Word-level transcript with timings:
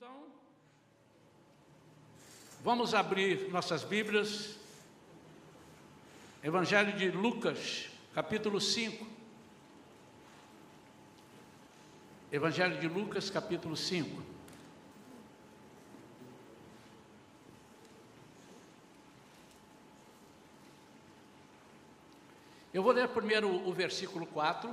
Então, 0.00 0.26
vamos 2.62 2.94
abrir 2.94 3.50
nossas 3.50 3.82
Bíblias, 3.82 4.56
Evangelho 6.40 6.96
de 6.96 7.10
Lucas, 7.10 7.88
capítulo 8.14 8.60
5. 8.60 9.04
Evangelho 12.30 12.78
de 12.78 12.86
Lucas, 12.86 13.28
capítulo 13.28 13.76
5. 13.76 14.22
Eu 22.72 22.84
vou 22.84 22.92
ler 22.92 23.08
primeiro 23.08 23.50
o 23.68 23.72
versículo 23.72 24.26
4 24.26 24.72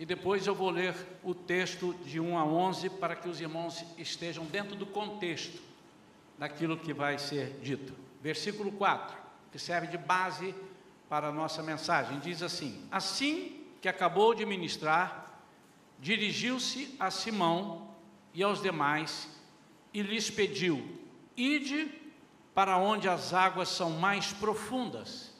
e 0.00 0.06
depois 0.06 0.46
eu 0.46 0.54
vou 0.54 0.70
ler 0.70 0.94
o 1.22 1.34
texto 1.34 1.92
de 2.06 2.18
1 2.18 2.38
a 2.38 2.42
11 2.42 2.88
para 2.88 3.14
que 3.14 3.28
os 3.28 3.38
irmãos 3.38 3.84
estejam 3.98 4.46
dentro 4.46 4.74
do 4.74 4.86
contexto 4.86 5.60
daquilo 6.38 6.78
que 6.78 6.94
vai 6.94 7.18
ser 7.18 7.60
dito. 7.60 7.94
Versículo 8.22 8.72
4, 8.72 9.14
que 9.52 9.58
serve 9.58 9.88
de 9.88 9.98
base 9.98 10.54
para 11.06 11.28
a 11.28 11.32
nossa 11.32 11.62
mensagem, 11.62 12.18
diz 12.18 12.42
assim: 12.42 12.82
Assim 12.90 13.62
que 13.82 13.90
acabou 13.90 14.34
de 14.34 14.46
ministrar, 14.46 15.38
dirigiu-se 15.98 16.96
a 16.98 17.10
Simão 17.10 17.90
e 18.32 18.42
aos 18.42 18.62
demais 18.62 19.28
e 19.92 20.00
lhes 20.00 20.30
pediu: 20.30 20.98
Ide 21.36 21.92
para 22.54 22.78
onde 22.78 23.06
as 23.06 23.34
águas 23.34 23.68
são 23.68 23.90
mais 23.90 24.32
profundas 24.32 25.30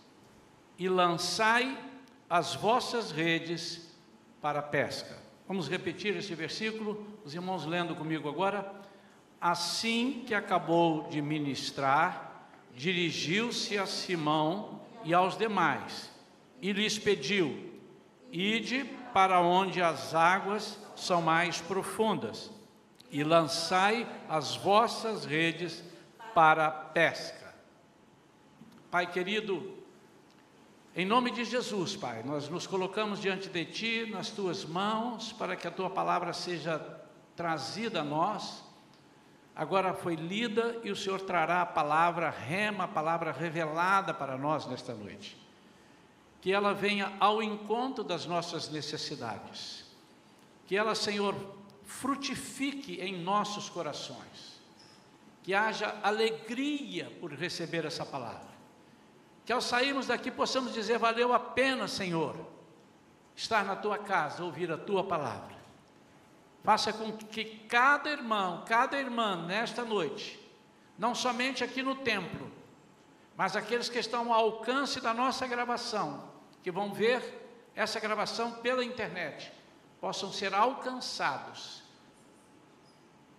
e 0.79 0.87
lançai 0.87 1.83
as 2.29 2.55
vossas 2.55 3.11
redes 3.11 3.90
para 4.41 4.61
a 4.61 4.63
pesca. 4.63 5.17
Vamos 5.47 5.69
repetir 5.69 6.17
esse 6.17 6.35
versículo, 6.35 7.07
os 7.25 7.35
irmãos 7.35 7.67
lendo 7.67 7.95
comigo 7.95 8.29
agora. 8.29 8.73
Assim 9.41 10.23
que 10.27 10.35
acabou 10.35 11.09
de 11.09 11.21
ministrar, 11.21 12.49
dirigiu-se 12.75 13.79
a 13.79 13.87
Simão 13.87 14.81
e 15.05 15.13
aos 15.13 15.37
demais 15.37 16.11
e 16.61 16.73
lhes 16.73 16.99
pediu: 16.99 17.71
Ide 18.31 18.85
para 19.13 19.41
onde 19.41 19.83
as 19.83 20.15
águas 20.15 20.79
são 20.95 21.21
mais 21.21 21.61
profundas 21.61 22.51
e 23.11 23.25
lançai 23.25 24.07
as 24.29 24.55
vossas 24.57 25.25
redes 25.25 25.83
para 26.35 26.67
a 26.67 26.71
pesca. 26.71 27.55
Pai 28.91 29.11
querido, 29.11 29.80
em 30.95 31.07
nome 31.07 31.31
de 31.31 31.45
Jesus, 31.45 31.95
Pai, 31.95 32.25
nós 32.25 32.49
nos 32.49 32.67
colocamos 32.67 33.21
diante 33.21 33.49
de 33.49 33.65
Ti, 33.65 34.07
nas 34.11 34.31
Tuas 34.31 34.65
mãos, 34.65 35.33
para 35.33 35.55
que 35.55 35.69
a 35.69 35.71
Tua 35.71 35.89
palavra 35.89 36.33
seja 36.33 36.81
trazida 37.37 38.01
a 38.01 38.05
nós. 38.05 38.65
Agora 39.55 39.95
foi 39.95 40.17
lida 40.17 40.81
e 40.83 40.91
o 40.91 40.97
Senhor 40.97 41.21
trará 41.21 41.63
a 41.63 41.67
palavra 41.67 42.29
rema, 42.29 42.85
a 42.85 42.89
palavra 42.89 43.31
revelada 43.31 44.13
para 44.13 44.37
nós 44.37 44.67
nesta 44.67 44.93
noite. 44.93 45.37
Que 46.41 46.53
ela 46.53 46.75
venha 46.75 47.13
ao 47.21 47.41
encontro 47.41 48.03
das 48.03 48.27
nossas 48.27 48.69
necessidades. 48.69 49.85
Que 50.67 50.77
ela, 50.77 50.97
Senhor, 50.97 51.37
frutifique 51.85 52.95
em 53.01 53.17
nossos 53.23 53.69
corações. 53.69 54.61
Que 55.45 55.55
haja 55.55 56.01
alegria 56.03 57.17
por 57.21 57.33
receber 57.33 57.85
essa 57.85 58.05
palavra 58.05 58.50
que 59.45 59.53
ao 59.53 59.61
sairmos 59.61 60.07
daqui 60.07 60.31
possamos 60.31 60.73
dizer: 60.73 60.99
valeu 60.99 61.33
a 61.33 61.41
pena, 61.41 61.89
Senhor, 61.89 62.37
estar 63.35 63.65
na 63.65 63.77
tua 63.77 63.99
casa, 63.99 64.45
ouvir 64.45 64.71
a 64.71 64.79
tua 64.79 65.05
palavra. 65.05 65.59
Faça 66.63 66.93
com 66.93 67.13
que 67.13 67.45
cada 67.69 68.11
irmão, 68.11 68.65
cada 68.67 68.99
irmã 68.99 69.47
nesta 69.47 69.83
noite, 69.83 70.39
não 70.99 71.15
somente 71.15 71.65
aqui 71.65 71.83
no 71.83 71.95
templo, 71.95 72.51
mas 73.37 73.57
aqueles 73.57 73.89
que 73.89 73.99
estão 73.99 74.33
ao 74.33 74.45
alcance 74.45 75.01
da 75.01 75.15
nossa 75.15 75.47
gravação, 75.47 76.29
que 76.63 76.71
vão 76.71 76.93
ver 76.93 77.41
essa 77.75 77.99
gravação 77.99 78.53
pela 78.53 78.85
internet, 78.85 79.51
possam 80.01 80.31
ser 80.31 80.55
alcançados 80.55 81.83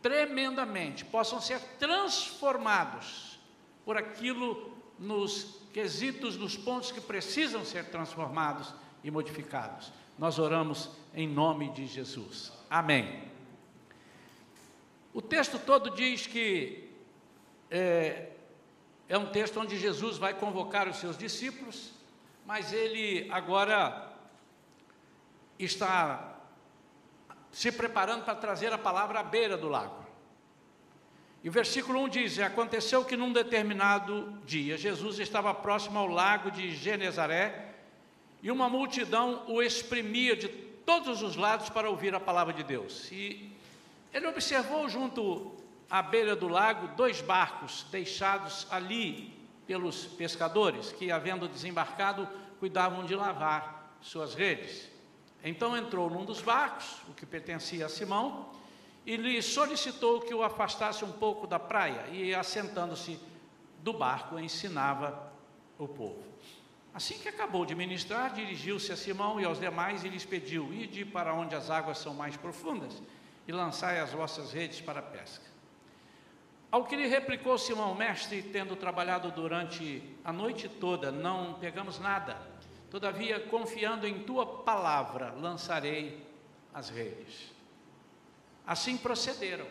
tremendamente, 0.01 1.05
possam 1.05 1.39
ser 1.39 1.59
transformados 1.77 3.39
por 3.85 3.95
aquilo 3.95 4.75
nos 4.97 5.60
quesitos, 5.73 6.37
nos 6.37 6.57
pontos 6.57 6.91
que 6.91 7.01
precisam 7.01 7.63
ser 7.63 7.85
transformados 7.85 8.73
e 9.03 9.09
modificados. 9.09 9.91
Nós 10.17 10.37
oramos 10.37 10.89
em 11.13 11.27
nome 11.27 11.69
de 11.69 11.87
Jesus. 11.87 12.51
Amém. 12.69 13.23
O 15.13 15.21
texto 15.21 15.59
todo 15.59 15.89
diz 15.89 16.27
que 16.27 16.89
é, 17.69 18.29
é 19.09 19.17
um 19.17 19.27
texto 19.27 19.59
onde 19.59 19.77
Jesus 19.77 20.17
vai 20.17 20.33
convocar 20.33 20.87
os 20.87 20.97
seus 20.97 21.17
discípulos, 21.17 21.91
mas 22.45 22.71
ele 22.71 23.29
agora 23.31 24.09
está 25.57 26.37
se 27.51 27.71
preparando 27.71 28.23
para 28.23 28.35
trazer 28.35 28.71
a 28.71 28.77
palavra 28.77 29.19
à 29.19 29.23
beira 29.23 29.57
do 29.57 29.67
lago. 29.67 30.00
E 31.43 31.49
o 31.49 31.51
versículo 31.51 31.99
1 32.03 32.09
diz: 32.09 32.39
Aconteceu 32.39 33.03
que 33.03 33.17
num 33.17 33.33
determinado 33.33 34.39
dia 34.45 34.77
Jesus 34.77 35.19
estava 35.19 35.53
próximo 35.53 35.97
ao 35.97 36.07
lago 36.07 36.51
de 36.51 36.75
Genezaré 36.75 37.73
e 38.43 38.51
uma 38.51 38.69
multidão 38.69 39.43
o 39.47 39.61
exprimia 39.61 40.35
de 40.35 40.47
todos 40.47 41.21
os 41.21 41.35
lados 41.35 41.69
para 41.69 41.89
ouvir 41.89 42.13
a 42.13 42.19
palavra 42.19 42.53
de 42.53 42.63
Deus. 42.63 43.11
E 43.11 43.51
ele 44.13 44.27
observou 44.27 44.87
junto 44.89 45.55
à 45.89 46.01
beira 46.01 46.35
do 46.35 46.47
lago 46.47 46.95
dois 46.95 47.21
barcos 47.21 47.85
deixados 47.91 48.67
ali 48.69 49.33
pelos 49.65 50.05
pescadores 50.05 50.91
que, 50.91 51.11
havendo 51.11 51.47
desembarcado, 51.47 52.27
cuidavam 52.59 53.05
de 53.05 53.15
lavar 53.15 53.95
suas 54.01 54.35
redes. 54.35 54.89
Então 55.43 55.75
entrou 55.75 56.09
num 56.09 56.25
dos 56.25 56.41
barcos, 56.41 56.85
o 57.09 57.13
que 57.13 57.25
pertencia 57.25 57.85
a 57.85 57.89
Simão, 57.89 58.49
e 59.05 59.15
lhe 59.15 59.41
solicitou 59.41 60.21
que 60.21 60.33
o 60.33 60.43
afastasse 60.43 61.03
um 61.03 61.11
pouco 61.11 61.47
da 61.47 61.57
praia 61.57 62.07
e, 62.11 62.33
assentando-se 62.35 63.19
do 63.79 63.93
barco, 63.93 64.37
ensinava 64.37 65.31
o 65.77 65.87
povo. 65.87 66.23
Assim 66.93 67.17
que 67.17 67.29
acabou 67.29 67.65
de 67.65 67.73
ministrar, 67.73 68.33
dirigiu-se 68.33 68.91
a 68.91 68.97
Simão 68.97 69.39
e 69.39 69.45
aos 69.45 69.59
demais 69.59 70.03
e 70.03 70.09
lhes 70.09 70.25
pediu: 70.25 70.73
Ide 70.73 71.05
para 71.05 71.33
onde 71.33 71.55
as 71.55 71.69
águas 71.69 71.97
são 71.97 72.13
mais 72.13 72.35
profundas 72.35 73.01
e 73.47 73.51
lançai 73.51 73.99
as 73.99 74.11
vossas 74.11 74.51
redes 74.51 74.81
para 74.81 74.99
a 74.99 75.03
pesca. 75.03 75.45
Ao 76.69 76.85
que 76.85 76.95
lhe 76.95 77.07
replicou 77.07 77.57
Simão, 77.57 77.95
mestre, 77.95 78.41
tendo 78.41 78.75
trabalhado 78.75 79.31
durante 79.31 80.03
a 80.23 80.31
noite 80.31 80.69
toda, 80.69 81.11
não 81.11 81.55
pegamos 81.55 81.99
nada. 81.99 82.37
Todavia, 82.89 83.39
confiando 83.39 84.05
em 84.05 84.23
tua 84.23 84.45
palavra, 84.45 85.33
lançarei 85.37 86.25
as 86.73 86.89
redes. 86.89 87.51
Assim 88.71 88.95
procederam 88.95 89.67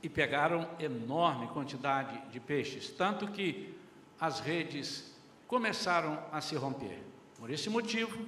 e 0.00 0.08
pegaram 0.08 0.70
enorme 0.78 1.48
quantidade 1.48 2.16
de 2.30 2.38
peixes, 2.38 2.88
tanto 2.88 3.26
que 3.26 3.76
as 4.20 4.38
redes 4.38 5.12
começaram 5.48 6.16
a 6.30 6.40
se 6.40 6.54
romper. 6.54 7.02
Por 7.36 7.50
esse 7.50 7.68
motivo, 7.68 8.24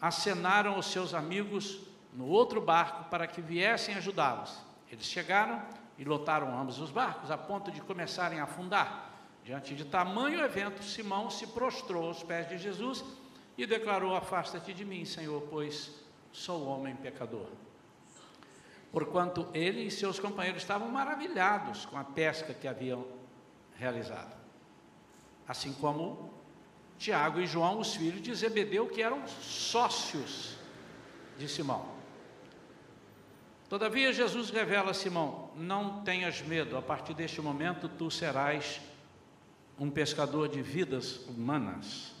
acenaram 0.00 0.78
os 0.78 0.86
seus 0.86 1.14
amigos 1.14 1.80
no 2.14 2.28
outro 2.28 2.60
barco 2.60 3.10
para 3.10 3.26
que 3.26 3.40
viessem 3.40 3.96
ajudá-los. 3.96 4.56
Eles 4.88 5.06
chegaram 5.06 5.60
e 5.98 6.04
lotaram 6.04 6.56
ambos 6.56 6.78
os 6.78 6.92
barcos, 6.92 7.28
a 7.28 7.36
ponto 7.36 7.72
de 7.72 7.80
começarem 7.80 8.38
a 8.38 8.44
afundar. 8.44 9.18
Diante 9.42 9.74
de 9.74 9.84
tamanho 9.84 10.44
evento, 10.44 10.84
Simão 10.84 11.28
se 11.28 11.48
prostrou 11.48 12.06
aos 12.06 12.22
pés 12.22 12.48
de 12.48 12.56
Jesus 12.56 13.04
e 13.58 13.66
declarou: 13.66 14.14
Afasta-te 14.14 14.72
de 14.72 14.84
mim, 14.84 15.04
Senhor, 15.04 15.42
pois 15.50 15.90
sou 16.30 16.68
homem 16.68 16.94
pecador 16.94 17.48
porquanto 18.92 19.48
ele 19.54 19.82
e 19.82 19.90
seus 19.90 20.18
companheiros 20.18 20.62
estavam 20.62 20.88
maravilhados 20.88 21.86
com 21.86 21.96
a 21.96 22.04
pesca 22.04 22.52
que 22.52 22.66
haviam 22.66 23.06
realizado. 23.76 24.36
Assim 25.46 25.72
como 25.74 26.32
Tiago 26.98 27.40
e 27.40 27.46
João, 27.46 27.78
os 27.78 27.94
filhos 27.94 28.20
de 28.20 28.34
Zebedeu, 28.34 28.88
que 28.88 29.02
eram 29.02 29.26
sócios 29.26 30.56
de 31.38 31.48
Simão. 31.48 31.86
Todavia, 33.68 34.12
Jesus 34.12 34.50
revela 34.50 34.90
a 34.90 34.94
Simão: 34.94 35.50
Não 35.56 36.02
tenhas 36.02 36.42
medo, 36.42 36.76
a 36.76 36.82
partir 36.82 37.14
deste 37.14 37.40
momento 37.40 37.88
tu 37.88 38.10
serás 38.10 38.80
um 39.78 39.88
pescador 39.88 40.48
de 40.48 40.60
vidas 40.60 41.26
humanas. 41.28 42.12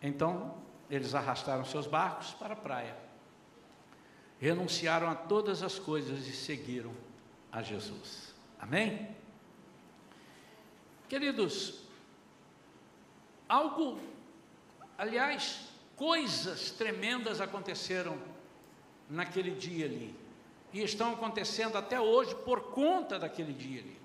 Então, 0.00 0.56
eles 0.90 1.14
arrastaram 1.14 1.64
seus 1.64 1.86
barcos 1.86 2.32
para 2.32 2.54
a 2.54 2.56
praia 2.56 3.11
renunciaram 4.42 5.08
a 5.08 5.14
todas 5.14 5.62
as 5.62 5.78
coisas 5.78 6.26
e 6.26 6.32
seguiram 6.32 6.92
a 7.52 7.62
Jesus. 7.62 8.34
Amém? 8.58 9.14
Queridos, 11.08 11.84
algo, 13.48 14.00
aliás, 14.98 15.68
coisas 15.94 16.72
tremendas 16.72 17.40
aconteceram 17.40 18.18
naquele 19.08 19.52
dia 19.52 19.86
ali. 19.86 20.12
e 20.72 20.82
estão 20.82 21.12
acontecendo 21.12 21.76
até 21.78 22.00
hoje 22.00 22.34
por 22.34 22.72
conta 22.72 23.20
daquele 23.20 23.52
dia 23.52 23.82
ali. 23.82 24.00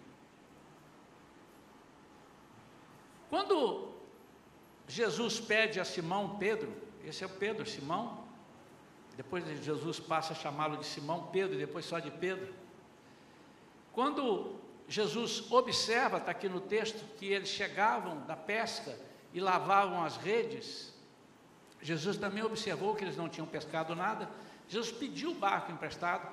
Quando 3.27 3.91
Jesus 4.87 5.39
pede 5.39 5.79
a 5.79 5.85
Simão 5.85 6.37
Pedro, 6.37 6.71
esse 7.03 7.23
é 7.23 7.27
o 7.27 7.29
Pedro, 7.29 7.65
Simão, 7.65 8.26
depois 9.17 9.43
Jesus 9.63 9.99
passa 9.99 10.33
a 10.33 10.35
chamá-lo 10.35 10.77
de 10.77 10.85
Simão 10.85 11.27
Pedro 11.31 11.55
e 11.55 11.57
depois 11.57 11.83
só 11.83 11.97
de 11.97 12.11
Pedro. 12.11 12.53
Quando 13.91 14.55
Jesus 14.87 15.51
observa, 15.51 16.17
está 16.17 16.29
aqui 16.29 16.47
no 16.47 16.61
texto, 16.61 17.03
que 17.17 17.25
eles 17.25 17.49
chegavam 17.49 18.21
da 18.27 18.35
pesca 18.35 18.95
e 19.33 19.39
lavavam 19.39 20.05
as 20.05 20.17
redes, 20.17 20.93
Jesus 21.81 22.15
também 22.17 22.43
observou 22.43 22.93
que 22.93 23.03
eles 23.03 23.17
não 23.17 23.27
tinham 23.27 23.47
pescado 23.47 23.95
nada. 23.95 24.29
Jesus 24.69 24.91
pediu 24.91 25.31
o 25.31 25.35
barco 25.35 25.71
emprestado, 25.71 26.29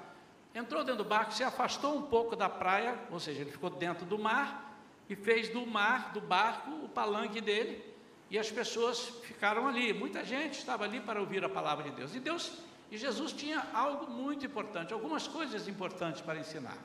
entrou 0.55 0.85
dentro 0.85 1.03
do 1.03 1.09
barco, 1.09 1.33
se 1.33 1.43
afastou 1.43 1.97
um 1.97 2.03
pouco 2.03 2.37
da 2.37 2.51
praia, 2.51 2.99
ou 3.11 3.19
seja, 3.19 3.41
ele 3.41 3.51
ficou 3.51 3.71
dentro 3.71 4.05
do 4.05 4.19
mar 4.19 4.79
e 5.09 5.17
fez 5.17 5.49
do 5.49 5.67
mar, 5.67 6.13
do 6.13 6.21
barco, 6.21 6.71
o 6.85 6.89
palanque 6.89 7.41
dele, 7.41 7.83
e 8.31 8.39
as 8.39 8.51
pessoas 8.51 9.09
ficaram 9.23 9.67
ali. 9.67 9.93
Muita 9.95 10.23
gente 10.23 10.59
estava 10.59 10.85
ali 10.85 11.01
para 11.01 11.19
ouvir 11.19 11.43
a 11.45 11.49
palavra 11.49 11.85
de 11.85 11.91
Deus. 11.93 12.15
E 12.15 12.21
Deus 12.21 12.59
e 12.95 12.97
Jesus 12.97 13.33
tinha 13.33 13.67
algo 13.75 14.09
muito 14.09 14.47
importante, 14.47 14.93
algumas 14.93 15.27
coisas 15.27 15.67
importantes 15.67 16.21
para 16.21 16.39
ensinar. 16.39 16.79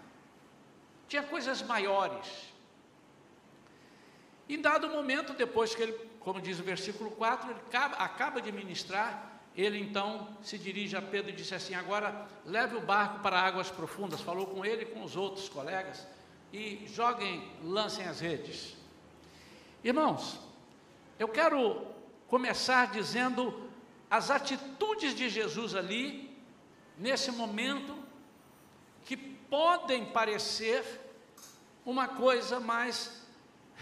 Tinha 1.07 1.21
coisas 1.21 1.61
maiores. 1.61 2.27
Em 4.50 4.59
dado 4.59 4.89
momento, 4.89 5.33
depois 5.33 5.75
que 5.75 5.83
ele, 5.83 5.94
como 6.19 6.41
diz 6.41 6.59
o 6.59 6.63
versículo 6.63 7.11
4, 7.11 7.51
ele 7.51 7.59
acaba, 7.59 7.95
acaba 7.97 8.41
de 8.41 8.51
ministrar, 8.51 9.39
ele 9.56 9.79
então 9.79 10.35
se 10.41 10.57
dirige 10.57 10.97
a 10.97 11.01
Pedro 11.01 11.29
e 11.29 11.35
disse 11.35 11.53
assim: 11.53 11.75
Agora 11.75 12.27
leve 12.44 12.75
o 12.75 12.81
barco 12.81 13.19
para 13.19 13.39
águas 13.39 13.69
profundas. 13.69 14.19
Falou 14.19 14.47
com 14.47 14.65
ele 14.65 14.81
e 14.81 14.85
com 14.88 15.03
os 15.03 15.15
outros 15.15 15.47
colegas 15.47 16.07
e 16.51 16.88
joguem, 16.88 17.47
lancem 17.61 18.07
as 18.07 18.19
redes. 18.19 18.75
Irmãos, 19.83 20.39
eu 21.19 21.27
quero 21.27 21.85
começar 22.27 22.88
dizendo 22.88 23.69
as 24.09 24.31
atitudes 24.31 25.13
de 25.13 25.29
Jesus 25.29 25.75
ali, 25.75 26.35
nesse 26.97 27.31
momento, 27.31 27.97
que 29.06 29.15
podem 29.15 30.06
parecer 30.06 30.83
uma 31.85 32.07
coisa, 32.07 32.59
mas 32.59 33.25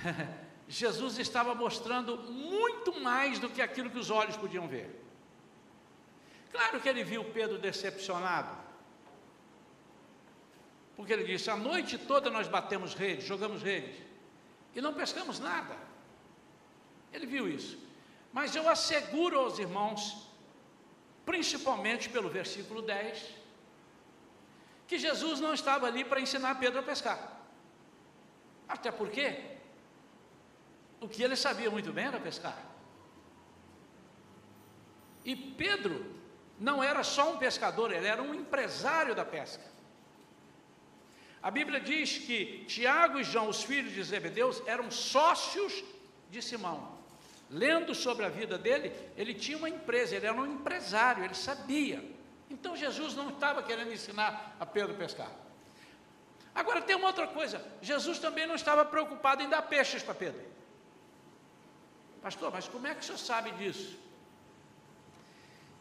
Jesus 0.67 1.17
estava 1.17 1.55
mostrando 1.55 2.17
muito 2.17 2.99
mais 2.99 3.39
do 3.39 3.49
que 3.49 3.61
aquilo 3.61 3.89
que 3.89 3.97
os 3.97 4.09
olhos 4.09 4.35
podiam 4.35 4.67
ver. 4.67 5.03
Claro 6.51 6.79
que 6.81 6.89
ele 6.89 7.03
viu 7.03 7.23
Pedro 7.23 7.57
decepcionado, 7.57 8.55
porque 10.95 11.13
ele 11.13 11.23
disse: 11.23 11.49
a 11.49 11.55
noite 11.55 11.97
toda 11.97 12.29
nós 12.29 12.47
batemos 12.47 12.93
redes, 12.93 13.25
jogamos 13.25 13.61
redes, 13.61 13.95
e 14.75 14.81
não 14.81 14.93
pescamos 14.93 15.39
nada. 15.39 15.77
Ele 17.13 17.25
viu 17.25 17.47
isso. 17.47 17.86
Mas 18.31 18.55
eu 18.55 18.67
asseguro 18.69 19.39
aos 19.39 19.59
irmãos, 19.59 20.27
principalmente 21.25 22.09
pelo 22.09 22.29
versículo 22.29 22.81
10, 22.81 23.35
que 24.87 24.97
Jesus 24.97 25.39
não 25.39 25.53
estava 25.53 25.87
ali 25.87 26.03
para 26.03 26.21
ensinar 26.21 26.55
Pedro 26.55 26.79
a 26.79 26.83
pescar. 26.83 27.41
Até 28.67 28.91
porque 28.91 29.57
o 30.99 31.07
que 31.07 31.23
ele 31.23 31.35
sabia 31.35 31.69
muito 31.69 31.91
bem 31.91 32.05
era 32.05 32.19
pescar. 32.19 32.57
E 35.23 35.35
Pedro 35.35 36.15
não 36.59 36.83
era 36.83 37.03
só 37.03 37.33
um 37.33 37.37
pescador, 37.37 37.91
ele 37.91 38.07
era 38.07 38.21
um 38.21 38.33
empresário 38.33 39.13
da 39.13 39.25
pesca. 39.25 39.63
A 41.41 41.51
Bíblia 41.51 41.79
diz 41.79 42.17
que 42.17 42.65
Tiago 42.65 43.19
e 43.19 43.23
João, 43.23 43.49
os 43.49 43.63
filhos 43.63 43.93
de 43.93 44.03
Zebedeus, 44.03 44.61
eram 44.65 44.89
sócios 44.89 45.83
de 46.29 46.41
Simão 46.41 46.96
lendo 47.49 47.95
sobre 47.95 48.25
a 48.25 48.29
vida 48.29 48.57
dele, 48.57 48.91
ele 49.15 49.33
tinha 49.33 49.57
uma 49.57 49.69
empresa, 49.69 50.15
ele 50.15 50.25
era 50.25 50.35
um 50.35 50.45
empresário, 50.45 51.23
ele 51.23 51.35
sabia. 51.35 52.03
Então 52.49 52.75
Jesus 52.75 53.15
não 53.15 53.29
estava 53.29 53.63
querendo 53.63 53.91
ensinar 53.91 54.55
a 54.59 54.65
Pedro 54.65 54.93
a 54.93 54.97
pescar. 54.97 55.31
Agora 56.53 56.81
tem 56.81 56.95
uma 56.95 57.07
outra 57.07 57.27
coisa: 57.27 57.63
Jesus 57.81 58.19
também 58.19 58.47
não 58.47 58.55
estava 58.55 58.83
preocupado 58.83 59.43
em 59.43 59.49
dar 59.49 59.61
peixes 59.63 60.01
para 60.03 60.15
Pedro. 60.15 60.41
Pastor, 62.21 62.51
mas 62.51 62.67
como 62.67 62.87
é 62.87 62.95
que 62.95 63.01
o 63.01 63.03
senhor 63.03 63.17
sabe 63.17 63.51
disso? 63.51 63.97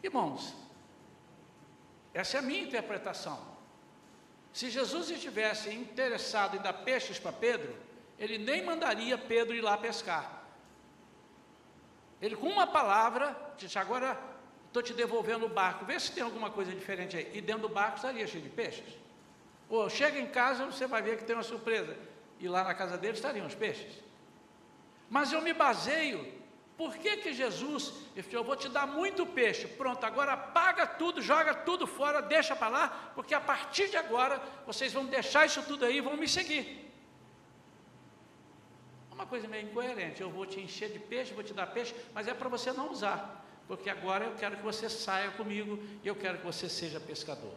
Irmãos, 0.03 0.53
essa 2.13 2.37
é 2.37 2.39
a 2.39 2.43
minha 2.43 2.61
interpretação. 2.61 3.57
Se 4.53 4.69
Jesus 4.69 5.09
estivesse 5.09 5.69
interessado 5.69 6.55
em 6.55 6.59
dar 6.59 6.73
peixes 6.73 7.19
para 7.19 7.31
Pedro, 7.31 7.75
ele 8.17 8.37
nem 8.37 8.63
mandaria 8.63 9.17
Pedro 9.17 9.55
ir 9.55 9.61
lá 9.61 9.77
pescar. 9.77 10.36
Ele, 12.21 12.35
com 12.35 12.47
uma 12.47 12.67
palavra, 12.67 13.35
disse: 13.57 13.77
Agora 13.77 14.17
estou 14.67 14.81
te 14.81 14.93
devolvendo 14.93 15.45
o 15.45 15.49
barco, 15.49 15.85
vê 15.85 15.99
se 15.99 16.11
tem 16.11 16.23
alguma 16.23 16.49
coisa 16.49 16.71
diferente 16.71 17.15
aí. 17.15 17.31
E 17.33 17.41
dentro 17.41 17.63
do 17.63 17.69
barco 17.69 17.97
estaria 17.97 18.25
cheio 18.27 18.43
de 18.43 18.49
peixes. 18.49 18.97
Ou 19.69 19.89
chega 19.89 20.19
em 20.19 20.27
casa, 20.27 20.65
você 20.65 20.87
vai 20.87 21.01
ver 21.01 21.17
que 21.17 21.23
tem 21.23 21.35
uma 21.35 21.43
surpresa. 21.43 21.95
E 22.39 22.47
lá 22.47 22.63
na 22.63 22.73
casa 22.73 22.97
dele 22.97 23.13
estariam 23.13 23.45
os 23.45 23.55
peixes. 23.55 24.01
Mas 25.09 25.31
eu 25.31 25.41
me 25.41 25.53
baseio, 25.53 26.33
por 26.77 26.95
que, 26.97 27.17
que 27.17 27.33
Jesus, 27.33 27.93
eu 28.31 28.43
vou 28.43 28.55
te 28.55 28.69
dar 28.69 28.85
muito 28.85 29.25
peixe, 29.25 29.67
pronto, 29.67 30.05
agora 30.05 30.35
paga 30.35 30.85
tudo, 30.85 31.21
joga 31.21 31.53
tudo 31.53 31.87
fora, 31.87 32.21
deixa 32.21 32.55
para 32.55 32.67
lá, 32.67 33.11
porque 33.15 33.33
a 33.33 33.41
partir 33.41 33.89
de 33.89 33.97
agora 33.97 34.41
vocês 34.65 34.93
vão 34.93 35.05
deixar 35.05 35.45
isso 35.45 35.63
tudo 35.63 35.85
aí 35.85 35.97
e 35.97 36.01
vão 36.01 36.17
me 36.17 36.27
seguir 36.27 36.86
uma 39.17 39.25
coisa 39.25 39.47
meio 39.47 39.65
incoerente. 39.65 40.21
Eu 40.21 40.29
vou 40.29 40.45
te 40.45 40.59
encher 40.59 40.91
de 40.91 40.99
peixe, 40.99 41.33
vou 41.33 41.43
te 41.43 41.53
dar 41.53 41.65
peixe, 41.67 41.93
mas 42.13 42.27
é 42.27 42.33
para 42.35 42.47
você 42.47 42.71
não 42.71 42.91
usar, 42.91 43.43
porque 43.67 43.89
agora 43.89 44.25
eu 44.25 44.35
quero 44.35 44.57
que 44.57 44.63
você 44.63 44.87
saia 44.87 45.31
comigo 45.31 45.79
e 46.03 46.07
eu 46.07 46.15
quero 46.15 46.37
que 46.37 46.45
você 46.45 46.69
seja 46.69 46.99
pescador. 46.99 47.55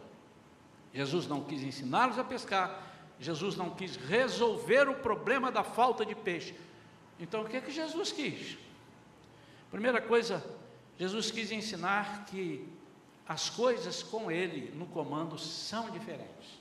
Jesus 0.91 1.27
não 1.27 1.43
quis 1.43 1.61
ensiná-los 1.61 2.17
a 2.17 2.23
pescar, 2.23 2.83
Jesus 3.19 3.55
não 3.55 3.69
quis 3.69 3.95
resolver 3.95 4.89
o 4.89 4.95
problema 4.95 5.51
da 5.51 5.63
falta 5.63 6.03
de 6.03 6.15
peixe. 6.15 6.55
Então 7.19 7.43
o 7.43 7.47
que 7.47 7.57
é 7.57 7.61
que 7.61 7.71
Jesus 7.71 8.11
quis? 8.11 8.57
Primeira 9.69 10.01
coisa, 10.01 10.43
Jesus 10.97 11.29
quis 11.29 11.51
ensinar 11.51 12.25
que 12.25 12.67
as 13.27 13.51
coisas 13.51 14.01
com 14.01 14.31
ele 14.31 14.71
no 14.75 14.87
comando 14.87 15.37
são 15.37 15.91
diferentes. 15.91 16.59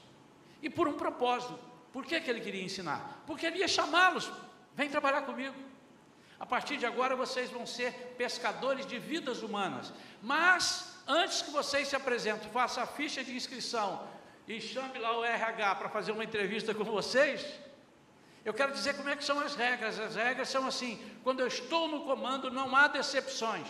E 0.62 0.69
por 0.69 0.87
um 0.87 0.93
propósito. 0.93 1.58
Por 1.90 2.04
que, 2.04 2.21
que 2.21 2.30
ele 2.30 2.40
queria 2.40 2.62
ensinar? 2.62 3.25
Porque 3.26 3.47
ele 3.47 3.59
ia 3.59 3.66
chamá-los 3.66 4.30
Vem 4.80 4.88
trabalhar 4.88 5.22
comigo. 5.30 5.54
A 6.44 6.46
partir 6.52 6.76
de 6.78 6.87
agora 6.87 7.14
vocês 7.14 7.49
vão 7.56 7.66
ser 7.66 7.90
pescadores 8.16 8.87
de 8.87 8.99
vidas 8.99 9.42
humanas. 9.42 9.92
Mas 10.22 10.62
antes 11.06 11.42
que 11.42 11.50
vocês 11.50 11.87
se 11.88 11.96
apresentem, 11.96 12.50
faça 12.50 12.80
a 12.82 12.87
ficha 12.87 13.22
de 13.22 13.37
inscrição 13.40 14.08
e 14.49 14.58
chame 14.58 14.99
lá 14.99 15.10
o 15.18 15.22
RH 15.22 15.75
para 15.75 15.90
fazer 15.90 16.12
uma 16.12 16.25
entrevista 16.25 16.72
com 16.75 16.82
vocês. 16.82 17.44
Eu 18.42 18.54
quero 18.54 18.72
dizer 18.72 18.96
como 18.96 19.10
é 19.10 19.16
que 19.16 19.22
são 19.30 19.38
as 19.38 19.54
regras. 19.54 20.00
As 20.00 20.16
regras 20.16 20.49
são 20.49 20.66
assim: 20.66 20.92
quando 21.22 21.40
eu 21.40 21.46
estou 21.46 21.87
no 21.87 22.00
comando, 22.04 22.50
não 22.50 22.75
há 22.75 22.88
decepções. 22.88 23.68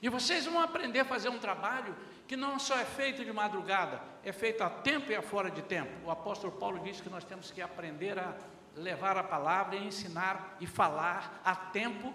E 0.00 0.08
vocês 0.08 0.46
vão 0.46 0.58
aprender 0.62 1.00
a 1.00 1.04
fazer 1.04 1.28
um 1.28 1.38
trabalho 1.38 1.94
que 2.26 2.36
não 2.36 2.58
só 2.58 2.78
é 2.78 2.84
feito 2.84 3.24
de 3.24 3.32
madrugada, 3.32 4.02
é 4.24 4.32
feito 4.32 4.62
a 4.62 4.70
tempo 4.70 5.12
e 5.12 5.14
a 5.14 5.22
fora 5.22 5.50
de 5.50 5.62
tempo. 5.62 5.90
O 6.04 6.10
apóstolo 6.10 6.52
Paulo 6.52 6.80
diz 6.80 7.00
que 7.00 7.08
nós 7.08 7.24
temos 7.24 7.50
que 7.50 7.62
aprender 7.62 8.18
a 8.18 8.36
levar 8.74 9.16
a 9.16 9.22
palavra 9.22 9.76
e 9.76 9.86
ensinar 9.86 10.56
e 10.60 10.66
falar 10.66 11.40
a 11.44 11.54
tempo 11.54 12.12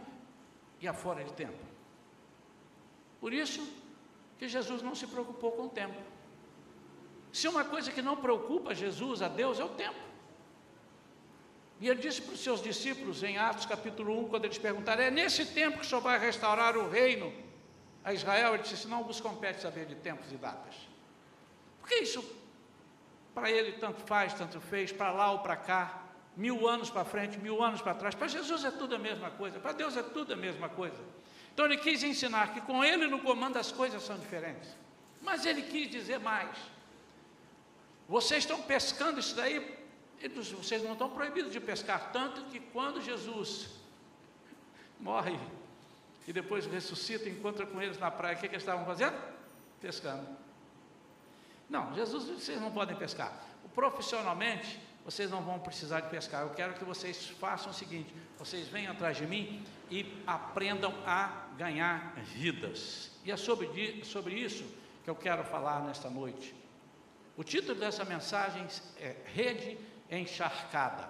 e 0.79 0.87
a 0.87 0.93
fora 0.93 1.23
de 1.23 1.33
tempo. 1.33 1.63
Por 3.19 3.33
isso 3.33 3.67
que 4.37 4.47
Jesus 4.47 4.81
não 4.81 4.95
se 4.95 5.07
preocupou 5.07 5.51
com 5.53 5.63
o 5.63 5.69
tempo. 5.69 5.99
Se 7.31 7.47
uma 7.47 7.63
coisa 7.63 7.91
que 7.91 8.01
não 8.01 8.17
preocupa 8.17 8.75
Jesus, 8.75 9.21
a 9.21 9.27
Deus, 9.27 9.59
é 9.59 9.63
o 9.63 9.69
tempo. 9.69 9.99
E 11.79 11.87
ele 11.87 12.01
disse 12.01 12.21
para 12.21 12.33
os 12.33 12.43
seus 12.43 12.61
discípulos 12.61 13.23
em 13.23 13.37
Atos 13.37 13.65
capítulo 13.65 14.19
1, 14.25 14.27
quando 14.27 14.45
eles 14.45 14.57
perguntaram: 14.57 15.03
é 15.03 15.09
nesse 15.09 15.45
tempo 15.45 15.79
que 15.79 15.85
o 15.85 15.87
Senhor 15.87 16.01
vai 16.01 16.19
restaurar 16.19 16.75
o 16.75 16.89
reino 16.89 17.31
a 18.03 18.13
Israel, 18.13 18.53
ele 18.53 18.63
disse: 18.63 18.87
não 18.87 19.03
vos 19.03 19.19
compete 19.19 19.61
saber 19.61 19.85
de 19.85 19.95
tempos 19.95 20.31
e 20.31 20.35
datas. 20.35 20.75
Porque 21.79 21.95
isso, 21.95 22.23
para 23.33 23.49
ele, 23.49 23.73
tanto 23.73 24.01
faz, 24.01 24.33
tanto 24.33 24.59
fez, 24.59 24.91
para 24.91 25.11
lá 25.11 25.31
ou 25.31 25.39
para 25.39 25.55
cá, 25.55 26.03
mil 26.35 26.67
anos 26.67 26.89
para 26.89 27.05
frente, 27.05 27.37
mil 27.37 27.63
anos 27.63 27.81
para 27.81 27.93
trás. 27.93 28.15
Para 28.15 28.27
Jesus 28.27 28.63
é 28.63 28.71
tudo 28.71 28.95
a 28.95 28.99
mesma 28.99 29.29
coisa, 29.31 29.59
para 29.59 29.73
Deus 29.73 29.95
é 29.97 30.03
tudo 30.03 30.33
a 30.33 30.35
mesma 30.35 30.69
coisa. 30.69 30.97
Então 31.53 31.65
ele 31.65 31.77
quis 31.77 32.01
ensinar 32.03 32.53
que 32.53 32.61
com 32.61 32.83
ele 32.83 33.07
no 33.07 33.19
comando 33.19 33.57
as 33.57 33.71
coisas 33.71 34.01
são 34.03 34.17
diferentes. 34.17 34.69
Mas 35.21 35.45
ele 35.45 35.61
quis 35.63 35.89
dizer 35.89 36.19
mais. 36.19 36.57
Vocês 38.07 38.43
estão 38.43 38.61
pescando 38.61 39.19
isso 39.19 39.35
daí, 39.35 39.77
vocês 40.53 40.83
não 40.83 40.93
estão 40.93 41.09
proibidos 41.09 41.51
de 41.51 41.59
pescar, 41.59 42.11
tanto 42.11 42.43
que 42.45 42.59
quando 42.59 43.01
Jesus 43.01 43.69
morre 44.99 45.37
e 46.27 46.33
depois 46.33 46.65
ressuscita 46.65 47.27
encontra 47.27 47.65
com 47.65 47.81
eles 47.81 47.97
na 47.97 48.11
praia. 48.11 48.35
O 48.35 48.39
que, 48.39 48.47
que 48.47 48.55
eles 48.55 48.63
estavam 48.63 48.85
fazendo? 48.85 49.17
Pescando. 49.79 50.27
Não, 51.69 51.93
Jesus 51.93 52.25
disse: 52.25 52.45
vocês 52.45 52.61
não 52.61 52.71
podem 52.71 52.95
pescar. 52.95 53.33
Profissionalmente, 53.73 54.79
vocês 55.05 55.31
não 55.31 55.41
vão 55.41 55.59
precisar 55.59 56.01
de 56.01 56.09
pescar. 56.09 56.43
Eu 56.43 56.49
quero 56.49 56.73
que 56.73 56.83
vocês 56.83 57.27
façam 57.39 57.71
o 57.71 57.73
seguinte: 57.73 58.13
vocês 58.37 58.67
venham 58.67 58.91
atrás 58.91 59.17
de 59.17 59.25
mim 59.25 59.63
e 59.89 60.21
aprendam 60.27 60.93
a 61.05 61.47
ganhar 61.57 62.13
vidas. 62.17 63.11
E 63.23 63.31
é 63.31 63.37
sobre, 63.37 64.03
sobre 64.03 64.35
isso 64.35 64.63
que 65.03 65.09
eu 65.09 65.15
quero 65.15 65.43
falar 65.43 65.81
nesta 65.83 66.09
noite. 66.09 66.53
O 67.35 67.43
título 67.43 67.79
dessa 67.79 68.05
mensagem 68.05 68.67
é 68.99 69.15
Rede 69.25 69.77
Encharcada. 70.09 71.09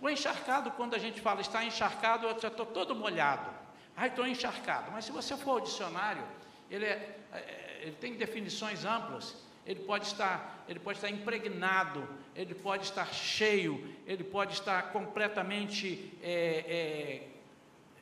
O 0.00 0.08
encharcado, 0.08 0.70
quando 0.72 0.94
a 0.94 0.98
gente 0.98 1.20
fala 1.20 1.40
está 1.40 1.64
encharcado, 1.64 2.26
eu 2.26 2.38
já 2.38 2.48
estou 2.48 2.66
todo 2.66 2.94
molhado. 2.94 3.61
Ah, 3.96 4.06
estou 4.06 4.26
encharcado. 4.26 4.90
Mas 4.90 5.04
se 5.04 5.12
você 5.12 5.36
for 5.36 5.52
ao 5.52 5.60
dicionário, 5.60 6.22
ele, 6.70 6.86
é, 6.86 7.16
é, 7.32 7.78
ele 7.82 7.96
tem 8.00 8.14
definições 8.14 8.84
amplas. 8.84 9.36
Ele 9.64 9.80
pode 9.80 10.06
estar, 10.06 10.64
ele 10.68 10.80
pode 10.80 10.98
estar 10.98 11.10
impregnado, 11.10 12.08
ele 12.34 12.54
pode 12.54 12.84
estar 12.84 13.06
cheio, 13.12 13.94
ele 14.06 14.24
pode 14.24 14.54
estar 14.54 14.90
completamente 14.90 16.12
é, 16.20 17.28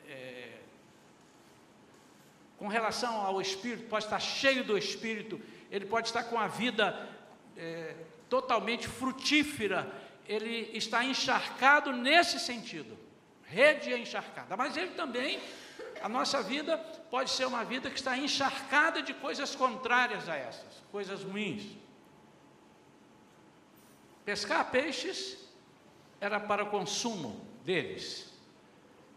é, 0.07 0.11
é, 0.11 0.57
com 2.57 2.67
relação 2.67 3.13
ao 3.15 3.39
Espírito, 3.39 3.87
pode 3.87 4.05
estar 4.05 4.19
cheio 4.19 4.63
do 4.63 4.75
Espírito, 4.75 5.39
ele 5.69 5.85
pode 5.85 6.07
estar 6.07 6.23
com 6.23 6.39
a 6.39 6.47
vida 6.47 7.07
é, 7.55 7.95
totalmente 8.27 8.87
frutífera, 8.87 9.91
ele 10.27 10.71
está 10.73 11.03
encharcado 11.03 11.91
nesse 11.91 12.39
sentido. 12.39 12.97
Rede 13.43 13.93
é 13.93 13.97
encharcada, 13.97 14.55
mas 14.55 14.77
ele 14.77 14.91
também, 14.91 15.39
a 16.01 16.09
nossa 16.09 16.41
vida 16.41 16.77
pode 17.09 17.29
ser 17.29 17.45
uma 17.45 17.63
vida 17.63 17.89
que 17.89 17.97
está 17.97 18.17
encharcada 18.17 19.01
de 19.01 19.13
coisas 19.13 19.55
contrárias 19.55 20.27
a 20.27 20.35
essas, 20.35 20.83
coisas 20.91 21.23
ruins. 21.23 21.63
Pescar 24.25 24.69
peixes 24.71 25.37
era 26.19 26.39
para 26.39 26.63
o 26.63 26.69
consumo 26.69 27.45
deles, 27.63 28.31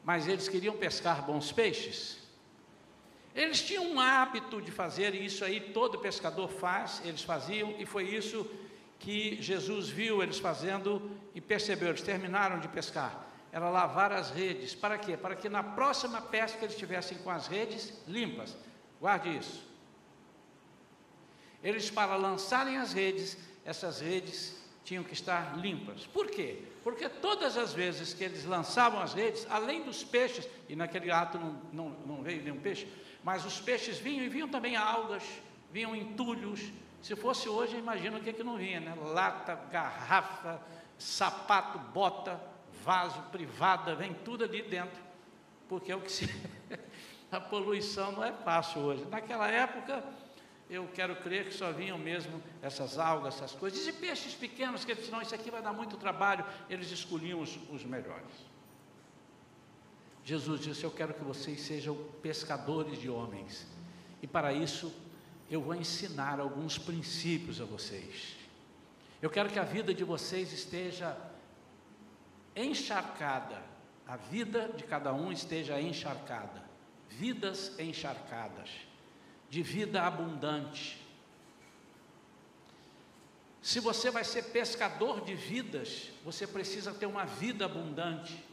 mas 0.02 0.26
eles 0.26 0.48
queriam 0.48 0.76
pescar 0.76 1.24
bons 1.24 1.52
peixes. 1.52 2.18
Eles 3.34 3.60
tinham 3.62 3.84
um 3.84 4.00
hábito 4.00 4.62
de 4.62 4.70
fazer, 4.70 5.14
isso 5.14 5.44
aí 5.44 5.60
todo 5.60 5.98
pescador 5.98 6.48
faz, 6.48 7.02
eles 7.04 7.22
faziam, 7.22 7.74
e 7.78 7.84
foi 7.84 8.04
isso 8.04 8.48
que 8.98 9.42
Jesus 9.42 9.88
viu 9.88 10.22
eles 10.22 10.38
fazendo 10.38 11.10
e 11.34 11.40
percebeu, 11.40 11.88
eles 11.88 12.02
terminaram 12.02 12.60
de 12.60 12.68
pescar. 12.68 13.33
Era 13.54 13.70
lavar 13.70 14.10
as 14.10 14.30
redes. 14.30 14.74
Para 14.74 14.98
quê? 14.98 15.16
Para 15.16 15.36
que 15.36 15.48
na 15.48 15.62
próxima 15.62 16.20
pesca 16.20 16.58
eles 16.64 16.72
estivessem 16.72 17.16
com 17.18 17.30
as 17.30 17.46
redes 17.46 17.94
limpas. 18.08 18.56
Guarde 19.00 19.28
isso. 19.28 19.64
Eles, 21.62 21.88
para 21.88 22.16
lançarem 22.16 22.78
as 22.78 22.92
redes, 22.92 23.38
essas 23.64 24.00
redes 24.00 24.60
tinham 24.84 25.04
que 25.04 25.12
estar 25.12 25.56
limpas. 25.56 26.04
Por 26.04 26.26
quê? 26.26 26.64
Porque 26.82 27.08
todas 27.08 27.56
as 27.56 27.72
vezes 27.72 28.12
que 28.12 28.24
eles 28.24 28.44
lançavam 28.44 29.00
as 29.00 29.14
redes, 29.14 29.46
além 29.48 29.84
dos 29.84 30.02
peixes, 30.02 30.48
e 30.68 30.74
naquele 30.74 31.12
ato 31.12 31.38
não, 31.38 31.52
não, 31.72 31.88
não 32.04 32.22
veio 32.24 32.42
nenhum 32.42 32.58
peixe, 32.58 32.88
mas 33.22 33.44
os 33.46 33.60
peixes 33.60 33.98
vinham 33.98 34.24
e 34.24 34.28
vinham 34.28 34.48
também 34.48 34.74
algas, 34.74 35.22
vinham 35.70 35.94
entulhos. 35.94 36.72
Se 37.00 37.14
fosse 37.14 37.48
hoje, 37.48 37.76
imagina 37.76 38.18
o 38.18 38.20
que, 38.20 38.32
que 38.32 38.42
não 38.42 38.56
vinha, 38.56 38.80
né? 38.80 38.96
Lata, 39.00 39.54
garrafa, 39.70 40.60
sapato, 40.98 41.78
bota, 41.78 42.52
vaso, 42.84 43.20
privada, 43.32 43.94
vem 43.94 44.12
tudo 44.12 44.44
ali 44.44 44.62
dentro. 44.62 45.02
Porque 45.68 45.90
é 45.90 45.96
o 45.96 46.00
que 46.00 46.12
se. 46.12 46.28
a 47.32 47.40
poluição 47.40 48.12
não 48.12 48.22
é 48.22 48.32
fácil 48.32 48.82
hoje. 48.82 49.04
Naquela 49.06 49.50
época, 49.50 50.04
eu 50.68 50.88
quero 50.94 51.16
crer 51.16 51.46
que 51.46 51.54
só 51.54 51.72
vinham 51.72 51.98
mesmo 51.98 52.42
essas 52.62 52.98
algas, 52.98 53.36
essas 53.36 53.52
coisas, 53.52 53.86
e 53.86 53.92
peixes 53.92 54.34
pequenos, 54.34 54.84
que 54.84 54.92
eles 54.92 55.08
não, 55.10 55.22
isso 55.22 55.34
aqui 55.34 55.50
vai 55.50 55.62
dar 55.62 55.72
muito 55.72 55.96
trabalho, 55.96 56.44
eles 56.68 56.90
escolhiam 56.90 57.40
os, 57.40 57.58
os 57.70 57.84
melhores. 57.84 58.30
Jesus 60.24 60.60
disse: 60.60 60.84
Eu 60.84 60.90
quero 60.90 61.14
que 61.14 61.24
vocês 61.24 61.60
sejam 61.60 61.96
pescadores 62.22 62.98
de 63.00 63.08
homens, 63.10 63.66
e 64.22 64.26
para 64.26 64.52
isso 64.52 64.92
eu 65.50 65.60
vou 65.60 65.74
ensinar 65.74 66.40
alguns 66.40 66.78
princípios 66.78 67.60
a 67.60 67.64
vocês. 67.64 68.36
Eu 69.20 69.30
quero 69.30 69.48
que 69.48 69.58
a 69.58 69.64
vida 69.64 69.92
de 69.94 70.04
vocês 70.04 70.52
esteja 70.52 71.16
encharcada, 72.56 73.62
a 74.06 74.16
vida 74.16 74.70
de 74.76 74.84
cada 74.84 75.12
um 75.12 75.32
esteja 75.32 75.80
encharcada, 75.80 76.62
vidas 77.08 77.78
encharcadas 77.78 78.70
de 79.48 79.62
vida 79.62 80.02
abundante. 80.02 81.00
Se 83.62 83.80
você 83.80 84.10
vai 84.10 84.24
ser 84.24 84.42
pescador 84.44 85.22
de 85.22 85.34
vidas, 85.34 86.10
você 86.24 86.46
precisa 86.46 86.92
ter 86.92 87.06
uma 87.06 87.24
vida 87.24 87.64
abundante, 87.64 88.44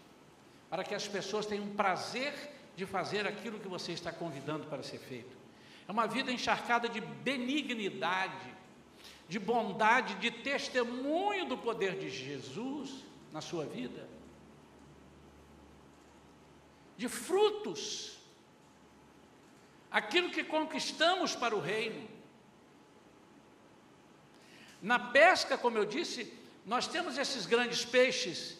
para 0.70 0.84
que 0.84 0.96
as 0.96 1.08
pessoas 1.08 1.46
tenham 1.46 1.68
prazer 1.70 2.34
de 2.76 2.86
fazer 2.86 3.28
aquilo 3.28 3.60
que 3.60 3.68
você 3.68 3.92
está 3.92 4.12
convidando 4.12 4.68
para 4.68 4.82
ser 4.84 5.00
feito. 5.00 5.36
É 5.88 5.92
uma 5.92 6.08
vida 6.08 6.32
encharcada 6.32 6.88
de 6.88 7.02
benignidade, 7.02 8.56
de 9.28 9.38
bondade, 9.38 10.16
de 10.16 10.32
testemunho 10.32 11.46
do 11.46 11.58
poder 11.58 11.98
de 11.98 12.10
Jesus 12.10 13.11
na 13.32 13.42
sua 13.42 13.66
vida, 13.66 14.08
de 16.98 17.08
frutos 17.08 18.22
aquilo 19.92 20.30
que 20.30 20.44
conquistamos 20.44 21.36
para 21.36 21.56
o 21.56 21.60
reino. 21.60 22.08
Na 24.82 24.98
pesca, 24.98 25.58
como 25.58 25.78
eu 25.78 25.86
disse, 25.86 26.34
nós 26.66 26.88
temos 26.88 27.18
esses 27.18 27.46
grandes 27.46 27.84
peixes, 27.84 28.58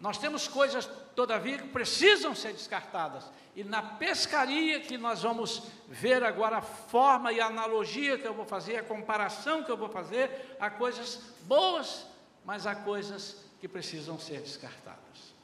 nós 0.00 0.18
temos 0.18 0.46
coisas, 0.46 0.86
todavia, 1.14 1.58
que 1.58 1.68
precisam 1.68 2.34
ser 2.34 2.52
descartadas. 2.52 3.24
E 3.54 3.64
na 3.64 3.82
pescaria, 3.82 4.80
que 4.80 4.98
nós 4.98 5.22
vamos 5.22 5.62
ver 5.88 6.22
agora 6.22 6.58
a 6.58 6.62
forma 6.62 7.32
e 7.32 7.40
a 7.40 7.46
analogia 7.46 8.18
que 8.18 8.26
eu 8.26 8.34
vou 8.34 8.44
fazer, 8.44 8.76
a 8.76 8.82
comparação 8.82 9.64
que 9.64 9.70
eu 9.70 9.76
vou 9.76 9.88
fazer, 9.88 10.56
há 10.60 10.70
coisas 10.70 11.22
boas, 11.42 12.06
mas 12.44 12.66
há 12.66 12.74
coisas 12.74 13.45
que 13.60 13.68
precisam 13.68 14.18
ser 14.18 14.40
descartadas. 14.40 15.34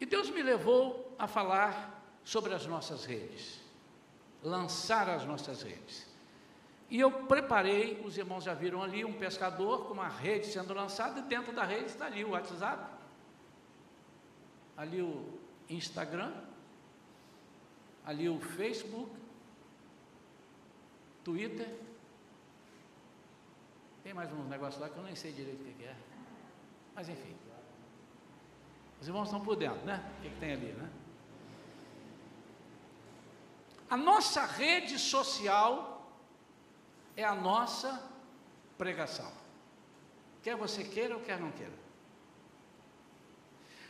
E 0.00 0.06
Deus 0.06 0.30
me 0.30 0.42
levou 0.42 1.14
a 1.18 1.26
falar 1.26 2.02
sobre 2.24 2.54
as 2.54 2.66
nossas 2.66 3.04
redes, 3.04 3.60
lançar 4.42 5.08
as 5.08 5.24
nossas 5.24 5.62
redes. 5.62 6.06
E 6.90 7.00
eu 7.00 7.10
preparei, 7.10 8.02
os 8.04 8.18
irmãos 8.18 8.44
já 8.44 8.54
viram 8.54 8.82
ali, 8.82 9.04
um 9.04 9.14
pescador 9.14 9.86
com 9.86 9.94
uma 9.94 10.08
rede 10.08 10.46
sendo 10.46 10.74
lançada, 10.74 11.20
e 11.20 11.22
dentro 11.22 11.52
da 11.52 11.64
rede 11.64 11.86
está 11.86 12.06
ali 12.06 12.24
o 12.24 12.30
WhatsApp, 12.30 12.92
ali 14.76 15.00
o 15.00 15.38
Instagram, 15.68 16.32
ali 18.04 18.28
o 18.28 18.38
Facebook, 18.38 19.10
Twitter. 21.24 21.74
Tem 24.04 24.12
mais 24.12 24.30
uns 24.30 24.46
negócios 24.48 24.80
lá 24.82 24.90
que 24.90 24.98
eu 24.98 25.02
nem 25.02 25.16
sei 25.16 25.32
direito 25.32 25.62
o 25.62 25.64
que 25.64 25.82
é. 25.82 25.96
Mas 26.94 27.08
enfim. 27.08 27.34
Os 29.00 29.08
irmãos 29.08 29.24
estão 29.24 29.40
por 29.40 29.56
dentro, 29.56 29.82
né? 29.86 30.04
O 30.18 30.22
que, 30.22 30.28
que 30.28 30.36
tem 30.36 30.52
ali, 30.52 30.72
né? 30.72 30.90
A 33.88 33.96
nossa 33.96 34.44
rede 34.44 34.98
social 34.98 36.06
é 37.16 37.24
a 37.24 37.34
nossa 37.34 38.02
pregação. 38.76 39.32
Quer 40.42 40.56
você 40.56 40.84
queira 40.84 41.14
ou 41.14 41.22
quer 41.22 41.40
não 41.40 41.50
queira. 41.50 41.72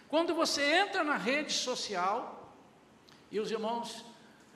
Quando 0.08 0.32
você 0.32 0.62
entra 0.62 1.02
na 1.02 1.16
rede 1.16 1.52
social, 1.52 2.52
e 3.32 3.40
os 3.40 3.50
irmãos 3.50 4.04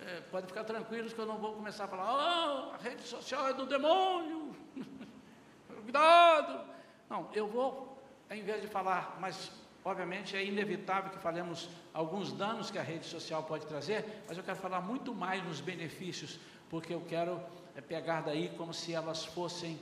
é, 0.00 0.20
podem 0.20 0.46
ficar 0.46 0.62
tranquilos 0.62 1.12
que 1.12 1.18
eu 1.18 1.26
não 1.26 1.38
vou 1.38 1.54
começar 1.54 1.84
a 1.84 1.88
falar, 1.88 2.14
oh, 2.14 2.74
a 2.74 2.76
rede 2.76 3.02
social 3.02 3.48
é 3.48 3.52
do 3.52 3.66
demônio, 3.66 4.54
cuidado. 5.88 6.64
Não, 7.08 7.28
eu 7.32 7.46
vou, 7.46 7.98
ao 8.28 8.36
invés 8.36 8.60
de 8.60 8.68
falar, 8.68 9.16
mas 9.20 9.50
Obviamente 9.84 10.36
é 10.36 10.44
inevitável 10.44 11.10
que 11.10 11.18
falemos 11.18 11.68
alguns 11.94 12.30
danos 12.30 12.70
que 12.70 12.78
a 12.78 12.82
rede 12.82 13.06
social 13.06 13.42
pode 13.44 13.64
trazer, 13.64 14.22
mas 14.28 14.36
eu 14.36 14.44
quero 14.44 14.58
falar 14.58 14.82
muito 14.82 15.14
mais 15.14 15.42
nos 15.42 15.62
benefícios, 15.62 16.38
porque 16.68 16.92
eu 16.92 17.00
quero 17.08 17.40
é, 17.74 17.80
pegar 17.80 18.20
daí 18.20 18.52
como 18.56 18.74
se 18.74 18.92
elas 18.92 19.24
fossem 19.24 19.80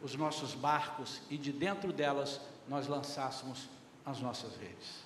os 0.00 0.14
nossos 0.14 0.54
barcos 0.54 1.20
e 1.28 1.36
de 1.36 1.52
dentro 1.52 1.92
delas 1.92 2.40
nós 2.66 2.86
lançássemos 2.86 3.68
as 4.06 4.20
nossas 4.20 4.56
redes. 4.56 5.04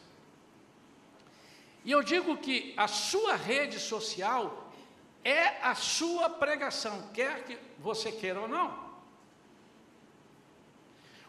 E 1.84 1.90
eu 1.90 2.00
digo 2.00 2.36
que 2.36 2.72
a 2.76 2.86
sua 2.86 3.34
rede 3.34 3.80
social 3.80 4.70
é 5.24 5.60
a 5.60 5.74
sua 5.74 6.30
pregação, 6.30 7.08
quer 7.12 7.42
que 7.44 7.58
você 7.80 8.12
queira 8.12 8.40
ou 8.42 8.46
não. 8.46 8.89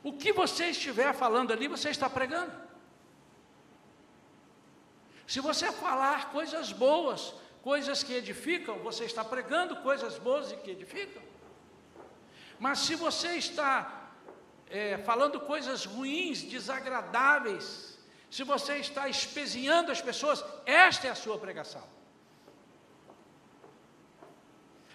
O 0.04 0.14
que 0.14 0.34
você 0.34 0.66
estiver 0.68 1.14
falando 1.14 1.52
ali, 1.54 1.68
você 1.68 1.90
está 1.90 2.10
pregando. 2.10 2.52
Se 5.28 5.40
você 5.40 5.72
falar 5.72 6.32
coisas 6.32 6.72
boas, 6.72 7.34
coisas 7.62 8.04
que 8.04 8.14
edificam, 8.14 8.80
você 8.80 9.06
está 9.06 9.24
pregando 9.24 9.78
coisas 9.78 10.18
boas 10.18 10.52
e 10.52 10.58
que 10.58 10.72
edificam. 10.72 11.22
Mas 12.60 12.80
se 12.80 12.96
você 12.96 13.36
está 13.38 14.10
é, 14.70 14.98
falando 15.00 15.40
coisas 15.40 15.86
ruins, 15.86 16.42
desagradáveis, 16.42 17.98
se 18.30 18.44
você 18.44 18.78
está 18.78 19.08
espezinhando 19.08 19.92
as 19.92 20.02
pessoas, 20.02 20.44
esta 20.66 21.08
é 21.08 21.12
a 21.12 21.16
sua 21.16 21.38
pregação. 21.38 21.84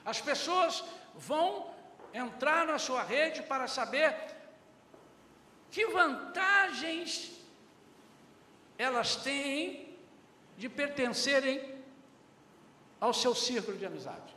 As 0.04 0.20
pessoas 0.20 0.84
vão 1.14 1.74
entrar 2.14 2.66
na 2.66 2.78
sua 2.78 3.02
rede 3.02 3.42
para 3.42 3.66
saber 3.66 4.35
que 5.70 5.86
vantagens 5.86 7.32
elas 8.78 9.16
têm 9.16 9.96
de 10.56 10.68
pertencerem 10.68 11.76
ao 13.00 13.12
seu 13.12 13.34
círculo 13.34 13.76
de 13.76 13.86
amizade. 13.86 14.34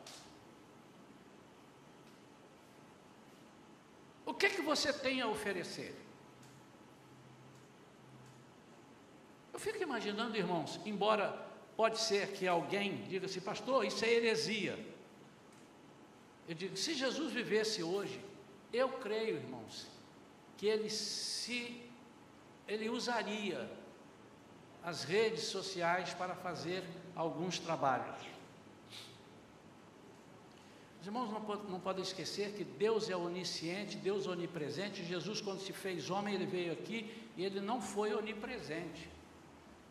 O 4.25 4.33
que, 4.33 4.49
que 4.49 4.61
você 4.61 4.93
tem 4.93 5.21
a 5.21 5.27
oferecer? 5.27 5.95
Eu 9.51 9.59
fico 9.59 9.81
imaginando, 9.81 10.37
irmãos, 10.37 10.79
embora 10.85 11.31
pode 11.75 11.99
ser 11.99 12.31
que 12.33 12.47
alguém 12.47 13.03
diga 13.03 13.25
assim, 13.25 13.41
pastor, 13.41 13.85
isso 13.85 14.05
é 14.05 14.09
heresia. 14.09 14.77
Eu 16.47 16.55
digo, 16.55 16.77
se 16.77 16.93
Jesus 16.93 17.33
vivesse 17.33 17.81
hoje, 17.83 18.23
eu 18.71 18.89
creio, 18.89 19.37
irmãos, 19.37 19.87
que 20.59 20.67
ele 20.67 20.89
se 20.89 21.81
ele 22.67 22.89
usaria 22.89 23.71
as 24.83 25.05
redes 25.05 25.43
sociais 25.43 26.13
para 26.13 26.35
fazer 26.35 26.83
alguns 27.15 27.57
trabalhos. 27.57 28.17
Os 30.99 31.07
irmãos 31.07 31.31
não, 31.31 31.39
não 31.69 31.79
podem 31.79 32.03
esquecer 32.03 32.51
que 32.51 32.65
Deus 32.65 33.09
é 33.09 33.15
onisciente, 33.15 33.95
Deus 33.95 34.27
é 34.27 34.31
onipresente. 34.31 35.03
Jesus, 35.05 35.39
quando 35.39 35.61
se 35.61 35.71
fez 35.71 36.09
homem, 36.09 36.35
ele 36.35 36.45
veio 36.45 36.73
aqui 36.73 37.09
e 37.37 37.45
ele 37.45 37.61
não 37.61 37.81
foi 37.81 38.13
onipresente. 38.13 39.09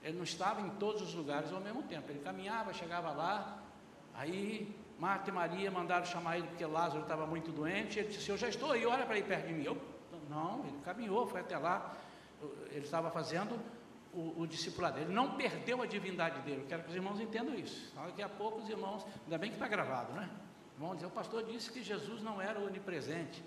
Ele 0.04 0.18
não 0.18 0.24
estava 0.24 0.60
em 0.60 0.68
todos 0.76 1.00
os 1.00 1.14
lugares 1.14 1.50
ao 1.50 1.62
mesmo 1.62 1.82
tempo. 1.84 2.10
Ele 2.10 2.20
caminhava, 2.20 2.74
chegava 2.74 3.10
lá, 3.10 3.58
aí 4.14 4.70
Marta 4.98 5.30
e 5.30 5.32
Maria 5.32 5.70
mandaram 5.70 6.04
chamar 6.04 6.36
ele 6.36 6.46
porque 6.46 6.66
Lázaro 6.66 7.02
estava 7.02 7.26
muito 7.26 7.50
doente. 7.50 7.98
Ele 7.98 8.08
disse: 8.08 8.28
Eu 8.28 8.36
já 8.36 8.50
estou 8.50 8.72
aí, 8.72 8.84
olha 8.84 9.06
para 9.06 9.18
ir 9.18 9.24
perto 9.24 9.46
de 9.46 9.54
mim. 9.54 9.64
Eu, 9.64 9.80
não, 10.28 10.64
ele 10.64 10.78
caminhou, 10.84 11.26
foi 11.26 11.40
até 11.40 11.56
lá. 11.56 11.96
Ele 12.70 12.84
estava 12.84 13.10
fazendo 13.10 13.58
o, 14.12 14.42
o 14.42 14.46
discipulado. 14.46 14.98
Ele 14.98 15.12
não 15.12 15.36
perdeu 15.36 15.82
a 15.82 15.86
divindade 15.86 16.40
dele. 16.42 16.62
Eu 16.62 16.66
quero 16.66 16.82
que 16.82 16.90
os 16.90 16.94
irmãos 16.94 17.20
entendam 17.20 17.54
isso. 17.54 17.92
Daqui 17.94 18.22
a 18.22 18.28
pouco 18.28 18.60
os 18.60 18.68
irmãos, 18.68 19.04
ainda 19.24 19.38
bem 19.38 19.50
que 19.50 19.56
está 19.56 19.68
gravado, 19.68 20.12
né? 20.12 20.28
Vão 20.78 20.94
dizer, 20.94 21.06
o 21.06 21.10
pastor 21.10 21.42
disse 21.44 21.70
que 21.70 21.82
Jesus 21.82 22.22
não 22.22 22.40
era 22.40 22.60
onipresente. 22.60 23.42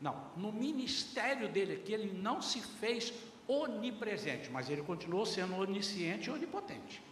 Não, 0.00 0.20
no 0.36 0.52
ministério 0.52 1.48
dele 1.48 1.74
aqui, 1.74 1.92
ele 1.92 2.12
não 2.12 2.42
se 2.42 2.60
fez 2.60 3.12
onipresente, 3.46 4.50
mas 4.50 4.68
ele 4.68 4.82
continuou 4.82 5.24
sendo 5.24 5.56
onisciente 5.56 6.28
e 6.28 6.32
onipotente. 6.32 7.02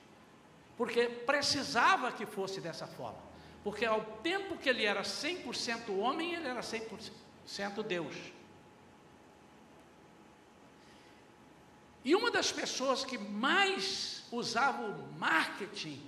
Porque 0.77 1.07
precisava 1.07 2.11
que 2.11 2.27
fosse 2.27 2.61
dessa 2.61 2.87
forma. 2.87 3.19
Porque 3.62 3.85
ao 3.85 4.00
tempo 4.00 4.57
que 4.57 4.69
ele 4.69 4.85
era 4.85 5.03
100% 5.03 5.97
homem, 5.99 6.35
ele 6.35 6.49
era 6.49 6.61
100% 6.61 7.83
Deus. 7.87 8.17
E 12.04 12.14
uma 12.14 12.30
das 12.30 12.50
pessoas 12.50 13.04
que 13.04 13.19
mais 13.19 14.25
usava 14.33 14.83
o 14.83 15.12
marketing 15.19 16.00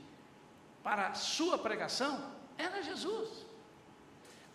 para 0.82 1.08
a 1.08 1.14
sua 1.14 1.58
pregação 1.58 2.32
era 2.56 2.82
Jesus. 2.82 3.28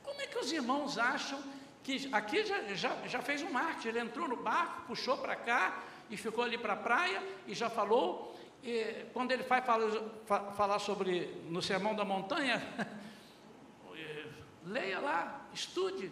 Como 0.03 0.22
é 0.22 0.27
que 0.27 0.38
os 0.38 0.51
irmãos 0.51 0.98
acham 0.98 1.41
que 1.84 2.10
aqui 2.12 2.45
já, 2.45 2.63
já, 2.73 3.08
já 3.08 3.21
fez 3.21 3.41
um 3.41 3.52
marketing, 3.52 3.88
ele 3.89 4.00
entrou 4.00 4.28
no 4.28 4.38
barco, 4.38 4.88
puxou 4.88 5.17
para 5.17 5.36
cá 5.36 5.84
e 6.10 6.17
ficou 6.17 6.43
ali 6.43 6.58
para 6.58 6.73
a 6.73 6.78
praia 6.78 7.23
e 7.45 7.54
já 7.54 7.69
falou. 7.69 8.36
E 8.63 9.06
quando 9.13 9.32
ele 9.32 9.43
vai 9.43 9.62
falar, 9.62 9.89
falar 10.56 10.80
sobre 10.80 11.41
no 11.50 11.62
Sermão 11.62 11.95
da 11.95 12.04
Montanha, 12.04 12.62
leia 14.65 15.00
lá, 15.00 15.47
estude, 15.54 16.12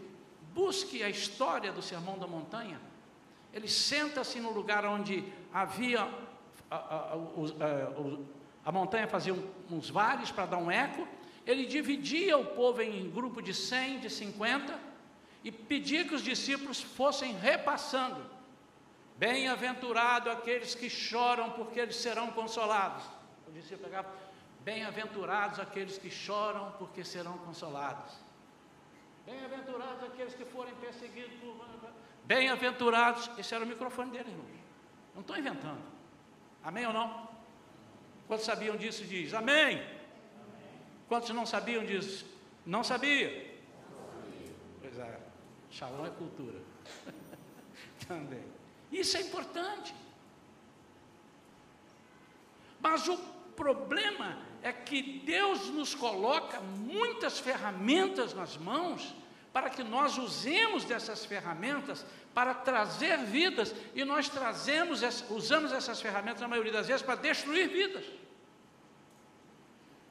busque 0.54 1.04
a 1.04 1.10
história 1.10 1.72
do 1.72 1.82
Sermão 1.82 2.18
da 2.18 2.28
Montanha. 2.28 2.80
Ele 3.56 3.70
senta-se 3.70 4.40
no 4.40 4.52
lugar 4.52 4.86
onde 4.86 5.24
havia 5.54 6.02
a, 6.70 6.76
a, 6.76 7.14
a, 7.14 7.20
a 8.66 8.72
montanha 8.72 9.08
fazia 9.08 9.34
uns 9.72 9.90
vales 9.90 10.30
para 10.30 10.46
dar 10.46 10.58
um 10.58 10.70
eco, 10.70 11.08
ele 11.46 11.66
dividia 11.66 12.38
o 12.38 12.46
povo 12.48 12.82
em 12.82 13.10
grupo 13.10 13.42
de 13.42 13.54
100, 13.54 14.00
de 14.00 14.10
50, 14.10 14.78
e 15.44 15.52
pedia 15.52 16.04
que 16.04 16.16
os 16.16 16.24
discípulos 16.24 16.82
fossem 16.82 17.34
repassando. 17.34 18.26
Bem-aventurado 19.18 20.30
aqueles 20.30 20.74
que 20.76 20.90
choram, 20.90 21.52
porque 21.52 21.80
eles 21.80 21.96
serão 21.96 22.32
consolados. 22.32 23.04
O 23.48 23.52
discípulo 23.52 23.84
pegava, 23.84 24.10
bem-aventurados 24.62 25.60
aqueles 25.60 25.98
que 25.98 26.10
choram, 26.10 26.72
porque 26.80 27.04
serão 27.04 27.38
consolados. 27.38 28.12
Bem-aventurados 29.26 30.04
aqueles 30.04 30.34
que 30.34 30.44
forem 30.44 30.74
perseguidos 30.76 31.34
por. 31.40 31.56
Bem-aventurados, 32.26 33.30
esse 33.38 33.54
era 33.54 33.64
o 33.64 33.68
microfone 33.68 34.12
dele, 34.12 34.32
irmão. 34.32 34.46
Não 35.14 35.22
estou 35.22 35.38
inventando. 35.38 35.82
Amém 36.64 36.86
ou 36.86 36.94
não? 36.94 37.30
Quantos 38.28 38.46
sabiam 38.46 38.76
disso? 38.76 39.04
Diz 39.06 39.34
amém. 39.34 39.84
Quantos 41.08 41.30
não 41.30 41.46
sabiam 41.46 41.86
disso? 41.86 42.26
Não 42.66 42.84
sabia? 42.84 43.30
Não 43.92 44.22
sabia. 44.22 44.56
Pois 44.82 44.98
é, 44.98 45.20
shalom 45.70 46.06
é 46.06 46.10
cultura. 46.10 46.60
Também. 48.08 48.44
Isso 48.92 49.18
é 49.18 49.22
importante. 49.22 49.94
Mas 52.80 53.08
o 53.08 53.18
problema 53.56 54.40
é 54.62 54.74
que 54.74 55.20
Deus 55.20 55.70
nos 55.70 55.94
coloca 55.94 56.60
muitas 56.60 57.40
ferramentas 57.40 58.34
nas 58.34 58.58
mãos 58.58 59.14
para 59.56 59.70
que 59.70 59.86
nós 59.86 60.18
usemos 60.18 60.84
dessas 60.84 61.24
ferramentas 61.24 62.06
para 62.34 62.54
trazer 62.54 63.20
vidas 63.20 63.74
e 63.94 64.04
nós 64.04 64.28
trazemos, 64.28 65.02
usamos 65.30 65.72
essas 65.72 66.02
ferramentas 66.02 66.42
na 66.42 66.48
maioria 66.50 66.74
das 66.74 66.88
vezes 66.88 67.02
para 67.02 67.16
destruir 67.16 67.70
vidas. 67.70 68.04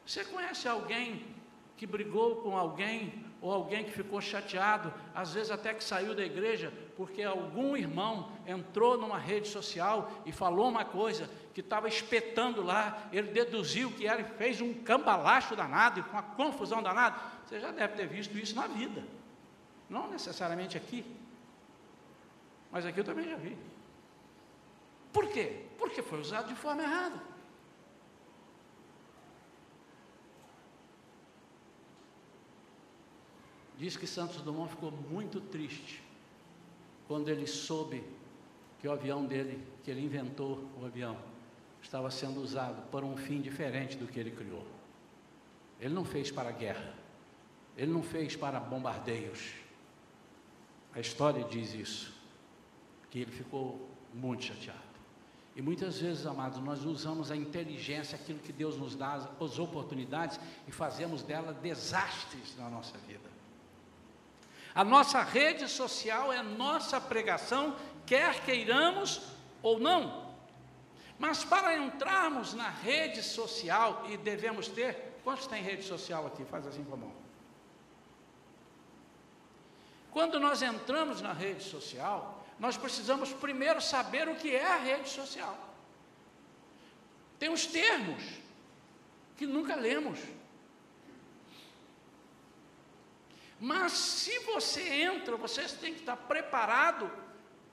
Você 0.06 0.24
conhece 0.24 0.66
alguém 0.66 1.26
que 1.76 1.86
brigou 1.86 2.36
com 2.36 2.56
alguém, 2.56 3.22
ou 3.42 3.52
alguém 3.52 3.84
que 3.84 3.90
ficou 3.90 4.18
chateado, 4.18 4.90
às 5.14 5.34
vezes 5.34 5.50
até 5.50 5.74
que 5.74 5.84
saiu 5.84 6.14
da 6.14 6.24
igreja, 6.24 6.72
porque 6.96 7.22
algum 7.22 7.76
irmão 7.76 8.32
entrou 8.46 8.96
numa 8.96 9.18
rede 9.18 9.48
social 9.48 10.10
e 10.24 10.32
falou 10.32 10.70
uma 10.70 10.86
coisa 10.86 11.28
que 11.52 11.60
estava 11.60 11.86
espetando 11.86 12.62
lá, 12.62 13.10
ele 13.12 13.28
deduziu 13.28 13.90
que 13.90 14.06
era 14.06 14.22
e 14.22 14.38
fez 14.38 14.62
um 14.62 14.72
cambalacho 14.72 15.54
danado, 15.54 16.02
com 16.04 16.12
uma 16.12 16.22
confusão 16.22 16.82
danada. 16.82 17.20
Você 17.44 17.60
já 17.60 17.70
deve 17.70 17.92
ter 17.94 18.06
visto 18.06 18.38
isso 18.38 18.54
na 18.54 18.66
vida, 18.66 19.04
não 19.88 20.10
necessariamente 20.10 20.76
aqui, 20.76 21.04
mas 22.70 22.84
aqui 22.84 22.98
eu 23.00 23.04
também 23.04 23.28
já 23.28 23.36
vi. 23.36 23.56
Por 25.12 25.28
quê? 25.28 25.66
Porque 25.78 26.02
foi 26.02 26.20
usado 26.20 26.48
de 26.48 26.56
forma 26.56 26.82
errada. 26.82 27.20
Diz 33.76 33.96
que 33.96 34.06
Santos 34.06 34.40
Dumont 34.40 34.70
ficou 34.70 34.90
muito 34.90 35.40
triste 35.40 36.02
quando 37.06 37.28
ele 37.28 37.46
soube 37.46 38.02
que 38.80 38.88
o 38.88 38.92
avião 38.92 39.24
dele, 39.24 39.66
que 39.82 39.90
ele 39.90 40.04
inventou 40.04 40.68
o 40.80 40.84
avião, 40.84 41.16
estava 41.82 42.10
sendo 42.10 42.40
usado 42.40 42.82
para 42.90 43.04
um 43.04 43.16
fim 43.16 43.40
diferente 43.40 43.96
do 43.96 44.06
que 44.06 44.18
ele 44.18 44.30
criou. 44.30 44.66
Ele 45.80 45.92
não 45.92 46.04
fez 46.04 46.30
para 46.30 46.48
a 46.48 46.52
guerra, 46.52 46.94
ele 47.76 47.92
não 47.92 48.02
fez 48.02 48.36
para 48.36 48.58
bombardeios. 48.60 49.63
A 50.94 51.00
história 51.00 51.42
diz 51.44 51.74
isso, 51.74 52.14
que 53.10 53.18
ele 53.18 53.32
ficou 53.32 53.88
muito 54.12 54.44
chateado. 54.44 54.78
E 55.56 55.62
muitas 55.62 56.00
vezes, 56.00 56.26
amados, 56.26 56.58
nós 56.60 56.84
usamos 56.84 57.30
a 57.30 57.36
inteligência, 57.36 58.16
aquilo 58.16 58.38
que 58.38 58.52
Deus 58.52 58.76
nos 58.76 58.94
dá, 58.96 59.28
as 59.40 59.58
oportunidades, 59.58 60.38
e 60.66 60.72
fazemos 60.72 61.22
dela 61.22 61.52
desastres 61.52 62.56
na 62.56 62.68
nossa 62.68 62.96
vida. 62.98 63.34
A 64.74 64.82
nossa 64.82 65.22
rede 65.22 65.68
social 65.68 66.32
é 66.32 66.42
nossa 66.42 67.00
pregação, 67.00 67.76
quer 68.04 68.44
queiramos 68.44 69.22
ou 69.62 69.78
não. 69.78 70.24
Mas 71.18 71.44
para 71.44 71.76
entrarmos 71.76 72.54
na 72.54 72.68
rede 72.68 73.22
social, 73.22 74.04
e 74.08 74.16
devemos 74.16 74.66
ter, 74.66 75.20
quantos 75.22 75.46
tem 75.46 75.62
rede 75.62 75.84
social 75.84 76.26
aqui? 76.26 76.44
Faz 76.44 76.66
assim 76.66 76.82
com 76.82 76.94
a 76.94 76.96
mão. 76.96 77.23
Quando 80.14 80.38
nós 80.38 80.62
entramos 80.62 81.20
na 81.20 81.32
rede 81.32 81.64
social, 81.64 82.46
nós 82.56 82.76
precisamos 82.76 83.32
primeiro 83.32 83.80
saber 83.80 84.28
o 84.28 84.36
que 84.36 84.54
é 84.54 84.64
a 84.64 84.76
rede 84.76 85.08
social. 85.08 85.58
Tem 87.36 87.48
os 87.50 87.66
termos 87.66 88.22
que 89.36 89.44
nunca 89.44 89.74
lemos. 89.74 90.20
Mas 93.58 93.90
se 93.92 94.38
você 94.50 94.88
entra, 95.02 95.36
você 95.36 95.66
tem 95.66 95.92
que 95.92 96.00
estar 96.00 96.16
preparado, 96.16 97.10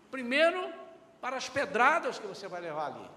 primeiro, 0.10 0.74
para 1.22 1.38
as 1.38 1.48
pedradas 1.48 2.18
que 2.18 2.26
você 2.26 2.48
vai 2.48 2.60
levar 2.60 2.88
ali. 2.88 3.08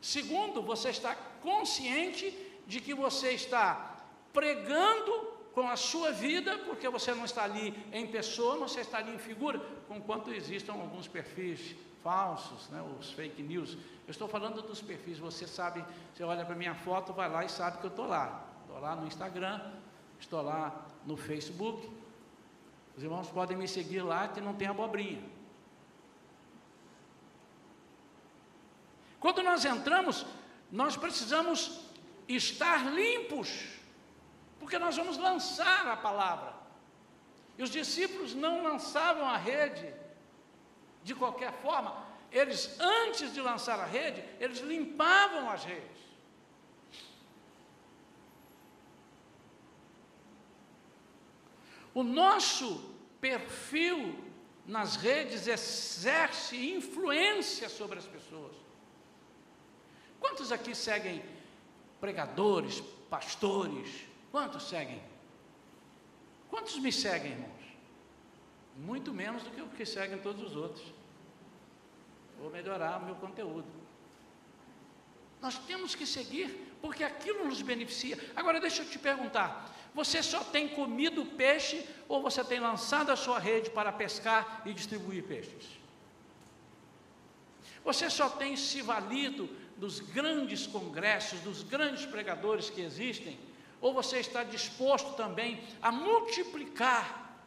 Segundo, 0.00 0.62
você 0.62 0.88
está 0.88 1.14
consciente 1.42 2.34
de 2.66 2.80
que 2.80 2.94
você 2.94 3.32
está 3.32 3.93
pregando 4.34 5.32
com 5.54 5.68
a 5.68 5.76
sua 5.76 6.10
vida, 6.10 6.58
porque 6.66 6.88
você 6.88 7.14
não 7.14 7.24
está 7.24 7.44
ali 7.44 7.72
em 7.92 8.08
pessoa, 8.08 8.58
você 8.58 8.80
está 8.80 8.98
ali 8.98 9.14
em 9.14 9.18
figura, 9.18 9.60
com 9.86 10.00
quanto 10.02 10.32
existam 10.32 10.72
alguns 10.72 11.06
perfis 11.06 11.76
falsos, 12.02 12.68
né, 12.68 12.84
os 12.98 13.12
fake 13.12 13.40
news. 13.40 13.74
Eu 14.06 14.10
estou 14.10 14.26
falando 14.26 14.60
dos 14.60 14.82
perfis, 14.82 15.18
você 15.18 15.46
sabe, 15.46 15.82
você 16.12 16.24
olha 16.24 16.44
para 16.44 16.56
minha 16.56 16.74
foto, 16.74 17.12
vai 17.12 17.30
lá 17.30 17.44
e 17.44 17.48
sabe 17.48 17.78
que 17.78 17.84
eu 17.84 17.90
estou 17.90 18.06
lá. 18.06 18.44
Estou 18.62 18.80
lá 18.80 18.96
no 18.96 19.06
Instagram, 19.06 19.60
estou 20.18 20.42
lá 20.42 20.84
no 21.06 21.16
Facebook. 21.16 21.88
Os 22.96 23.02
irmãos 23.02 23.30
podem 23.30 23.56
me 23.56 23.68
seguir 23.68 24.02
lá 24.02 24.26
que 24.28 24.40
não 24.40 24.54
tem 24.54 24.66
abobrinha. 24.66 25.22
Quando 29.20 29.42
nós 29.42 29.64
entramos, 29.64 30.26
nós 30.70 30.96
precisamos 30.96 31.80
estar 32.28 32.92
limpos 32.92 33.83
porque 34.64 34.78
nós 34.78 34.96
vamos 34.96 35.18
lançar 35.18 35.86
a 35.86 35.94
palavra. 35.94 36.54
E 37.58 37.62
os 37.62 37.68
discípulos 37.68 38.34
não 38.34 38.62
lançavam 38.62 39.26
a 39.28 39.36
rede 39.36 39.94
de 41.02 41.14
qualquer 41.14 41.52
forma, 41.60 42.02
eles, 42.32 42.80
antes 42.80 43.34
de 43.34 43.42
lançar 43.42 43.78
a 43.78 43.84
rede, 43.84 44.24
eles 44.40 44.60
limpavam 44.60 45.50
as 45.50 45.64
redes. 45.64 45.98
O 51.92 52.02
nosso 52.02 52.90
perfil 53.20 54.18
nas 54.66 54.96
redes 54.96 55.46
exerce 55.46 56.70
influência 56.74 57.68
sobre 57.68 57.98
as 57.98 58.06
pessoas. 58.06 58.56
Quantos 60.18 60.50
aqui 60.50 60.74
seguem 60.74 61.22
pregadores, 62.00 62.80
pastores, 63.10 64.13
Quantos 64.34 64.64
seguem? 64.64 65.00
Quantos 66.50 66.76
me 66.80 66.90
seguem, 66.90 67.30
irmãos? 67.30 67.64
Muito 68.76 69.14
menos 69.14 69.44
do 69.44 69.50
que 69.52 69.62
o 69.62 69.68
que 69.68 69.86
seguem 69.86 70.18
todos 70.18 70.42
os 70.50 70.56
outros. 70.56 70.84
Vou 72.40 72.50
melhorar 72.50 73.00
o 73.00 73.04
meu 73.04 73.14
conteúdo. 73.14 73.68
Nós 75.40 75.56
temos 75.58 75.94
que 75.94 76.04
seguir, 76.04 76.48
porque 76.82 77.04
aquilo 77.04 77.44
nos 77.44 77.62
beneficia. 77.62 78.18
Agora, 78.34 78.58
deixa 78.58 78.82
eu 78.82 78.90
te 78.90 78.98
perguntar: 78.98 79.72
você 79.94 80.20
só 80.20 80.42
tem 80.42 80.66
comido 80.70 81.24
peixe 81.24 81.88
ou 82.08 82.20
você 82.20 82.42
tem 82.42 82.58
lançado 82.58 83.12
a 83.12 83.16
sua 83.16 83.38
rede 83.38 83.70
para 83.70 83.92
pescar 83.92 84.62
e 84.66 84.72
distribuir 84.72 85.22
peixes? 85.22 85.78
Você 87.84 88.10
só 88.10 88.28
tem 88.30 88.56
se 88.56 88.82
valido 88.82 89.48
dos 89.76 90.00
grandes 90.00 90.66
congressos, 90.66 91.38
dos 91.38 91.62
grandes 91.62 92.04
pregadores 92.04 92.68
que 92.68 92.80
existem 92.80 93.38
ou 93.84 93.92
você 93.92 94.18
está 94.18 94.42
disposto 94.42 95.12
também 95.12 95.62
a 95.82 95.92
multiplicar, 95.92 97.38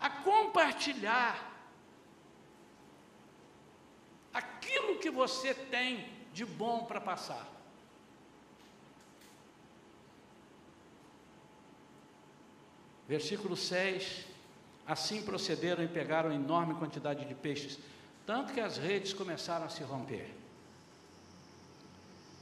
a 0.00 0.10
compartilhar 0.10 1.52
aquilo 4.34 4.98
que 4.98 5.08
você 5.08 5.54
tem 5.54 6.12
de 6.32 6.44
bom 6.44 6.84
para 6.84 7.00
passar? 7.00 7.46
Versículo 13.06 13.56
6: 13.56 14.26
Assim 14.84 15.22
procederam 15.22 15.84
e 15.84 15.88
pegaram 15.88 16.32
enorme 16.32 16.74
quantidade 16.74 17.24
de 17.24 17.36
peixes, 17.36 17.78
tanto 18.26 18.52
que 18.52 18.60
as 18.60 18.78
redes 18.78 19.12
começaram 19.12 19.66
a 19.66 19.68
se 19.68 19.84
romper. 19.84 20.41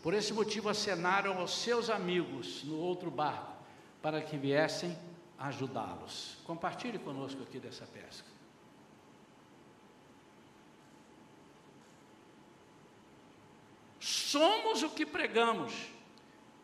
Por 0.03 0.15
esse 0.15 0.33
motivo, 0.33 0.69
acenaram 0.69 1.39
aos 1.39 1.63
seus 1.63 1.91
amigos 1.91 2.65
no 2.65 2.77
outro 2.77 3.11
barco 3.11 3.53
para 4.01 4.23
que 4.23 4.37
viessem 4.37 4.97
ajudá-los. 5.39 6.39
Compartilhe 6.45 6.99
conosco 6.99 7.43
aqui 7.43 7.59
dessa 7.59 7.87
pesca. 7.87 8.29
Somos 13.99 14.83
o 14.83 14.91
que 14.91 15.05
pregamos. 15.05 15.75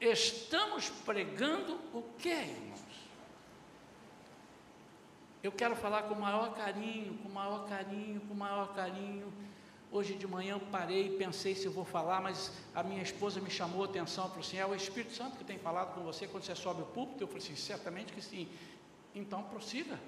Estamos 0.00 0.88
pregando 0.88 1.78
o 1.92 2.02
que, 2.18 2.28
irmãos? 2.28 2.80
Eu 5.42 5.52
quero 5.52 5.76
falar 5.76 6.04
com 6.04 6.14
o 6.14 6.20
maior 6.20 6.54
carinho, 6.54 7.18
com 7.18 7.28
o 7.28 7.32
maior 7.32 7.68
carinho, 7.68 8.20
com 8.22 8.34
o 8.34 8.36
maior 8.36 8.74
carinho 8.74 9.32
Hoje 9.96 10.12
de 10.12 10.26
manhã 10.26 10.58
parei 10.70 11.06
e 11.06 11.16
pensei 11.16 11.54
se 11.54 11.64
eu 11.64 11.72
vou 11.72 11.82
falar, 11.82 12.20
mas 12.20 12.52
a 12.74 12.82
minha 12.82 13.02
esposa 13.02 13.40
me 13.40 13.48
chamou 13.48 13.82
a 13.82 13.86
atenção, 13.86 14.28
falou 14.28 14.40
assim, 14.40 14.58
é 14.58 14.66
o 14.66 14.74
Espírito 14.74 15.14
Santo 15.14 15.38
que 15.38 15.44
tem 15.44 15.58
falado 15.58 15.94
com 15.94 16.02
você 16.02 16.26
quando 16.26 16.44
você 16.44 16.54
sobe 16.54 16.82
o 16.82 16.84
púlpito? 16.84 17.22
Eu 17.22 17.28
falei 17.28 17.42
assim, 17.42 17.56
certamente 17.56 18.12
que 18.12 18.20
sim. 18.20 18.46
Então 19.14 19.42
prossiga. 19.44 19.98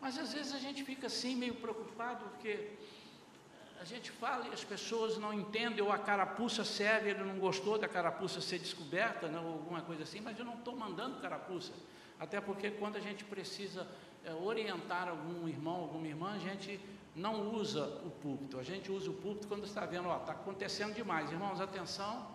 Mas 0.00 0.18
às 0.18 0.32
vezes 0.32 0.52
a 0.52 0.58
gente 0.58 0.82
fica 0.82 1.06
assim 1.06 1.36
meio 1.36 1.54
preocupado, 1.54 2.24
porque 2.30 2.72
a 3.80 3.84
gente 3.84 4.10
fala 4.10 4.48
e 4.48 4.52
as 4.52 4.64
pessoas 4.64 5.18
não 5.18 5.32
entendem, 5.32 5.80
ou 5.80 5.92
a 5.92 5.98
carapuça 5.98 6.64
serve, 6.64 7.10
ele 7.10 7.22
não 7.22 7.38
gostou 7.38 7.78
da 7.78 7.86
carapuça 7.86 8.40
ser 8.40 8.58
descoberta, 8.58 9.28
né, 9.28 9.38
ou 9.38 9.52
alguma 9.52 9.82
coisa 9.82 10.02
assim, 10.02 10.20
mas 10.20 10.36
eu 10.36 10.44
não 10.44 10.54
estou 10.54 10.74
mandando 10.74 11.20
carapuça. 11.20 11.72
Até 12.24 12.40
porque 12.40 12.70
quando 12.70 12.96
a 12.96 13.00
gente 13.00 13.22
precisa 13.22 13.86
é, 14.24 14.32
orientar 14.32 15.08
algum 15.08 15.46
irmão, 15.46 15.82
alguma 15.82 16.06
irmã, 16.06 16.32
a 16.32 16.38
gente 16.38 16.80
não 17.14 17.52
usa 17.52 17.84
o 18.02 18.10
púlpito. 18.10 18.58
A 18.58 18.62
gente 18.62 18.90
usa 18.90 19.10
o 19.10 19.12
púlpito 19.12 19.46
quando 19.46 19.64
está 19.64 19.84
vendo, 19.84 20.08
ó, 20.08 20.16
está 20.16 20.32
acontecendo 20.32 20.94
demais. 20.94 21.30
Irmãos, 21.30 21.60
atenção, 21.60 22.26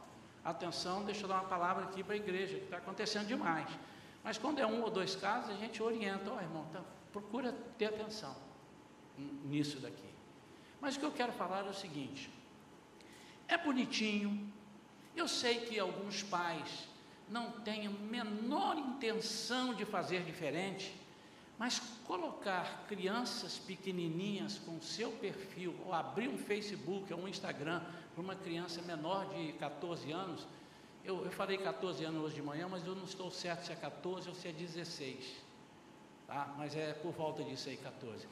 atenção, 0.46 1.04
deixa 1.04 1.24
eu 1.24 1.28
dar 1.28 1.40
uma 1.40 1.50
palavra 1.50 1.86
aqui 1.86 2.04
para 2.04 2.14
a 2.14 2.18
igreja, 2.18 2.60
que 2.60 2.66
está 2.66 2.78
acontecendo 2.78 3.26
demais. 3.26 3.68
Mas 4.24 4.38
quando 4.38 4.60
é 4.60 4.68
um 4.68 4.84
ou 4.84 4.92
dois 4.92 5.16
casos, 5.16 5.50
a 5.50 5.56
gente 5.56 5.82
orienta, 5.82 6.32
ó 6.32 6.40
irmão, 6.40 6.68
tá, 6.72 6.84
procura 7.12 7.52
ter 7.80 7.86
atenção 7.86 8.36
nisso 9.44 9.80
daqui. 9.80 10.10
Mas 10.80 10.98
o 10.98 11.00
que 11.00 11.06
eu 11.06 11.12
quero 11.12 11.34
falar 11.34 11.66
é 11.66 11.70
o 11.70 11.74
seguinte: 11.74 12.30
é 13.48 13.58
bonitinho, 13.58 14.54
eu 15.16 15.28
sei 15.28 15.62
que 15.62 15.80
alguns 15.80 16.22
pais 16.22 16.88
não 17.30 17.52
têm 17.52 17.88
a 17.88 17.90
menor 17.90 18.78
intenção 18.78 19.74
de 19.74 19.86
fazer 19.86 20.24
diferente, 20.24 20.96
mas 21.58 21.80
colocar 22.06 22.86
crianças 22.88 23.60
pequenininhas 23.60 24.58
com 24.58 24.82
seu 24.82 25.12
perfil, 25.12 25.76
ou 25.86 25.94
abrir 25.94 26.30
um 26.30 26.38
Facebook 26.38 27.14
ou 27.14 27.22
um 27.22 27.28
Instagram 27.28 27.82
para 28.14 28.24
uma 28.24 28.36
criança 28.36 28.82
menor 28.82 29.28
de 29.30 29.54
14 29.54 30.12
anos, 30.12 30.48
eu, 31.04 31.24
eu 31.24 31.32
falei 31.32 31.58
14 31.58 32.04
anos 32.04 32.24
hoje 32.24 32.36
de 32.36 32.42
manhã, 32.42 32.68
mas 32.70 32.86
eu 32.86 32.96
não 32.96 33.04
estou 33.04 33.30
certo 33.30 33.66
se 33.66 33.72
é 33.72 33.76
14 33.76 34.30
ou 34.30 34.36
se 34.36 34.48
é 34.48 34.52
16, 34.52 35.36
tá? 36.28 36.54
mas 36.58 36.76
é 36.76 36.94
por 36.94 37.12
volta 37.12 37.44
disso 37.44 37.70
aí, 37.70 37.78
14. 37.78 38.28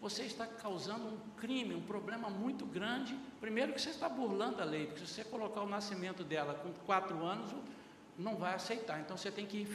Você 0.00 0.22
está 0.22 0.46
causando 0.46 1.04
um 1.04 1.18
crime, 1.36 1.74
um 1.74 1.82
problema 1.82 2.30
muito 2.30 2.64
grande. 2.64 3.14
Primeiro 3.38 3.74
que 3.74 3.80
você 3.80 3.90
está 3.90 4.08
burlando 4.08 4.62
a 4.62 4.64
lei, 4.64 4.86
porque 4.86 5.00
se 5.00 5.12
você 5.12 5.24
colocar 5.24 5.60
o 5.60 5.68
nascimento 5.68 6.24
dela 6.24 6.54
com 6.54 6.72
4 6.86 7.22
anos, 7.22 7.52
não 8.20 8.36
vai 8.36 8.54
aceitar. 8.54 9.00
Então 9.00 9.16
você 9.16 9.30
tem 9.30 9.46
que 9.46 9.66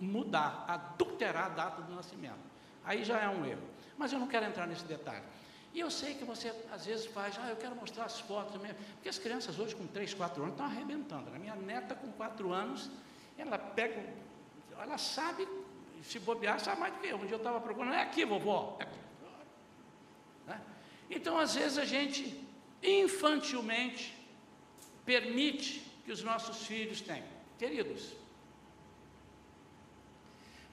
mudar, 0.00 0.64
adulterar 0.68 1.46
a 1.46 1.48
data 1.48 1.82
do 1.82 1.94
nascimento. 1.94 2.38
Aí 2.84 3.04
já 3.04 3.20
é 3.20 3.28
um 3.28 3.44
erro. 3.44 3.62
Mas 3.96 4.12
eu 4.12 4.18
não 4.18 4.28
quero 4.28 4.46
entrar 4.46 4.66
nesse 4.66 4.84
detalhe. 4.84 5.24
E 5.72 5.80
eu 5.80 5.90
sei 5.90 6.14
que 6.14 6.24
você 6.24 6.54
às 6.72 6.86
vezes 6.86 7.06
faz, 7.06 7.38
ah, 7.38 7.50
eu 7.50 7.56
quero 7.56 7.74
mostrar 7.74 8.04
as 8.04 8.20
fotos 8.20 8.60
mesmo. 8.60 8.78
Porque 8.94 9.08
as 9.08 9.18
crianças 9.18 9.58
hoje 9.58 9.74
com 9.74 9.86
3, 9.86 10.14
4 10.14 10.42
anos 10.42 10.54
estão 10.54 10.66
arrebentando. 10.66 11.30
A 11.34 11.38
minha 11.38 11.54
neta 11.54 11.94
com 11.94 12.10
4 12.12 12.52
anos, 12.52 12.90
ela 13.36 13.58
pega, 13.58 14.02
ela 14.78 14.98
sabe, 14.98 15.46
se 16.02 16.18
bobear, 16.18 16.60
sabe 16.60 16.80
mais 16.80 16.94
do 16.94 17.00
que 17.00 17.08
eu. 17.08 17.16
Um 17.16 17.26
dia 17.26 17.34
eu 17.34 17.38
estava 17.38 17.60
procurando, 17.60 17.94
é 17.94 18.02
aqui, 18.02 18.24
vovó. 18.24 18.76
É 18.80 18.84
aqui. 18.84 18.98
Né? 20.46 20.60
Então, 21.10 21.38
às 21.38 21.54
vezes, 21.54 21.78
a 21.78 21.84
gente 21.84 22.42
infantilmente 22.82 24.16
permite 25.04 25.80
que 26.04 26.12
os 26.12 26.22
nossos 26.22 26.66
filhos 26.66 27.00
tenham. 27.00 27.35
Queridos, 27.58 28.12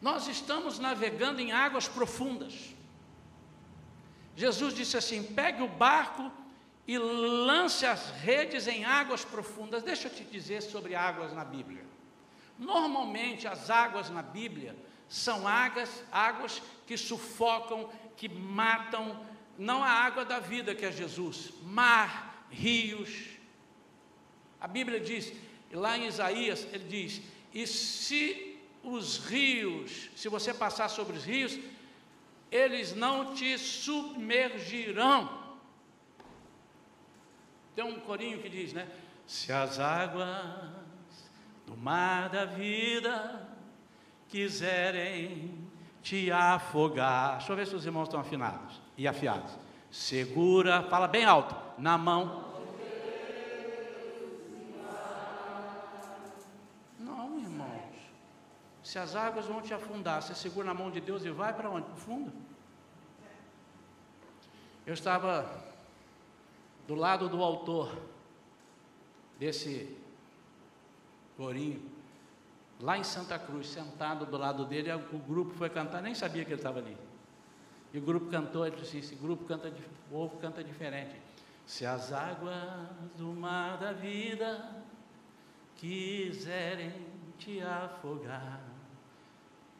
nós 0.02 0.28
estamos 0.28 0.80
navegando 0.80 1.40
em 1.40 1.52
águas 1.52 1.88
profundas. 1.88 2.74
Jesus 4.36 4.74
disse 4.74 4.98
assim: 4.98 5.24
pegue 5.24 5.64
o 5.64 5.68
barco 5.68 6.32
e 6.86 6.98
lance 6.98 7.86
as 7.86 8.10
redes 8.10 8.68
em 8.68 8.84
águas 8.84 9.24
profundas. 9.24 9.84
Deixa 9.84 10.08
eu 10.08 10.14
te 10.14 10.24
dizer 10.24 10.62
sobre 10.62 10.96
águas 10.96 11.32
na 11.32 11.46
Bíblia. 11.46 11.86
Normalmente 12.60 13.48
as 13.48 13.70
águas 13.70 14.10
na 14.10 14.22
Bíblia 14.22 14.76
são 15.08 15.48
águas, 15.48 16.04
águas 16.12 16.62
que 16.86 16.98
sufocam, 16.98 17.90
que 18.18 18.28
matam, 18.28 19.26
não 19.58 19.84
a 19.84 19.90
água 19.90 20.26
da 20.26 20.40
vida 20.40 20.76
que 20.76 20.86
é 20.86 20.92
Jesus, 20.92 21.54
mar, 21.64 22.46
rios. 22.50 23.38
A 24.60 24.68
Bíblia 24.68 25.00
diz, 25.00 25.34
lá 25.76 25.98
em 25.98 26.08
Isaías, 26.08 26.68
ele 26.72 26.86
diz: 26.86 27.22
e 27.54 27.68
se 27.68 28.60
os 28.84 29.18
rios, 29.18 30.10
se 30.16 30.28
você 30.28 30.54
passar 30.54 30.90
sobre 30.90 31.18
os 31.18 31.24
rios, 31.24 31.58
eles 32.52 32.96
não 32.96 33.34
te 33.34 33.58
submergirão. 33.58 35.42
Tem 37.76 37.84
um 37.84 38.00
corinho 38.00 38.40
que 38.40 38.50
diz, 38.50 38.74
né? 38.74 38.88
Se 39.26 39.52
as 39.52 39.80
águas 39.80 40.84
do 41.66 41.76
mar 41.76 42.30
da 42.30 42.46
vida 42.46 43.50
quiserem 44.30 45.64
te 46.02 46.32
afogar. 46.32 47.38
Deixa 47.38 47.52
eu 47.52 47.56
ver 47.56 47.68
se 47.68 47.76
os 47.76 47.86
irmãos 47.86 48.04
estão 48.04 48.20
afinados 48.20 48.82
e 48.98 49.08
afiados. 49.08 49.54
Segura, 49.90 50.84
fala 50.84 51.08
bem 51.08 51.24
alto, 51.24 51.56
na 51.78 51.98
mão. 51.98 52.43
Se 58.84 59.00
as 59.00 59.16
águas 59.16 59.46
vão 59.46 59.62
te 59.62 59.74
afundar, 59.74 60.22
você 60.22 60.36
segura 60.36 60.68
na 60.68 60.74
mão 60.74 60.92
de 60.92 61.00
Deus 61.00 61.24
e 61.24 61.30
vai 61.30 61.54
para 61.54 61.70
onde? 61.70 61.86
Para 61.86 61.94
o 61.94 61.98
fundo. 61.98 62.34
Eu 64.86 64.94
estava 64.94 65.64
do 66.86 66.94
lado 66.94 67.30
do 67.30 67.42
autor 67.42 67.98
desse 69.40 69.98
corinho, 71.38 71.82
lá 72.80 72.98
em 72.98 73.04
Santa 73.04 73.40
Cruz, 73.40 73.68
sentado 73.68 74.26
do 74.26 74.38
lado 74.38 74.66
dele, 74.66 74.92
o 74.92 75.18
grupo 75.20 75.54
foi 75.54 75.70
cantar, 75.70 76.02
nem 76.02 76.14
sabia 76.14 76.44
que 76.44 76.52
ele 76.52 76.60
estava 76.60 76.80
ali. 76.80 76.98
E 77.94 77.98
o 77.98 78.02
grupo 78.02 78.30
cantou, 78.30 78.68
ele 78.68 78.76
disse: 78.76 78.98
esse 78.98 79.16
grupo 79.16 79.46
canta, 79.46 79.70
o 79.70 80.10
povo 80.10 80.38
canta 80.38 80.64
diferente. 80.64 81.16
Se 81.66 81.86
as 81.86 82.12
águas 82.12 82.90
do 83.18 83.28
mar 83.28 83.78
da 83.78 83.94
vida 83.94 84.84
quiserem 85.78 86.92
te 87.38 87.62
afogar, 87.62 88.62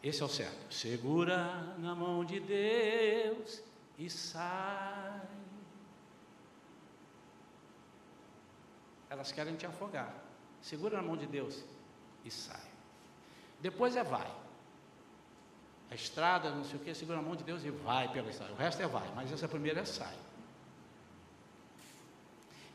esse 0.04 0.22
é 0.22 0.26
o 0.26 0.30
certo. 0.30 0.74
Segura 0.74 1.76
na 1.80 1.96
mão 1.96 2.26
de 2.26 2.38
Deus 2.42 3.62
e 3.98 4.10
sai. 4.10 5.22
Elas 9.10 9.32
querem 9.32 9.56
te 9.56 9.66
afogar. 9.66 10.14
Segura 10.62 10.98
na 10.98 11.04
mão 11.04 11.16
de 11.16 11.26
Deus 11.26 11.64
e 12.26 12.30
sai. 12.30 12.70
Depois 13.62 13.96
é 13.96 14.04
vai. 14.04 14.30
A 15.90 15.96
estrada, 15.96 16.50
não 16.50 16.66
sei 16.66 16.76
o 16.76 16.80
que, 16.80 16.94
segura 16.94 17.22
na 17.22 17.24
mão 17.24 17.36
de 17.36 17.44
Deus 17.44 17.64
e 17.64 17.70
vai 17.70 18.12
pela 18.12 18.30
estrada. 18.30 18.52
O 18.52 18.58
resto 18.58 18.82
é 18.82 18.88
vai, 18.88 19.10
mas 19.16 19.32
essa 19.32 19.48
primeira 19.48 19.82
é 19.82 19.86
sai. 19.86 20.18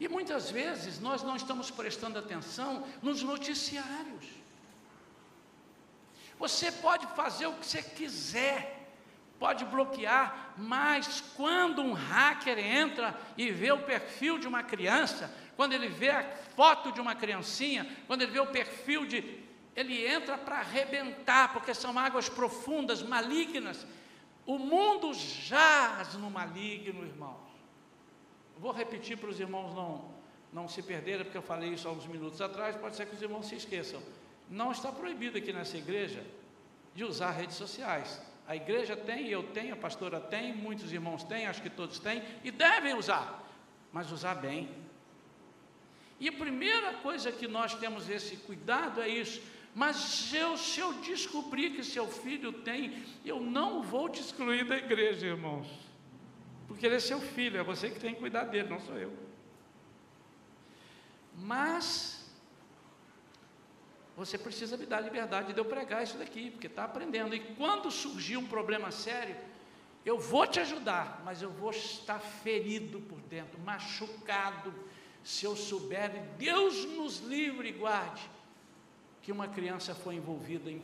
E 0.01 0.09
muitas 0.09 0.51
vezes 0.51 0.99
nós 0.99 1.23
não 1.23 1.37
estamos 1.37 1.71
prestando 1.71 2.19
atenção 2.19 2.87
nos 3.03 3.23
noticiários. 3.23 4.25
Você 6.39 6.71
pode 6.71 7.07
fazer 7.09 7.47
o 7.47 7.55
que 7.55 7.67
você 7.67 7.83
quiser, 7.83 8.89
pode 9.39 9.65
bloquear, 9.65 10.55
mas 10.57 11.23
quando 11.37 11.83
um 11.83 11.93
hacker 11.93 12.59
entra 12.59 13.19
e 13.37 13.51
vê 13.51 13.73
o 13.73 13.83
perfil 13.83 14.39
de 14.39 14.47
uma 14.47 14.63
criança, 14.63 15.33
quando 15.57 15.73
ele 15.73 15.89
vê 15.89 16.11
a 16.11 16.23
foto 16.55 16.93
de 16.93 17.01
uma 17.01 17.15
criancinha, 17.15 17.85
quando 18.07 18.23
ele 18.23 18.33
vê 18.33 18.41
o 18.41 18.47
perfil 18.47 19.05
de. 19.05 19.47
Ele 19.75 20.07
entra 20.07 20.37
para 20.37 20.59
arrebentar, 20.59 21.53
porque 21.53 21.73
são 21.73 21.97
águas 21.99 22.29
profundas, 22.29 23.03
malignas. 23.03 23.87
O 24.45 24.59
mundo 24.59 25.13
jaz 25.15 26.15
no 26.15 26.31
maligno, 26.31 27.05
irmãos. 27.05 27.49
Vou 28.59 28.73
repetir 28.73 29.17
para 29.17 29.29
os 29.29 29.39
irmãos 29.39 29.75
não, 29.75 30.13
não 30.53 30.69
se 30.69 30.83
perderem, 30.83 31.25
porque 31.25 31.39
eu 31.39 31.43
falei 31.43 31.71
isso 31.71 31.87
há 31.87 31.93
uns 31.93 32.07
minutos 32.07 32.41
atrás, 32.41 32.75
pode 32.75 32.97
ser 32.97 33.07
que 33.07 33.15
os 33.15 33.23
irmãos 33.23 33.47
se 33.47 33.55
esqueçam. 33.55 34.03
Não 34.51 34.73
está 34.73 34.91
proibido 34.91 35.39
aqui 35.39 35.53
nessa 35.53 35.77
igreja 35.77 36.25
de 36.95 37.05
usar 37.05 37.33
redes 37.33 37.57
sociais. 37.57 38.21
A 38.47 38.57
igreja 38.57 38.97
tem, 38.97 39.29
eu 39.29 39.43
tenho, 39.43 39.75
a 39.75 39.77
pastora 39.77 40.21
tem, 40.21 40.55
muitos 40.55 40.93
irmãos 40.93 41.23
têm, 41.23 41.47
acho 41.47 41.61
que 41.61 41.69
todos 41.71 41.99
têm, 41.99 42.23
e 42.43 42.51
devem 42.51 42.95
usar, 42.95 43.47
mas 43.93 44.11
usar 44.11 44.35
bem, 44.37 44.69
e 46.21 46.29
a 46.29 46.33
primeira 46.33 46.95
coisa 46.95 47.31
que 47.31 47.47
nós 47.47 47.75
temos 47.75 48.09
esse 48.09 48.37
cuidado 48.39 49.01
é 49.01 49.09
isso. 49.09 49.41
Mas 49.75 49.97
se 49.97 50.37
eu, 50.37 50.57
se 50.57 50.81
eu 50.81 50.93
descobrir 50.95 51.71
que 51.71 51.85
seu 51.85 52.09
filho 52.09 52.53
tem, 52.53 53.05
eu 53.25 53.41
não 53.41 53.83
vou 53.83 54.09
te 54.09 54.21
excluir 54.21 54.65
da 54.67 54.77
igreja, 54.77 55.27
irmãos. 55.27 55.69
Porque 56.67 56.87
ele 56.87 56.97
é 56.97 57.01
seu 57.01 57.21
filho, 57.21 57.59
é 57.59 57.63
você 57.63 57.89
que 57.89 58.01
tem 58.01 58.15
que 58.15 58.21
cuidar 58.21 58.45
dele, 58.45 58.69
não 58.69 58.81
sou 58.81 58.97
eu. 58.97 59.13
Mas 61.37 62.18
você 64.19 64.37
precisa 64.37 64.77
me 64.77 64.85
dar 64.85 65.01
liberdade 65.01 65.53
de 65.53 65.61
eu 65.61 65.65
pregar 65.65 66.03
isso 66.03 66.19
daqui, 66.19 66.51
porque 66.51 66.67
está 66.67 66.83
aprendendo. 66.83 67.37
E 67.37 67.55
quando 67.55 67.89
surgir 67.89 68.37
um 68.37 68.47
problema 68.47 68.91
sério, 68.91 69.37
eu 70.05 70.19
vou 70.19 70.45
te 70.45 70.59
ajudar, 70.59 71.23
mas 71.25 71.41
eu 71.41 71.51
vou 71.51 71.71
estar 71.71 72.19
ferido 72.19 73.01
por 73.03 73.21
dentro, 73.21 73.61
machucado 73.61 74.75
se 75.23 75.45
eu 75.45 75.55
souber, 75.55 76.11
Deus 76.37 76.85
nos 76.85 77.19
livre 77.19 77.69
e 77.69 77.73
guarde, 77.73 78.29
que 79.23 79.31
uma 79.31 79.47
criança 79.47 79.95
foi 79.95 80.17
envolvida 80.17 80.71
em 80.71 80.81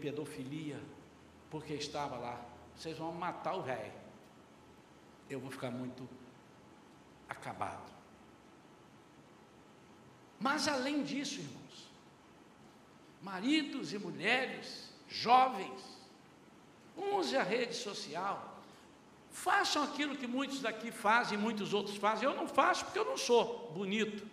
pedofilia, 0.00 0.80
porque 1.50 1.74
estava 1.74 2.16
lá, 2.16 2.40
vocês 2.74 2.96
vão 2.96 3.12
matar 3.12 3.56
o 3.56 3.62
velho. 3.62 3.92
Eu 5.28 5.40
vou 5.40 5.50
ficar 5.50 5.70
muito 5.70 6.08
acabado. 7.28 7.92
Mas 10.38 10.68
além 10.68 11.02
disso, 11.02 11.40
irmãos, 11.40 11.63
maridos 13.30 13.92
e 13.92 13.98
mulheres, 13.98 14.88
jovens, 15.08 15.82
use 16.96 17.36
a 17.36 17.42
rede 17.42 17.74
social, 17.74 18.54
Façam 19.34 19.82
aquilo 19.82 20.16
que 20.16 20.28
muitos 20.28 20.60
daqui 20.60 20.92
fazem, 20.92 21.36
muitos 21.36 21.74
outros 21.74 21.96
fazem. 21.96 22.24
Eu 22.24 22.36
não 22.36 22.46
faço 22.46 22.84
porque 22.84 23.00
eu 23.00 23.04
não 23.04 23.16
sou 23.16 23.72
bonito. 23.74 24.24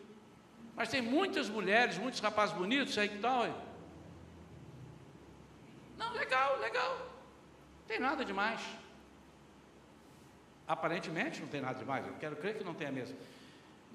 Mas 0.75 0.89
tem 0.89 1.01
muitas 1.01 1.49
mulheres, 1.49 1.97
muitos 1.97 2.19
rapazes 2.19 2.55
bonitos 2.55 2.95
aí 2.99 3.09
que 3.09 3.17
tal. 3.17 3.47
Não, 5.97 6.13
legal, 6.13 6.59
legal. 6.59 6.97
Não 6.97 7.87
tem 7.87 7.99
nada 7.99 8.23
demais. 8.23 8.61
Aparentemente 10.67 11.41
não 11.41 11.47
tem 11.47 11.61
nada 11.61 11.79
demais. 11.79 12.05
Eu 12.05 12.13
quero 12.19 12.35
crer 12.35 12.59
que 12.59 12.63
não 12.63 12.75
tenha 12.75 12.91
mesmo. 12.91 13.17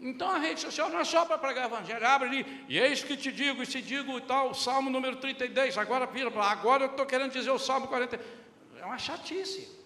Então 0.00 0.28
a 0.28 0.38
rede 0.38 0.61
social 0.61 0.90
não 0.90 1.00
é 1.00 1.04
só 1.04 1.24
para 1.24 1.38
pregar 1.38 1.66
evangelho. 1.66 2.06
Abre 2.06 2.28
ali, 2.28 2.64
e 2.68 2.78
eis 2.78 3.02
que 3.02 3.16
te 3.16 3.32
digo, 3.32 3.62
e 3.62 3.66
te 3.66 3.80
digo 3.80 4.20
tal, 4.20 4.54
Salmo 4.54 4.90
número 4.90 5.16
32. 5.16 5.78
Agora, 5.78 6.09
agora 6.42 6.85
eu 6.85 6.90
estou 6.90 7.06
querendo 7.06 7.32
dizer 7.32 7.50
o 7.50 7.59
Salmo 7.59 7.88
40. 7.88 8.20
É 8.78 8.85
uma 8.85 8.98
chatice 8.98 9.76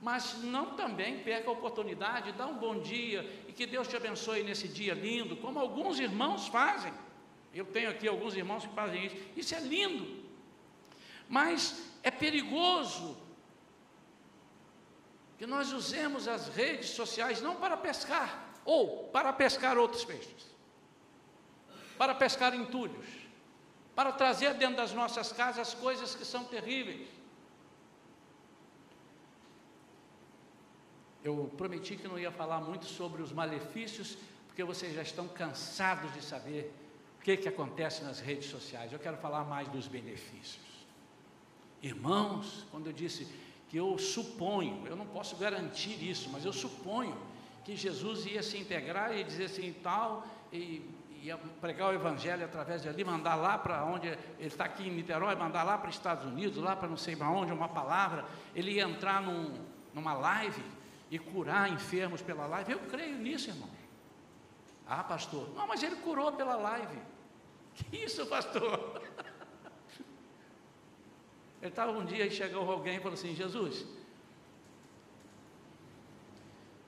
mas 0.00 0.42
não 0.42 0.74
também 0.76 1.18
perca 1.18 1.50
a 1.50 1.52
oportunidade, 1.52 2.32
dá 2.32 2.46
um 2.46 2.56
bom 2.56 2.80
dia 2.80 3.28
e 3.46 3.52
que 3.52 3.66
Deus 3.66 3.86
te 3.86 3.96
abençoe 3.96 4.42
nesse 4.42 4.66
dia 4.66 4.94
lindo, 4.94 5.36
como 5.36 5.58
alguns 5.58 6.00
irmãos 6.00 6.48
fazem. 6.48 6.92
Eu 7.52 7.66
tenho 7.66 7.90
aqui 7.90 8.08
alguns 8.08 8.34
irmãos 8.34 8.64
que 8.64 8.74
fazem 8.74 9.06
isso. 9.06 9.16
Isso 9.36 9.54
é 9.54 9.60
lindo, 9.60 10.24
mas 11.28 11.84
é 12.02 12.10
perigoso 12.10 13.16
que 15.36 15.46
nós 15.46 15.72
usemos 15.72 16.26
as 16.26 16.48
redes 16.48 16.90
sociais 16.90 17.42
não 17.42 17.56
para 17.56 17.76
pescar, 17.76 18.49
ou 18.70 19.08
para 19.08 19.32
pescar 19.32 19.76
outros 19.76 20.04
peixes, 20.04 20.46
para 21.98 22.14
pescar 22.14 22.54
entulhos, 22.54 23.06
para 23.94 24.12
trazer 24.12 24.54
dentro 24.54 24.76
das 24.76 24.92
nossas 24.92 25.32
casas 25.32 25.74
coisas 25.74 26.14
que 26.14 26.24
são 26.24 26.44
terríveis 26.44 27.08
Eu 31.22 31.50
prometi 31.56 31.96
que 31.96 32.08
não 32.08 32.18
ia 32.18 32.32
falar 32.32 32.60
muito 32.60 32.86
sobre 32.86 33.20
os 33.20 33.30
malefícios, 33.30 34.16
porque 34.46 34.64
vocês 34.64 34.94
já 34.94 35.02
estão 35.02 35.28
cansados 35.28 36.12
de 36.14 36.24
saber 36.24 36.72
o 37.18 37.22
que, 37.22 37.36
que 37.36 37.48
acontece 37.48 38.02
nas 38.02 38.20
redes 38.20 38.48
sociais. 38.48 38.90
Eu 38.90 38.98
quero 38.98 39.18
falar 39.18 39.44
mais 39.44 39.68
dos 39.68 39.86
benefícios. 39.86 40.64
Irmãos, 41.82 42.66
quando 42.70 42.86
eu 42.86 42.92
disse 42.92 43.28
que 43.68 43.76
eu 43.76 43.98
suponho, 43.98 44.86
eu 44.86 44.96
não 44.96 45.06
posso 45.06 45.36
garantir 45.36 46.02
isso, 46.02 46.30
mas 46.30 46.44
eu 46.44 46.52
suponho 46.52 47.16
que 47.64 47.76
Jesus 47.76 48.26
ia 48.26 48.42
se 48.42 48.58
integrar 48.58 49.16
e 49.16 49.24
dizer 49.24 49.44
assim 49.44 49.72
tal, 49.82 50.26
e 50.52 50.82
ia 51.22 51.36
pregar 51.60 51.90
o 51.90 51.94
Evangelho 51.94 52.44
através 52.44 52.82
de 52.82 52.88
ali, 52.88 53.04
mandar 53.04 53.34
lá 53.34 53.58
para 53.58 53.84
onde 53.84 54.08
ele 54.08 54.18
está 54.38 54.64
aqui 54.64 54.88
em 54.88 54.90
Niterói, 54.90 55.34
mandar 55.36 55.62
lá 55.62 55.76
para 55.76 55.90
os 55.90 55.96
Estados 55.96 56.24
Unidos, 56.24 56.56
lá 56.56 56.74
para 56.74 56.88
não 56.88 56.96
sei 56.96 57.14
para 57.14 57.28
onde, 57.28 57.52
uma 57.52 57.68
palavra, 57.68 58.24
ele 58.54 58.72
ia 58.72 58.84
entrar 58.84 59.20
num, 59.20 59.54
numa 59.92 60.14
live 60.14 60.62
e 61.10 61.18
curar 61.18 61.70
enfermos 61.70 62.22
pela 62.22 62.46
live. 62.46 62.72
Eu 62.72 62.80
creio 62.80 63.18
nisso, 63.18 63.50
irmão. 63.50 63.68
Ah, 64.86 65.04
pastor, 65.04 65.52
não, 65.54 65.66
mas 65.66 65.82
ele 65.82 65.96
curou 65.96 66.32
pela 66.32 66.56
live. 66.56 66.98
Que 67.72 68.04
isso, 68.04 68.26
pastor? 68.26 69.00
Ele 71.62 71.70
estava 71.70 71.92
um 71.92 72.04
dia 72.04 72.26
e 72.26 72.30
chegou 72.30 72.68
alguém 72.70 72.96
e 72.96 73.00
falou 73.00 73.14
assim: 73.14 73.34
Jesus, 73.34 73.86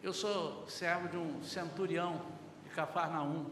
Eu 0.03 0.13
sou 0.13 0.67
servo 0.67 1.09
de 1.09 1.17
um 1.17 1.41
centurião 1.45 2.21
de 2.65 2.71
Cafarnaum, 2.71 3.47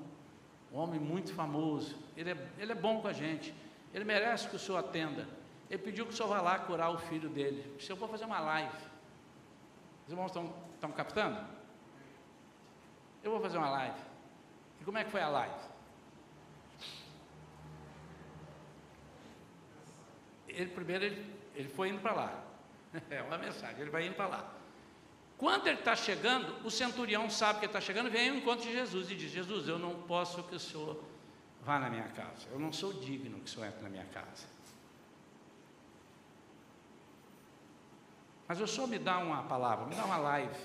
um 0.73 0.79
homem 0.79 0.99
muito 0.99 1.33
famoso. 1.33 1.97
Ele 2.17 2.33
é, 2.33 2.49
ele 2.59 2.73
é 2.73 2.75
bom 2.75 3.01
com 3.01 3.07
a 3.07 3.13
gente. 3.13 3.55
Ele 3.95 4.05
merece 4.05 4.49
que 4.49 4.57
o 4.57 4.59
senhor 4.59 4.79
atenda. 4.79 5.29
Ele 5.69 5.81
pediu 5.81 6.05
que 6.05 6.13
o 6.13 6.17
senhor 6.17 6.29
vá 6.29 6.41
lá 6.41 6.59
curar 6.59 6.91
o 6.91 6.99
filho 6.99 7.29
dele. 7.29 7.77
Se 7.79 7.93
eu 7.93 7.97
vou 7.97 8.09
fazer 8.09 8.25
uma 8.25 8.41
live. 8.41 8.77
Os 10.07 10.13
irmãos 10.13 10.27
estão, 10.27 10.53
estão 10.75 10.91
captando? 10.91 11.41
Eu 13.23 13.31
vou 13.31 13.41
fazer 13.41 13.59
uma 13.59 13.71
live. 13.71 14.01
E 14.81 14.85
como 14.85 14.99
é 14.99 15.05
que 15.05 15.11
foi 15.11 15.21
a 15.21 15.29
live? 15.29 15.71
Ele 20.49 20.71
primeiro 20.71 21.05
ele, 21.05 21.37
ele 21.55 21.69
foi 21.69 21.91
indo 21.91 22.01
para 22.01 22.13
lá. 22.13 22.45
É 23.09 23.23
uma 23.23 23.39
mensagem, 23.39 23.81
ele 23.81 23.91
vai 23.91 24.05
indo 24.05 24.17
para 24.17 24.27
lá. 24.27 24.60
Quando 25.41 25.69
ele 25.69 25.79
está 25.79 25.97
chegando, 25.97 26.55
o 26.67 26.71
centurião 26.71 27.31
sabe 27.31 27.61
que 27.61 27.65
está 27.65 27.81
chegando, 27.81 28.11
vem 28.11 28.29
ao 28.29 28.37
encontro 28.37 28.67
de 28.67 28.73
Jesus 28.75 29.11
e 29.11 29.17
diz: 29.17 29.33
Jesus, 29.33 29.67
eu 29.67 29.79
não 29.79 30.03
posso 30.03 30.43
que 30.43 30.55
o 30.55 30.61
senhor 30.61 31.03
vá 31.63 31.79
na 31.79 31.89
minha 31.89 32.09
casa. 32.09 32.47
Eu 32.53 32.59
não 32.59 32.71
sou 32.71 32.93
digno 32.93 33.39
que 33.39 33.47
o 33.47 33.49
senhor 33.49 33.67
entre 33.69 33.83
na 33.83 33.89
minha 33.89 34.05
casa. 34.05 34.47
Mas 38.47 38.61
o 38.61 38.67
senhor 38.67 38.87
me 38.87 38.99
dá 38.99 39.17
uma 39.17 39.43
palavra, 39.45 39.87
me 39.87 39.95
dá 39.95 40.05
uma 40.05 40.19
live, 40.19 40.61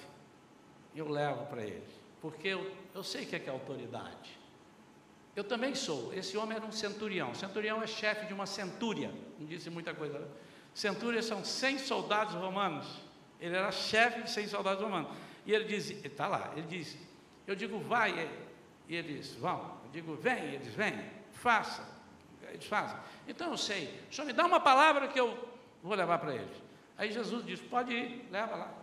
eu 0.93 1.07
levo 1.07 1.45
para 1.45 1.61
ele, 1.61 1.87
porque 2.21 2.49
eu, 2.49 2.69
eu 2.93 3.01
sei 3.01 3.25
que 3.25 3.37
é 3.37 3.39
que 3.39 3.47
é 3.47 3.53
autoridade. 3.53 4.37
Eu 5.37 5.45
também 5.45 5.73
sou. 5.73 6.13
Esse 6.13 6.35
homem 6.35 6.57
era 6.57 6.65
um 6.65 6.71
centurião. 6.73 7.33
Centurião 7.33 7.81
é 7.81 7.87
chefe 7.87 8.25
de 8.25 8.33
uma 8.33 8.45
centúria. 8.45 9.09
Não 9.39 9.47
disse 9.47 9.69
muita 9.69 9.93
coisa. 9.93 10.19
Né? 10.19 10.27
Centúrias 10.73 11.23
são 11.23 11.45
100 11.45 11.79
soldados 11.79 12.33
romanos. 12.33 12.87
Ele 13.39 13.55
era 13.55 13.71
chefe 13.71 14.23
de 14.23 14.31
100 14.31 14.47
soldados 14.47 14.83
romanos. 14.83 15.11
E 15.45 15.53
ele 15.53 15.65
diz, 15.65 15.91
está 16.03 16.27
lá, 16.27 16.51
ele 16.55 16.67
diz, 16.67 16.97
eu 17.45 17.55
digo 17.55 17.79
vai, 17.79 18.29
e 18.87 18.95
eles 18.95 19.33
vão. 19.35 19.77
Eu 19.83 19.91
digo 19.91 20.15
vem, 20.15 20.51
e 20.51 20.55
eles 20.55 20.73
vêm. 20.73 20.93
Faça, 21.31 21.87
eles 22.49 22.65
fazem. 22.65 22.97
Então 23.27 23.51
eu 23.51 23.57
sei, 23.57 24.01
só 24.09 24.25
me 24.25 24.33
dá 24.33 24.45
uma 24.45 24.59
palavra 24.59 25.07
que 25.07 25.19
eu 25.19 25.49
vou 25.83 25.95
levar 25.95 26.17
para 26.19 26.33
eles. 26.33 26.63
Aí 26.97 27.11
Jesus 27.11 27.45
diz, 27.45 27.61
pode 27.61 27.93
ir, 27.93 28.27
leva 28.31 28.55
lá. 28.55 28.73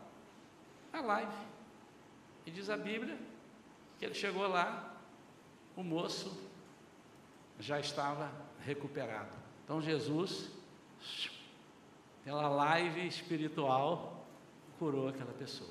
A 0.93 1.01
live. 1.01 1.33
E 2.45 2.51
diz 2.51 2.69
a 2.69 2.77
Bíblia 2.77 3.19
que 3.99 4.05
ele 4.05 4.15
chegou 4.15 4.47
lá, 4.47 4.95
o 5.77 5.83
moço 5.83 6.37
já 7.59 7.81
estava 7.81 8.31
recuperado. 8.65 9.31
Então 9.65 9.81
Jesus, 9.81 10.51
pela 12.25 12.49
live 12.49 13.07
espiritual, 13.07 14.22
curou 14.83 15.07
aquela 15.07 15.33
pessoa. 15.35 15.71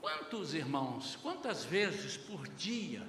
Quantos 0.00 0.52
irmãos, 0.52 1.16
quantas 1.22 1.64
vezes 1.64 2.16
por 2.16 2.48
dia 2.48 3.06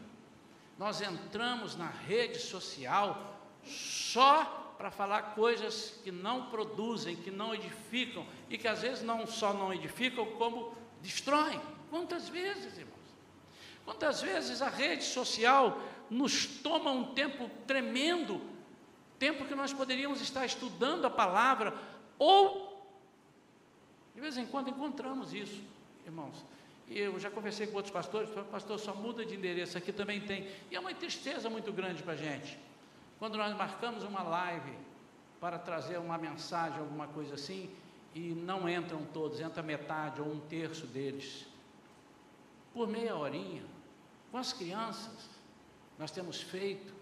nós 0.77 1.01
entramos 1.01 1.75
na 1.75 1.87
rede 1.87 2.37
social 2.37 3.35
só 3.65 4.75
para 4.77 4.91
falar 4.91 5.33
coisas 5.33 5.99
que 6.03 6.11
não 6.11 6.51
produzem, 6.51 7.15
que 7.15 7.31
não 7.31 7.55
edificam 7.55 8.27
e 8.47 8.59
que 8.59 8.67
às 8.67 8.83
vezes 8.83 9.01
não 9.01 9.25
só 9.25 9.53
não 9.53 9.73
edificam, 9.73 10.23
como 10.33 10.77
destroem? 11.01 11.59
Quantas 11.89 12.29
vezes, 12.29 12.77
irmãos? 12.77 12.99
Quantas 13.83 14.21
vezes 14.21 14.61
a 14.61 14.69
rede 14.69 15.03
social 15.03 15.81
nos 16.11 16.45
toma 16.45 16.91
um 16.91 17.15
tempo 17.15 17.49
tremendo, 17.65 18.39
tempo 19.17 19.45
que 19.45 19.55
nós 19.55 19.73
poderíamos 19.73 20.21
estar 20.21 20.45
estudando 20.45 21.05
a 21.05 21.09
palavra, 21.09 21.73
ou, 22.23 22.85
de 24.13 24.21
vez 24.21 24.37
em 24.37 24.45
quando, 24.45 24.69
encontramos 24.69 25.33
isso, 25.33 25.59
irmãos. 26.05 26.35
E 26.87 26.99
eu 26.99 27.19
já 27.19 27.31
conversei 27.31 27.65
com 27.65 27.77
outros 27.77 27.91
pastores, 27.91 28.29
pastor, 28.51 28.77
só 28.77 28.93
muda 28.93 29.25
de 29.25 29.33
endereço, 29.33 29.75
aqui 29.75 29.91
também 29.91 30.21
tem. 30.21 30.47
E 30.69 30.75
é 30.75 30.79
uma 30.79 30.93
tristeza 30.93 31.49
muito 31.49 31.73
grande 31.73 32.03
para 32.03 32.13
a 32.13 32.15
gente. 32.15 32.59
Quando 33.17 33.39
nós 33.39 33.57
marcamos 33.57 34.03
uma 34.03 34.21
live 34.21 34.71
para 35.39 35.57
trazer 35.57 35.97
uma 35.97 36.15
mensagem, 36.15 36.77
alguma 36.77 37.07
coisa 37.07 37.33
assim, 37.33 37.71
e 38.13 38.19
não 38.19 38.69
entram 38.69 39.03
todos, 39.05 39.39
entra 39.39 39.63
metade 39.63 40.21
ou 40.21 40.31
um 40.31 40.41
terço 40.41 40.85
deles. 40.85 41.47
Por 42.71 42.87
meia 42.87 43.15
horinha, 43.15 43.63
com 44.29 44.37
as 44.37 44.53
crianças, 44.53 45.27
nós 45.97 46.11
temos 46.11 46.39
feito, 46.39 46.93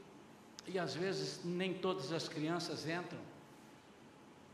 e 0.65 0.79
às 0.79 0.95
vezes 0.95 1.43
nem 1.43 1.73
todas 1.73 2.13
as 2.13 2.29
crianças 2.29 2.87
entram. 2.87 3.19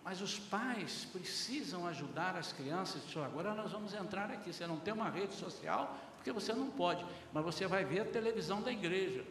Mas 0.06 0.22
os 0.22 0.38
pais 0.38 1.08
precisam 1.12 1.88
ajudar 1.88 2.36
as 2.36 2.54
crianças. 2.54 3.02
agora 3.18 3.56
nós 3.56 3.72
vamos 3.72 3.92
entrar 3.92 4.30
aqui. 4.30 4.54
Você 4.54 4.68
não 4.68 4.78
tem 4.78 4.94
uma 4.94 5.10
rede 5.10 5.34
social, 5.34 5.98
porque 6.16 6.32
você 6.32 6.54
não 6.54 6.70
pode, 6.70 7.04
mas 7.34 7.44
você 7.44 7.66
vai 7.66 7.84
ver 7.84 8.02
a 8.02 8.06
televisão 8.06 8.62
da 8.62 8.72
igreja. 8.72 9.26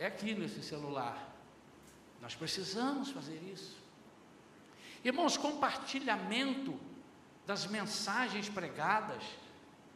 É 0.00 0.06
aqui 0.06 0.34
nesse 0.34 0.64
celular. 0.64 1.32
Nós 2.20 2.34
precisamos 2.34 3.12
fazer 3.12 3.40
isso. 3.52 3.76
Irmãos, 5.04 5.36
compartilhamento 5.36 6.76
das 7.46 7.68
mensagens 7.68 8.48
pregadas 8.48 9.22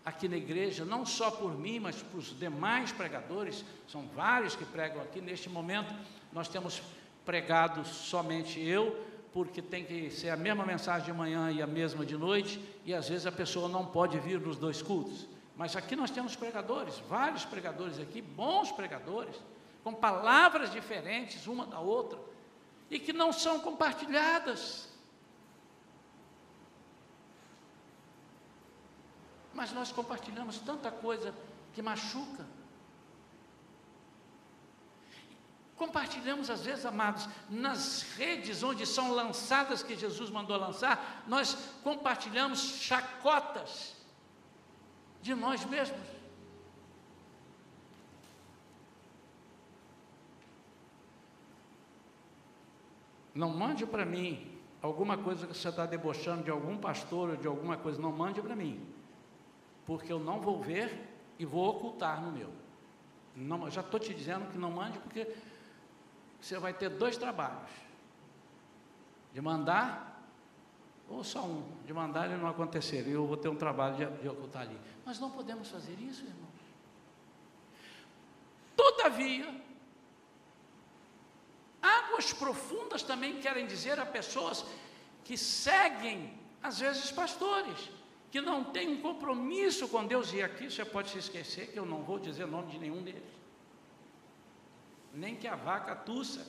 aqui 0.05 0.29
na 0.29 0.37
igreja, 0.37 0.85
não 0.85 1.05
só 1.05 1.29
por 1.29 1.59
mim, 1.59 1.81
mas 1.81 2.01
para 2.01 2.19
os 2.19 2.39
demais 2.39 2.93
pregadores, 2.93 3.65
são 3.89 4.07
vários 4.15 4.55
que 4.55 4.65
pregam 4.65 5.03
aqui. 5.03 5.21
Neste 5.21 5.49
momento, 5.49 5.93
nós 6.33 6.47
temos 6.47 6.81
pregado 7.25 7.85
somente 7.85 8.61
eu, 8.61 9.10
porque 9.33 9.62
tem 9.62 9.85
que 9.85 10.11
ser 10.11 10.31
a 10.31 10.37
mesma 10.37 10.64
mensagem 10.64 11.07
de 11.07 11.12
manhã 11.12 11.51
e 11.51 11.62
a 11.62 11.66
mesma 11.66 12.05
de 12.05 12.16
noite, 12.16 12.61
e 12.85 12.93
às 12.93 13.09
vezes 13.09 13.27
a 13.27 13.33
pessoa 13.33 13.69
não 13.69 13.87
pode 13.87 14.19
vir 14.19 14.40
nos 14.40 14.57
dois 14.57 14.83
cultos. 14.83 15.27
Mas 15.57 15.77
aqui 15.77 15.95
nós 15.95 16.11
temos 16.11 16.35
pregadores, 16.35 16.99
vários 17.09 17.45
pregadores 17.45 18.01
aqui, 18.01 18.21
bons 18.21 18.73
pregadores, 18.73 19.37
com 19.85 19.95
palavras 19.95 20.73
diferentes 20.73 21.47
uma 21.47 21.66
da 21.66 21.79
outra, 21.79 22.19
e 22.90 22.99
que 22.99 23.12
não 23.12 23.33
são 23.33 23.61
compartilhadas. 23.61 24.88
Mas 29.55 29.73
nós 29.73 29.93
compartilhamos 29.93 30.59
tanta 30.59 30.90
coisa 30.90 31.35
que 31.73 31.83
machuca. 31.83 32.45
Compartilhamos, 35.81 36.51
às 36.51 36.62
vezes, 36.62 36.85
amados, 36.85 37.27
nas 37.49 38.03
redes 38.19 38.62
onde 38.62 38.85
são 38.85 39.14
lançadas 39.14 39.83
que 39.83 39.97
Jesus 39.97 40.29
mandou 40.29 40.59
lançar, 40.59 41.25
nós 41.27 41.57
compartilhamos 41.83 42.83
chacotas 42.83 43.97
de 45.23 45.35
nós 45.35 45.64
mesmos. 45.64 46.07
Não 53.35 53.49
mande 53.49 53.87
para 53.87 54.05
mim 54.05 54.61
alguma 54.83 55.16
coisa 55.16 55.47
que 55.47 55.57
você 55.57 55.71
está 55.71 55.87
debochando 55.87 56.43
de 56.43 56.51
algum 56.51 56.77
pastor 56.77 57.31
ou 57.31 57.37
de 57.37 57.47
alguma 57.47 57.79
coisa, 57.79 57.99
não 57.99 58.12
mande 58.12 58.43
para 58.43 58.55
mim, 58.55 58.87
porque 59.87 60.12
eu 60.12 60.19
não 60.19 60.43
vou 60.43 60.61
ver 60.61 61.09
e 61.38 61.47
vou 61.47 61.66
ocultar 61.71 62.21
no 62.21 62.31
meu. 62.31 62.53
Não, 63.35 63.71
já 63.71 63.81
estou 63.81 63.99
te 63.99 64.12
dizendo 64.12 64.51
que 64.51 64.59
não 64.59 64.71
mande, 64.71 64.99
porque 64.99 65.27
você 66.40 66.59
vai 66.59 66.72
ter 66.72 66.88
dois 66.88 67.16
trabalhos: 67.16 67.70
de 69.33 69.40
mandar 69.40 70.11
ou 71.09 71.24
só 71.24 71.42
um, 71.42 71.64
de 71.85 71.92
mandar 71.92 72.31
e 72.31 72.37
não 72.37 72.46
acontecer, 72.46 73.07
eu 73.09 73.26
vou 73.26 73.37
ter 73.37 73.48
um 73.48 73.57
trabalho 73.57 73.96
de, 73.96 74.22
de 74.22 74.29
ocultar 74.29 74.62
ali. 74.62 74.79
Nós 75.05 75.18
não 75.18 75.29
podemos 75.29 75.68
fazer 75.68 75.98
isso, 76.00 76.24
irmãos. 76.24 76.48
Todavia, 78.76 79.53
águas 81.83 82.33
profundas 82.33 83.03
também 83.03 83.40
querem 83.40 83.66
dizer 83.66 83.98
a 83.98 84.07
pessoas 84.07 84.64
que 85.24 85.37
seguem, 85.37 86.38
às 86.62 86.79
vezes, 86.79 87.11
pastores, 87.11 87.91
que 88.30 88.41
não 88.41 88.62
têm 88.62 88.88
um 88.88 89.01
compromisso 89.01 89.88
com 89.88 90.07
Deus, 90.07 90.32
e 90.32 90.41
aqui 90.41 90.70
você 90.70 90.84
pode 90.84 91.11
se 91.11 91.18
esquecer 91.18 91.72
que 91.72 91.78
eu 91.78 91.84
não 91.84 92.05
vou 92.05 92.20
dizer 92.20 92.47
nome 92.47 92.70
de 92.70 92.78
nenhum 92.78 93.03
deles 93.03 93.39
nem 95.13 95.37
que 95.37 95.47
a 95.47 95.57
vaca 95.57 95.95
tussa, 95.95 96.47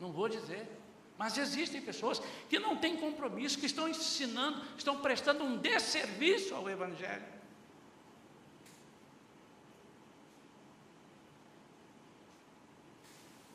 não 0.00 0.12
vou 0.12 0.28
dizer. 0.28 0.68
Mas 1.16 1.38
existem 1.38 1.80
pessoas 1.80 2.20
que 2.48 2.58
não 2.58 2.76
têm 2.76 2.96
compromisso, 2.96 3.58
que 3.58 3.66
estão 3.66 3.88
ensinando, 3.88 4.60
estão 4.76 5.00
prestando 5.00 5.44
um 5.44 5.56
desserviço 5.56 6.54
ao 6.54 6.68
Evangelho. 6.68 7.34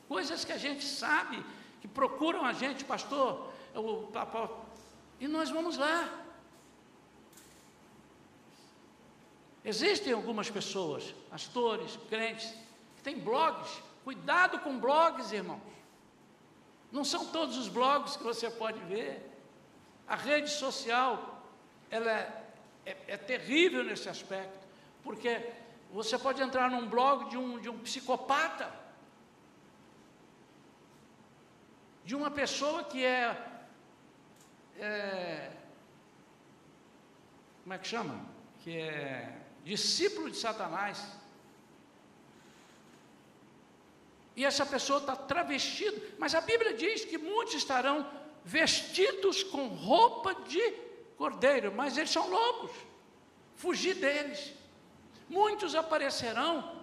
Coisas 0.08 0.44
que 0.44 0.52
a 0.52 0.58
gente 0.58 0.84
sabe, 0.84 1.44
que 1.80 1.86
procuram 1.86 2.44
a 2.44 2.52
gente, 2.52 2.84
pastor, 2.84 3.52
o 3.74 4.08
papai, 4.08 4.48
e 5.20 5.28
nós 5.28 5.50
vamos 5.50 5.76
lá. 5.76 6.08
Existem 9.62 10.14
algumas 10.14 10.50
pessoas, 10.50 11.14
pastores, 11.28 11.98
crentes, 12.08 12.52
que 12.96 13.02
têm 13.02 13.18
blogs 13.18 13.70
Cuidado 14.04 14.58
com 14.60 14.78
blogs, 14.78 15.32
irmãos. 15.32 15.60
Não 16.90 17.04
são 17.04 17.26
todos 17.26 17.56
os 17.56 17.68
blogs 17.68 18.16
que 18.16 18.22
você 18.22 18.50
pode 18.50 18.80
ver. 18.80 19.28
A 20.08 20.16
rede 20.16 20.50
social 20.50 21.40
ela 21.90 22.10
é, 22.10 22.44
é, 22.86 22.96
é 23.08 23.16
terrível 23.16 23.84
nesse 23.84 24.08
aspecto, 24.08 24.66
porque 25.02 25.52
você 25.92 26.18
pode 26.18 26.40
entrar 26.40 26.70
num 26.70 26.88
blog 26.88 27.28
de 27.28 27.36
um, 27.36 27.58
de 27.58 27.68
um 27.68 27.78
psicopata, 27.78 28.72
de 32.04 32.14
uma 32.14 32.30
pessoa 32.30 32.84
que 32.84 33.04
é, 33.04 33.36
é 34.78 35.52
como 37.62 37.74
é 37.74 37.78
que 37.78 37.86
chama? 37.86 38.20
Que 38.64 38.78
é 38.78 39.38
discípulo 39.62 40.30
de 40.30 40.36
Satanás. 40.36 41.19
E 44.40 44.44
essa 44.46 44.64
pessoa 44.64 45.00
está 45.00 45.14
travestida, 45.14 46.00
mas 46.18 46.34
a 46.34 46.40
Bíblia 46.40 46.72
diz 46.72 47.04
que 47.04 47.18
muitos 47.18 47.52
estarão 47.52 48.10
vestidos 48.42 49.42
com 49.42 49.66
roupa 49.66 50.34
de 50.34 50.62
cordeiro, 51.18 51.70
mas 51.76 51.98
eles 51.98 52.10
são 52.10 52.26
lobos. 52.30 52.70
Fugir 53.54 53.96
deles. 53.96 54.54
Muitos 55.28 55.74
aparecerão 55.74 56.80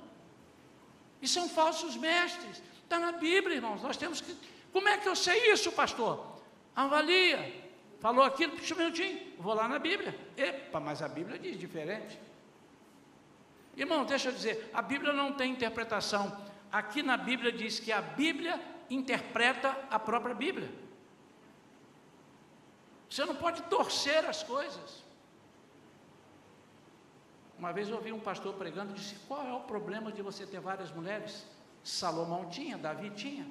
e 1.19 1.27
são 1.27 1.49
falsos 1.49 1.97
mestres. 1.97 2.61
Está 2.83 2.99
na 2.99 3.13
Bíblia, 3.13 3.55
irmãos. 3.55 3.81
Nós 3.81 3.97
temos 3.97 4.21
que. 4.21 4.37
Como 4.71 4.87
é 4.87 4.99
que 4.99 5.09
eu 5.09 5.15
sei 5.15 5.51
isso, 5.51 5.71
pastor? 5.71 6.39
Avalia. 6.75 7.41
Falou 7.99 8.23
aquilo, 8.23 8.51
puxa 8.55 8.75
um 8.75 8.77
minutinho, 8.77 9.33
vou 9.39 9.55
lá 9.55 9.67
na 9.67 9.79
Bíblia. 9.79 10.15
Epa, 10.37 10.79
mas 10.79 11.01
a 11.01 11.07
Bíblia 11.07 11.39
diz 11.39 11.59
diferente. 11.59 12.19
Irmão, 13.75 14.05
deixa 14.05 14.29
eu 14.29 14.33
dizer, 14.33 14.69
a 14.71 14.83
Bíblia 14.83 15.11
não 15.11 15.33
tem 15.33 15.51
interpretação. 15.51 16.45
Aqui 16.71 17.01
na 17.01 17.17
Bíblia 17.17 17.51
diz 17.51 17.79
que 17.79 17.91
a 17.91 18.01
Bíblia 18.01 18.61
interpreta 18.89 19.77
a 19.89 19.97
própria 19.97 20.35
Bíblia. 20.35 20.69
Você 23.09 23.23
não 23.25 23.35
pode 23.35 23.61
torcer 23.63 24.25
as 24.25 24.43
coisas. 24.43 25.03
Uma 27.57 27.71
vez 27.71 27.89
eu 27.89 27.95
ouvi 27.95 28.11
um 28.11 28.19
pastor 28.19 28.53
pregando 28.53 28.91
e 28.91 28.95
disse: 28.95 29.15
Qual 29.27 29.45
é 29.47 29.53
o 29.53 29.61
problema 29.61 30.11
de 30.11 30.21
você 30.21 30.45
ter 30.45 30.59
várias 30.59 30.91
mulheres? 30.91 31.45
Salomão 31.83 32.49
tinha, 32.49 32.77
Davi 32.77 33.09
tinha. 33.11 33.47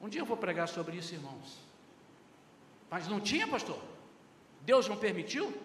Um 0.00 0.08
dia 0.08 0.20
eu 0.20 0.26
vou 0.26 0.36
pregar 0.36 0.68
sobre 0.68 0.96
isso, 0.96 1.14
irmãos. 1.14 1.58
Mas 2.90 3.06
não 3.06 3.20
tinha, 3.20 3.46
pastor? 3.46 3.80
Deus 4.62 4.88
não 4.88 4.96
permitiu? 4.96 5.56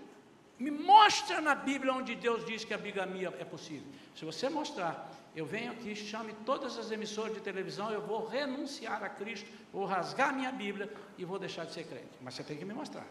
Me 0.60 0.72
mostra 0.72 1.40
na 1.40 1.54
Bíblia 1.54 1.94
onde 1.94 2.16
Deus 2.16 2.44
diz 2.44 2.64
que 2.66 2.74
a 2.74 2.78
bigamia 2.78 3.34
é 3.40 3.46
possível. 3.46 3.88
Se 4.16 4.26
você 4.26 4.50
mostrar, 4.50 5.12
eu 5.36 5.46
venho 5.46 5.72
aqui, 5.72 5.96
chame 5.96 6.34
todas 6.46 6.78
as 6.80 6.90
emissoras 6.90 7.34
de 7.36 7.42
televisão, 7.42 7.92
eu 7.92 8.02
vou 8.02 8.26
renunciar 8.28 9.04
a 9.04 9.10
Cristo, 9.10 9.48
vou 9.72 9.86
rasgar 9.86 10.34
minha 10.34 10.52
Bíblia 10.52 10.92
e 11.18 11.24
vou 11.24 11.38
deixar 11.38 11.66
de 11.66 11.74
ser 11.74 11.86
crente. 11.86 12.18
Mas 12.22 12.34
você 12.34 12.44
tem 12.44 12.58
que 12.58 12.66
me 12.66 12.74
mostrar. 12.74 13.06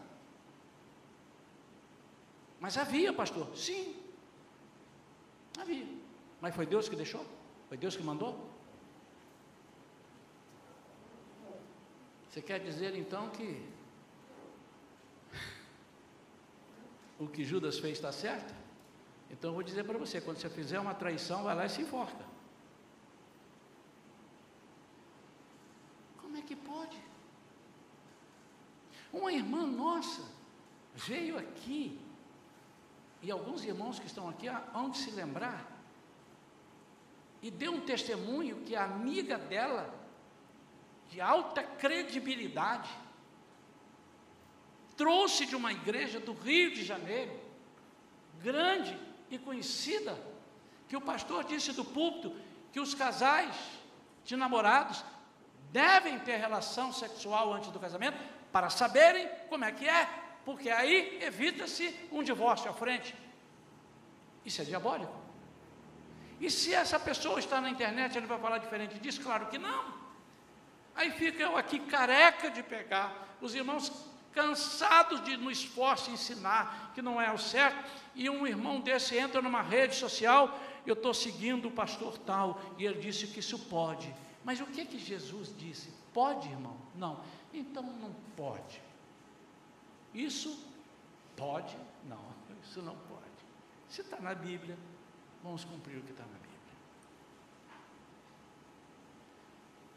Mas 2.59 2.77
havia, 2.77 3.13
pastor? 3.13 3.55
Sim. 3.55 3.95
Havia. 5.57 5.87
Mas 6.41 6.53
foi 6.53 6.65
Deus 6.65 6.89
que 6.89 6.95
deixou? 6.95 7.25
Foi 7.69 7.77
Deus 7.77 7.95
que 7.95 8.03
mandou? 8.03 8.51
Você 12.29 12.41
quer 12.41 12.59
dizer 12.59 12.95
então 12.95 13.29
que 13.29 13.65
o 17.19 17.27
que 17.27 17.43
Judas 17.43 17.79
fez 17.79 17.97
está 17.97 18.11
certo? 18.11 18.53
Então 19.29 19.49
eu 19.49 19.53
vou 19.55 19.63
dizer 19.63 19.83
para 19.83 19.97
você: 19.97 20.21
quando 20.21 20.37
você 20.37 20.49
fizer 20.49 20.79
uma 20.79 20.93
traição, 20.93 21.43
vai 21.43 21.55
lá 21.55 21.65
e 21.65 21.69
se 21.69 21.81
enforca. 21.81 22.25
Como 26.21 26.37
é 26.37 26.41
que 26.41 26.55
pode? 26.55 26.97
Uma 29.11 29.31
irmã 29.31 29.65
nossa 29.65 30.23
veio 30.93 31.37
aqui 31.37 31.99
e 33.21 33.31
alguns 33.31 33.63
irmãos 33.63 33.99
que 33.99 34.05
estão 34.05 34.29
aqui 34.29 34.47
hão 34.47 34.89
de 34.89 34.97
se 34.97 35.11
lembrar, 35.11 35.65
e 37.41 37.49
deu 37.49 37.73
um 37.73 37.81
testemunho 37.81 38.63
que 38.63 38.75
a 38.75 38.85
amiga 38.85 39.37
dela, 39.37 39.93
de 41.09 41.21
alta 41.21 41.63
credibilidade, 41.63 42.89
trouxe 44.97 45.45
de 45.45 45.55
uma 45.55 45.71
igreja 45.71 46.19
do 46.19 46.33
Rio 46.33 46.73
de 46.73 46.83
Janeiro, 46.83 47.39
grande 48.41 48.97
e 49.29 49.37
conhecida, 49.37 50.17
que 50.89 50.97
o 50.97 51.01
pastor 51.01 51.43
disse 51.43 51.71
do 51.71 51.85
púlpito 51.85 52.35
que 52.73 52.79
os 52.79 52.93
casais 52.93 53.55
de 54.25 54.35
namorados 54.35 55.05
devem 55.71 56.17
ter 56.19 56.37
relação 56.37 56.91
sexual 56.91 57.53
antes 57.53 57.69
do 57.69 57.79
casamento 57.79 58.17
para 58.51 58.69
saberem 58.69 59.29
como 59.49 59.63
é 59.63 59.71
que 59.71 59.87
é 59.87 60.09
porque 60.43 60.69
aí 60.69 61.19
evita-se 61.21 61.93
um 62.09 62.23
divórcio 62.23 62.71
à 62.71 62.73
frente. 62.73 63.13
Isso 64.45 64.61
é 64.61 64.65
diabólico. 64.65 65.13
E 66.39 66.49
se 66.49 66.73
essa 66.73 66.97
pessoa 66.97 67.37
está 67.37 67.59
na 67.59 67.69
internet, 67.69 68.17
ele 68.17 68.27
vai 68.27 68.39
falar 68.39 68.59
diferente 68.59 68.97
disso? 68.97 69.19
Claro 69.21 69.47
que 69.47 69.57
não. 69.57 69.93
Aí 70.95 71.11
fica 71.11 71.43
eu 71.43 71.57
aqui 71.57 71.79
careca 71.81 72.49
de 72.49 72.63
pegar, 72.63 73.35
os 73.41 73.53
irmãos 73.53 73.91
cansados 74.37 75.23
de 75.23 75.35
no 75.35 75.49
esforço 75.49 76.11
ensinar 76.11 76.91
que 76.93 77.01
não 77.01 77.19
é 77.19 77.33
o 77.33 77.39
certo, 77.39 77.91
e 78.13 78.29
um 78.29 78.45
irmão 78.45 78.79
desse 78.79 79.17
entra 79.17 79.41
numa 79.41 79.63
rede 79.63 79.95
social, 79.95 80.59
eu 80.85 80.93
estou 80.93 81.11
seguindo 81.11 81.67
o 81.67 81.71
pastor 81.71 82.19
tal, 82.19 82.61
e 82.77 82.85
ele 82.85 82.99
disse 82.99 83.25
que 83.25 83.39
isso 83.39 83.57
pode. 83.57 84.13
Mas 84.45 84.61
o 84.61 84.67
que 84.67 84.85
que 84.85 84.99
Jesus 84.99 85.51
disse? 85.57 85.91
Pode, 86.13 86.47
irmão? 86.49 86.77
Não. 86.93 87.19
Então 87.51 87.81
não 87.81 88.13
pode. 88.35 88.79
Isso 90.13 90.63
pode? 91.35 91.75
Não, 92.07 92.21
isso 92.63 92.79
não 92.83 92.95
pode. 92.95 93.23
Se 93.89 94.01
está 94.01 94.19
na 94.19 94.35
Bíblia, 94.35 94.77
vamos 95.43 95.65
cumprir 95.65 95.97
o 95.97 96.03
que 96.03 96.11
está 96.11 96.23
na 96.23 96.37
Bíblia. 96.37 96.47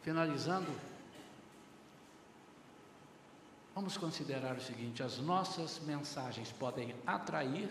Finalizando, 0.01 0.75
vamos 3.81 3.97
considerar 3.97 4.57
o 4.57 4.61
seguinte: 4.61 5.03
as 5.03 5.19
nossas 5.19 5.81
mensagens 5.81 6.53
podem 6.53 6.95
atrair 7.07 7.71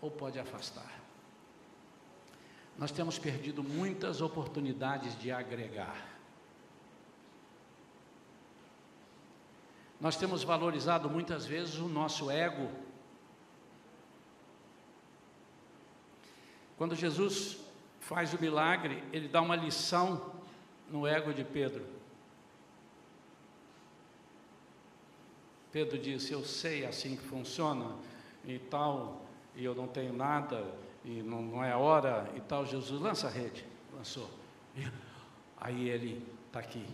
ou 0.00 0.10
pode 0.10 0.36
afastar. 0.36 1.00
Nós 2.76 2.90
temos 2.90 3.20
perdido 3.20 3.62
muitas 3.62 4.20
oportunidades 4.20 5.16
de 5.16 5.30
agregar. 5.30 6.08
Nós 10.00 10.16
temos 10.16 10.42
valorizado 10.42 11.08
muitas 11.08 11.46
vezes 11.46 11.76
o 11.76 11.86
nosso 11.86 12.32
ego. 12.32 12.68
Quando 16.76 16.96
Jesus 16.96 17.58
faz 18.00 18.34
o 18.34 18.40
milagre, 18.40 19.04
ele 19.12 19.28
dá 19.28 19.40
uma 19.40 19.54
lição 19.54 20.34
no 20.90 21.06
ego 21.06 21.32
de 21.32 21.44
Pedro. 21.44 21.86
Pedro 25.74 25.98
disse: 25.98 26.32
Eu 26.32 26.44
sei 26.44 26.86
assim 26.86 27.16
que 27.16 27.24
funciona 27.24 27.96
e 28.44 28.60
tal, 28.60 29.26
e 29.56 29.64
eu 29.64 29.74
não 29.74 29.88
tenho 29.88 30.12
nada, 30.12 30.64
e 31.04 31.20
não, 31.20 31.42
não 31.42 31.64
é 31.64 31.74
hora 31.74 32.30
e 32.36 32.40
tal. 32.40 32.64
Jesus 32.64 33.00
lança 33.00 33.26
a 33.26 33.30
rede, 33.30 33.66
lançou. 33.92 34.30
Aí 35.58 35.88
ele 35.88 36.24
está 36.46 36.60
aqui, 36.60 36.86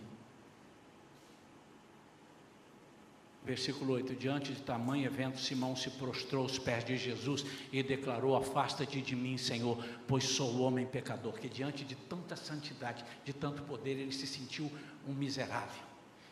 Versículo 3.43 3.93
8: 3.93 4.15
Diante 4.15 4.51
de 4.51 4.63
tamanho 4.63 5.05
evento, 5.05 5.39
Simão 5.39 5.75
se 5.75 5.91
prostrou 5.91 6.41
aos 6.41 6.57
pés 6.57 6.83
de 6.83 6.97
Jesus 6.97 7.45
e 7.71 7.83
declarou: 7.83 8.35
Afasta-te 8.35 8.99
de 8.99 9.15
mim, 9.15 9.37
Senhor, 9.37 9.77
pois 10.07 10.23
sou 10.23 10.59
homem 10.59 10.87
pecador. 10.87 11.33
Que 11.33 11.47
diante 11.47 11.85
de 11.85 11.95
tanta 11.95 12.35
santidade, 12.35 13.05
de 13.23 13.31
tanto 13.31 13.61
poder, 13.61 13.91
ele 13.91 14.11
se 14.11 14.25
sentiu 14.25 14.71
um 15.07 15.13
miserável. 15.13 15.90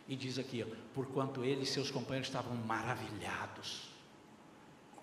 E 0.10 0.16
diz 0.16 0.40
aqui: 0.40 0.64
ó, 0.64 0.76
Porquanto 0.94 1.46
ele 1.46 1.62
e 1.62 1.66
seus 1.66 1.92
companheiros 1.92 2.28
estavam 2.28 2.56
maravilhados 2.56 3.92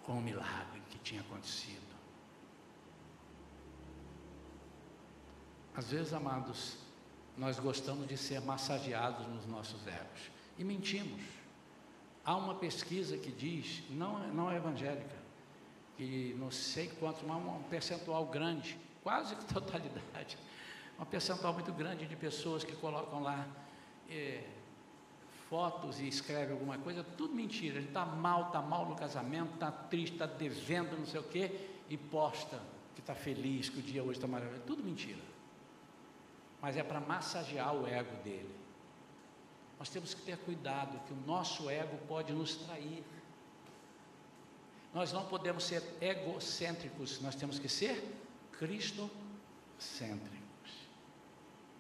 com 0.03 0.19
o 0.19 0.21
milagre 0.21 0.83
que 0.91 0.99
tinha 0.99 1.21
acontecido. 1.21 1.87
Às 5.77 5.91
vezes, 5.91 6.13
amados, 6.13 6.77
nós 7.39 7.61
gostamos 7.61 8.09
de 8.09 8.17
ser 8.17 8.41
massageados 8.41 9.27
nos 9.29 9.47
nossos 9.47 9.87
egos 9.87 10.31
e 10.59 10.65
mentimos. 10.65 11.23
Há 12.25 12.35
uma 12.35 12.57
pesquisa 12.57 13.17
que 13.17 13.31
diz, 13.31 13.85
não, 13.91 14.19
não 14.33 14.51
é 14.51 14.57
evangélica, 14.57 15.17
que 15.97 16.35
não 16.37 16.51
sei 16.51 16.89
quantos, 16.89 17.23
mas 17.23 17.37
um 17.37 17.63
percentual 17.65 18.27
grande, 18.27 18.77
quase 19.05 19.37
totalidade, 19.55 20.37
um 20.99 21.05
percentual 21.05 21.53
muito 21.53 21.73
grande 21.73 22.07
de 22.07 22.17
pessoas 22.17 22.65
que 22.65 22.75
colocam 22.75 23.23
lá 23.23 23.47
é, 24.09 24.43
fotos 25.57 26.01
e 26.01 26.07
escrevem 26.07 26.53
alguma 26.53 26.77
coisa, 26.77 27.03
tudo 27.03 27.35
mentira. 27.35 27.79
Ele 27.79 27.87
está 27.87 28.05
mal, 28.05 28.49
está 28.49 28.61
mal 28.61 28.85
no 28.85 28.95
casamento, 28.95 29.55
está 29.55 29.73
triste, 29.73 30.13
está 30.13 30.27
devendo, 30.27 30.99
não 30.99 31.07
sei 31.07 31.19
o 31.19 31.23
quê, 31.23 31.51
e 31.89 31.97
posta 31.97 32.61
que 32.95 33.01
está 33.01 33.15
feliz, 33.15 33.71
que 33.71 33.79
o 33.79 33.83
dia 33.83 34.03
hoje 34.03 34.19
está 34.19 34.27
maravilhoso. 34.27 34.65
Tudo 34.67 34.85
mentira. 34.85 35.23
Mas 36.61 36.77
é 36.77 36.83
para 36.83 37.01
massagear 37.01 37.75
o 37.75 37.87
ego 37.87 38.23
dele. 38.23 38.55
Nós 39.79 39.89
temos 39.89 40.13
que 40.13 40.21
ter 40.21 40.37
cuidado, 40.37 41.01
que 41.07 41.15
o 41.15 41.27
nosso 41.27 41.71
ego 41.71 41.97
pode 42.07 42.35
nos 42.35 42.57
trair. 42.57 43.03
nós 44.93 45.11
não 45.11 45.25
podemos 45.25 45.65
ser 45.65 45.83
egocêntricos, 46.03 47.19
nós 47.23 47.35
temos 47.35 47.59
que 47.59 47.69
ser 47.69 48.05
cristocêntricos. 48.59 50.41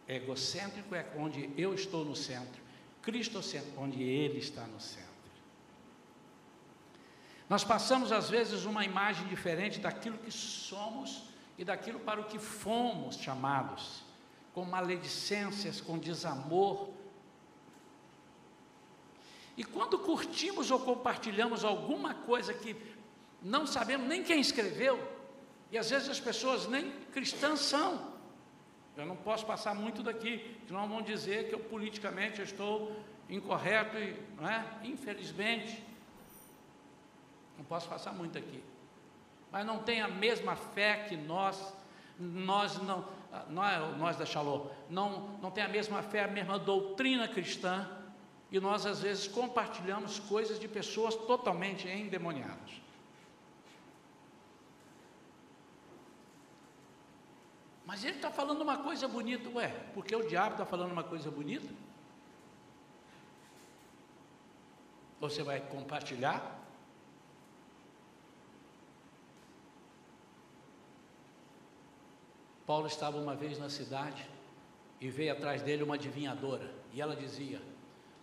Egocêntrico 0.08 0.94
é 0.94 1.06
onde 1.18 1.50
eu 1.58 1.74
estou 1.74 2.06
no 2.06 2.16
centro, 2.16 2.65
cristocêntrico, 3.06 3.80
onde 3.80 4.02
ele 4.02 4.38
está 4.38 4.62
no 4.62 4.80
centro. 4.80 5.06
Nós 7.48 7.62
passamos 7.62 8.10
às 8.10 8.28
vezes 8.28 8.64
uma 8.64 8.84
imagem 8.84 9.28
diferente 9.28 9.78
daquilo 9.78 10.18
que 10.18 10.32
somos 10.32 11.22
e 11.56 11.64
daquilo 11.64 12.00
para 12.00 12.20
o 12.20 12.24
que 12.24 12.40
fomos 12.40 13.16
chamados, 13.18 14.02
com 14.52 14.64
maledicências, 14.64 15.80
com 15.80 15.96
desamor. 15.96 16.90
E 19.56 19.62
quando 19.62 20.00
curtimos 20.00 20.72
ou 20.72 20.80
compartilhamos 20.80 21.64
alguma 21.64 22.12
coisa 22.12 22.52
que 22.52 22.74
não 23.40 23.68
sabemos 23.68 24.08
nem 24.08 24.24
quem 24.24 24.40
escreveu, 24.40 24.98
e 25.70 25.78
às 25.78 25.90
vezes 25.90 26.08
as 26.08 26.18
pessoas 26.18 26.66
nem 26.66 26.90
cristãs 27.12 27.60
são, 27.60 28.15
eu 28.96 29.06
não 29.06 29.16
posso 29.16 29.44
passar 29.44 29.74
muito 29.74 30.02
daqui, 30.02 30.56
senão 30.66 30.88
vão 30.88 31.02
dizer 31.02 31.48
que 31.48 31.54
eu 31.54 31.60
politicamente 31.60 32.40
estou 32.40 32.96
incorreto, 33.28 33.96
e, 33.98 34.16
não 34.36 34.48
é? 34.48 34.64
infelizmente, 34.84 35.82
não 37.58 37.64
posso 37.64 37.88
passar 37.88 38.12
muito 38.12 38.38
aqui 38.38 38.62
mas 39.56 39.64
não 39.64 39.78
tem 39.78 40.02
a 40.02 40.08
mesma 40.08 40.54
fé 40.54 41.06
que 41.08 41.16
nós, 41.16 41.74
nós 42.18 42.76
não, 42.82 43.08
nós, 43.48 43.96
nós 43.98 44.16
da 44.16 44.26
Shalom, 44.26 44.66
não, 44.90 45.38
não 45.40 45.50
tem 45.50 45.64
a 45.64 45.68
mesma 45.68 46.02
fé, 46.02 46.24
a 46.24 46.28
mesma 46.28 46.58
doutrina 46.58 47.26
cristã, 47.26 47.88
e 48.50 48.60
nós 48.60 48.84
às 48.86 49.00
vezes 49.00 49.26
compartilhamos 49.26 50.18
coisas 50.18 50.60
de 50.60 50.68
pessoas 50.68 51.14
totalmente 51.14 51.88
endemoniadas. 51.88 52.82
Mas 57.86 58.04
ele 58.04 58.16
está 58.16 58.30
falando 58.30 58.60
uma 58.60 58.78
coisa 58.78 59.06
bonita, 59.06 59.48
ué, 59.50 59.68
porque 59.94 60.14
o 60.14 60.26
diabo 60.26 60.52
está 60.52 60.66
falando 60.66 60.90
uma 60.92 61.04
coisa 61.04 61.30
bonita? 61.30 61.72
Você 65.20 65.42
vai 65.42 65.60
compartilhar 65.60 66.56
Paulo 72.66 72.88
estava 72.88 73.16
uma 73.16 73.34
vez 73.34 73.58
na 73.58 73.70
cidade 73.70 74.28
e 75.00 75.08
veio 75.08 75.32
atrás 75.32 75.62
dele 75.62 75.84
uma 75.84 75.94
adivinhadora, 75.94 76.68
e 76.92 77.00
ela 77.00 77.14
dizia: 77.14 77.62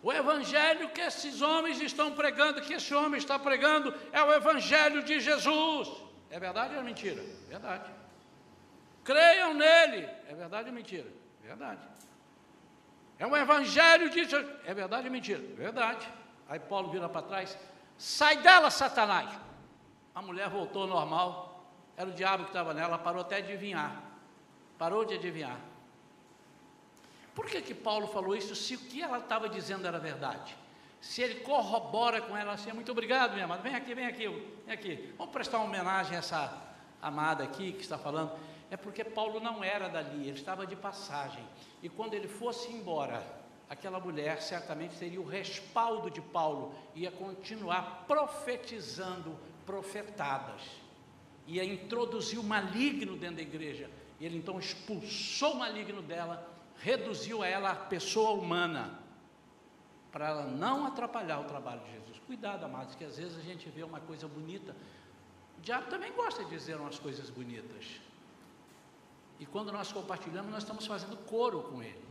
O 0.02 0.12
evangelho 0.12 0.90
que 0.90 1.00
esses 1.00 1.40
homens 1.40 1.80
estão 1.80 2.14
pregando, 2.14 2.60
que 2.60 2.74
esse 2.74 2.94
homem 2.94 3.18
está 3.18 3.38
pregando, 3.38 3.94
é 4.12 4.22
o 4.22 4.32
evangelho 4.32 5.02
de 5.02 5.18
Jesus. 5.18 5.88
É 6.30 6.38
verdade 6.38 6.74
ou 6.74 6.80
é 6.80 6.84
mentira? 6.84 7.22
Verdade. 7.48 7.90
Creiam 9.04 9.54
nele. 9.54 10.08
É 10.28 10.34
verdade 10.34 10.68
ou 10.68 10.74
mentira? 10.74 11.06
Verdade. 11.42 11.80
É 13.18 13.26
o 13.26 13.36
evangelho 13.36 14.10
de. 14.10 14.20
É 14.64 14.74
verdade 14.74 15.06
ou 15.06 15.12
mentira? 15.12 15.40
Verdade. 15.54 16.08
Aí 16.48 16.58
Paulo 16.58 16.90
vira 16.90 17.08
para 17.08 17.22
trás: 17.22 17.56
Sai 17.98 18.38
dela, 18.38 18.70
Satanás. 18.70 19.30
A 20.14 20.22
mulher 20.22 20.48
voltou 20.48 20.86
normal. 20.86 21.64
Era 21.96 22.08
o 22.08 22.12
diabo 22.12 22.44
que 22.44 22.50
estava 22.50 22.74
nela, 22.74 22.98
parou 22.98 23.20
até 23.20 23.40
de 23.40 23.52
adivinhar. 23.52 24.02
Parou 24.78 25.04
de 25.04 25.14
adivinhar. 25.14 25.58
Por 27.34 27.46
que, 27.46 27.60
que 27.60 27.74
Paulo 27.74 28.06
falou 28.08 28.34
isso 28.34 28.54
se 28.54 28.74
o 28.74 28.78
que 28.78 29.02
ela 29.02 29.18
estava 29.18 29.48
dizendo 29.48 29.86
era 29.86 29.98
verdade? 29.98 30.56
Se 31.00 31.20
ele 31.20 31.40
corrobora 31.40 32.20
com 32.22 32.36
ela 32.36 32.54
assim, 32.54 32.72
muito 32.72 32.90
obrigado, 32.90 33.32
minha 33.32 33.44
amada, 33.44 33.62
vem 33.62 33.74
aqui, 33.74 33.94
vem 33.94 34.06
aqui, 34.06 34.26
vem 34.64 34.74
aqui. 34.74 35.14
Vamos 35.18 35.32
prestar 35.32 35.58
uma 35.58 35.66
homenagem 35.66 36.16
a 36.16 36.18
essa 36.18 36.62
amada 37.02 37.44
aqui 37.44 37.72
que 37.72 37.82
está 37.82 37.98
falando. 37.98 38.32
É 38.70 38.76
porque 38.76 39.04
Paulo 39.04 39.40
não 39.40 39.62
era 39.62 39.88
dali, 39.88 40.28
ele 40.28 40.38
estava 40.38 40.66
de 40.66 40.76
passagem. 40.76 41.44
E 41.82 41.88
quando 41.88 42.14
ele 42.14 42.28
fosse 42.28 42.72
embora, 42.72 43.22
aquela 43.68 44.00
mulher 44.00 44.40
certamente 44.42 44.98
teria 44.98 45.20
o 45.20 45.26
respaldo 45.26 46.10
de 46.10 46.20
Paulo, 46.20 46.74
ia 46.94 47.10
continuar 47.10 48.04
profetizando 48.06 49.38
profetadas, 49.64 50.62
ia 51.46 51.64
introduzir 51.64 52.38
o 52.38 52.44
maligno 52.44 53.16
dentro 53.16 53.36
da 53.36 53.42
igreja 53.42 53.90
ele 54.20 54.38
então 54.38 54.58
expulsou 54.58 55.52
o 55.52 55.58
maligno 55.58 56.02
dela, 56.02 56.48
reduziu 56.78 57.42
a 57.42 57.46
ela 57.46 57.70
a 57.72 57.76
pessoa 57.76 58.32
humana, 58.32 58.98
para 60.12 60.28
ela 60.28 60.46
não 60.46 60.86
atrapalhar 60.86 61.40
o 61.40 61.44
trabalho 61.44 61.80
de 61.84 61.92
Jesus. 61.92 62.20
Cuidado, 62.26 62.64
amados, 62.64 62.94
que 62.94 63.04
às 63.04 63.16
vezes 63.16 63.36
a 63.36 63.42
gente 63.42 63.68
vê 63.68 63.82
uma 63.82 64.00
coisa 64.00 64.28
bonita. 64.28 64.74
O 65.58 65.60
diabo 65.60 65.88
também 65.88 66.12
gosta 66.12 66.44
de 66.44 66.50
dizer 66.50 66.76
umas 66.76 66.98
coisas 66.98 67.28
bonitas. 67.30 68.00
E 69.38 69.46
quando 69.46 69.72
nós 69.72 69.92
compartilhamos, 69.92 70.50
nós 70.50 70.62
estamos 70.62 70.86
fazendo 70.86 71.16
coro 71.16 71.62
com 71.62 71.82
ele. 71.82 72.04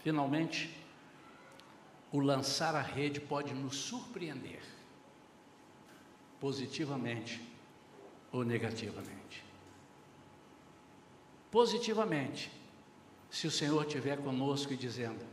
Finalmente, 0.00 0.72
o 2.12 2.20
lançar 2.20 2.76
a 2.76 2.80
rede 2.80 3.20
pode 3.20 3.52
nos 3.52 3.76
surpreender 3.76 4.62
positivamente 6.40 7.42
ou 8.30 8.44
negativamente. 8.44 9.44
Positivamente, 11.50 12.52
se 13.30 13.46
o 13.46 13.50
Senhor 13.50 13.84
estiver 13.84 14.18
conosco 14.18 14.72
e 14.72 14.76
dizendo, 14.76 15.24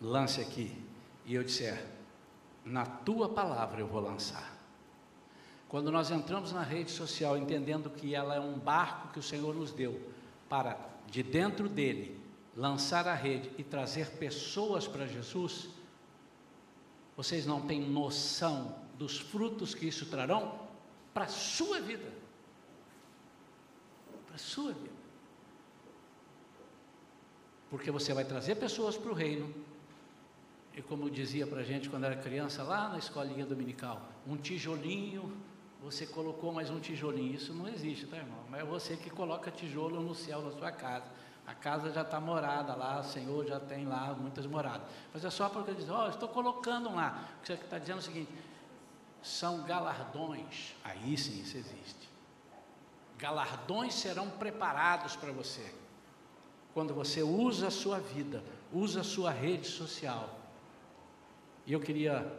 lance 0.00 0.40
aqui, 0.40 0.72
e 1.24 1.34
eu 1.34 1.42
disser, 1.42 1.95
na 2.66 2.84
tua 2.84 3.28
palavra 3.28 3.80
eu 3.80 3.86
vou 3.86 4.00
lançar. 4.00 4.54
Quando 5.68 5.90
nós 5.90 6.10
entramos 6.10 6.52
na 6.52 6.62
rede 6.62 6.90
social 6.90 7.38
entendendo 7.38 7.88
que 7.88 8.14
ela 8.14 8.34
é 8.34 8.40
um 8.40 8.58
barco 8.58 9.12
que 9.12 9.18
o 9.18 9.22
Senhor 9.22 9.54
nos 9.54 9.72
deu 9.72 10.00
para, 10.48 10.78
de 11.06 11.22
dentro 11.22 11.68
dele, 11.68 12.20
lançar 12.56 13.06
a 13.06 13.14
rede 13.14 13.50
e 13.56 13.62
trazer 13.62 14.10
pessoas 14.12 14.86
para 14.86 15.06
Jesus, 15.06 15.68
vocês 17.16 17.46
não 17.46 17.60
têm 17.62 17.80
noção 17.80 18.76
dos 18.98 19.18
frutos 19.18 19.74
que 19.74 19.86
isso 19.86 20.06
trarão 20.06 20.58
para 21.14 21.24
a 21.24 21.28
sua 21.28 21.80
vida. 21.80 22.12
Para 24.26 24.36
a 24.36 24.38
sua 24.38 24.72
vida. 24.72 24.96
Porque 27.70 27.90
você 27.90 28.12
vai 28.12 28.24
trazer 28.24 28.56
pessoas 28.56 28.96
para 28.96 29.10
o 29.10 29.14
reino. 29.14 29.52
E 30.76 30.82
como 30.82 31.08
dizia 31.08 31.46
para 31.46 31.60
a 31.60 31.64
gente 31.64 31.88
quando 31.88 32.04
era 32.04 32.14
criança, 32.14 32.62
lá 32.62 32.90
na 32.90 32.98
escolinha 32.98 33.46
dominical, 33.46 34.02
um 34.26 34.36
tijolinho, 34.36 35.34
você 35.82 36.06
colocou 36.06 36.52
mais 36.52 36.68
um 36.68 36.78
tijolinho. 36.78 37.34
Isso 37.34 37.54
não 37.54 37.66
existe, 37.66 38.06
tá, 38.06 38.18
irmão? 38.18 38.40
Mas 38.50 38.60
é 38.60 38.64
você 38.64 38.94
que 38.94 39.08
coloca 39.08 39.50
tijolo 39.50 40.00
no 40.02 40.14
céu 40.14 40.42
da 40.42 40.50
sua 40.50 40.70
casa. 40.70 41.06
A 41.46 41.54
casa 41.54 41.90
já 41.90 42.02
está 42.02 42.20
morada 42.20 42.74
lá, 42.74 43.00
o 43.00 43.04
Senhor 43.04 43.46
já 43.46 43.58
tem 43.58 43.86
lá 43.86 44.12
muitas 44.14 44.44
moradas. 44.46 44.86
Mas 45.14 45.24
é 45.24 45.30
só 45.30 45.48
porque 45.48 45.72
diz, 45.72 45.88
ó, 45.88 46.04
oh, 46.04 46.08
estou 46.10 46.28
colocando 46.28 46.94
lá. 46.94 47.26
Você 47.42 47.54
está 47.54 47.78
dizendo 47.78 47.98
o 47.98 48.02
seguinte: 48.02 48.30
são 49.22 49.62
galardões. 49.62 50.74
Aí 50.84 51.16
sim 51.16 51.40
isso 51.40 51.56
existe. 51.56 52.10
Galardões 53.16 53.94
serão 53.94 54.28
preparados 54.28 55.16
para 55.16 55.32
você. 55.32 55.72
Quando 56.74 56.92
você 56.92 57.22
usa 57.22 57.68
a 57.68 57.70
sua 57.70 57.98
vida, 57.98 58.44
usa 58.70 59.00
a 59.00 59.04
sua 59.04 59.30
rede 59.30 59.66
social. 59.66 60.45
E 61.66 61.72
eu 61.72 61.80
queria 61.80 62.32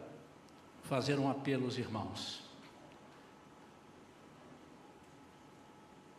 fazer 0.84 1.18
um 1.18 1.30
apelo 1.30 1.66
aos 1.66 1.76
irmãos. 1.76 2.42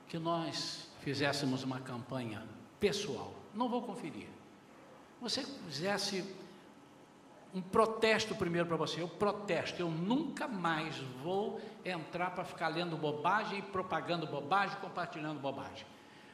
Que 0.08 0.20
nós 0.20 0.90
fizéssemos 1.02 1.64
uma 1.64 1.80
campanha 1.80 2.44
pessoal. 2.80 3.34
Não 3.54 3.68
vou 3.68 3.82
conferir. 3.82 4.28
Você 5.20 5.44
fizesse 5.44 6.24
um 7.54 7.62
protesto 7.62 8.36
primeiro 8.36 8.68
para 8.68 8.78
você. 8.78 9.02
Eu 9.02 9.08
protesto, 9.08 9.82
eu 9.82 9.90
nunca 9.90 10.48
mais 10.48 10.96
vou 11.24 11.60
entrar 11.84 12.32
para 12.32 12.44
ficar 12.44 12.68
lendo 12.68 12.96
bobagem, 12.96 13.62
propagando 13.62 14.28
bobagem, 14.28 14.78
compartilhando 14.80 15.40
bobagem. 15.40 15.86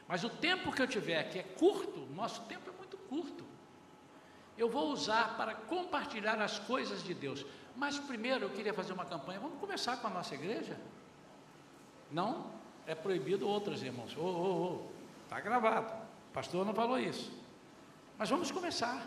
Mas 0.06 0.22
o 0.24 0.28
tempo 0.28 0.70
que 0.70 0.82
eu 0.82 0.86
tiver, 0.86 1.24
que 1.30 1.38
é 1.38 1.42
curto, 1.42 2.06
nosso 2.14 2.42
tempo 2.42 2.68
é 2.68 2.72
muito 2.72 2.96
curto, 2.96 3.44
eu 4.56 4.68
vou 4.68 4.90
usar 4.90 5.36
para 5.36 5.54
compartilhar 5.54 6.40
as 6.40 6.58
coisas 6.58 7.02
de 7.02 7.12
Deus. 7.12 7.44
Mas 7.76 7.98
primeiro 7.98 8.46
eu 8.46 8.50
queria 8.50 8.72
fazer 8.72 8.92
uma 8.92 9.04
campanha. 9.04 9.38
Vamos 9.38 9.58
começar 9.60 9.98
com 9.98 10.06
a 10.06 10.10
nossa 10.10 10.34
igreja? 10.34 10.78
Não 12.10 12.50
é 12.86 12.94
proibido 12.94 13.46
outras, 13.46 13.82
irmãos. 13.82 14.16
Ô, 14.16 14.20
ô, 14.20 14.64
ô, 14.64 14.90
está 15.24 15.40
gravado. 15.40 15.92
O 16.30 16.32
pastor 16.32 16.64
não 16.64 16.72
falou 16.72 16.98
isso. 16.98 17.30
Mas 18.16 18.30
vamos 18.30 18.50
começar. 18.50 19.06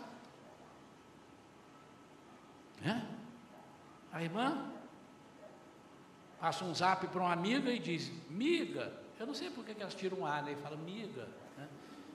A 4.12 4.22
irmã 4.22 4.72
passa 6.40 6.64
um 6.64 6.74
zap 6.74 7.06
para 7.08 7.20
uma 7.20 7.32
amiga 7.32 7.70
e 7.70 7.78
diz: 7.78 8.10
Miga, 8.28 8.92
eu 9.18 9.26
não 9.26 9.34
sei 9.34 9.50
por 9.50 9.64
que 9.64 9.80
elas 9.80 9.94
tiram 9.94 10.20
um 10.20 10.26
ar 10.26 10.42
né? 10.42 10.52
e 10.52 10.56
falam: 10.56 10.78
Miga? 10.78 11.28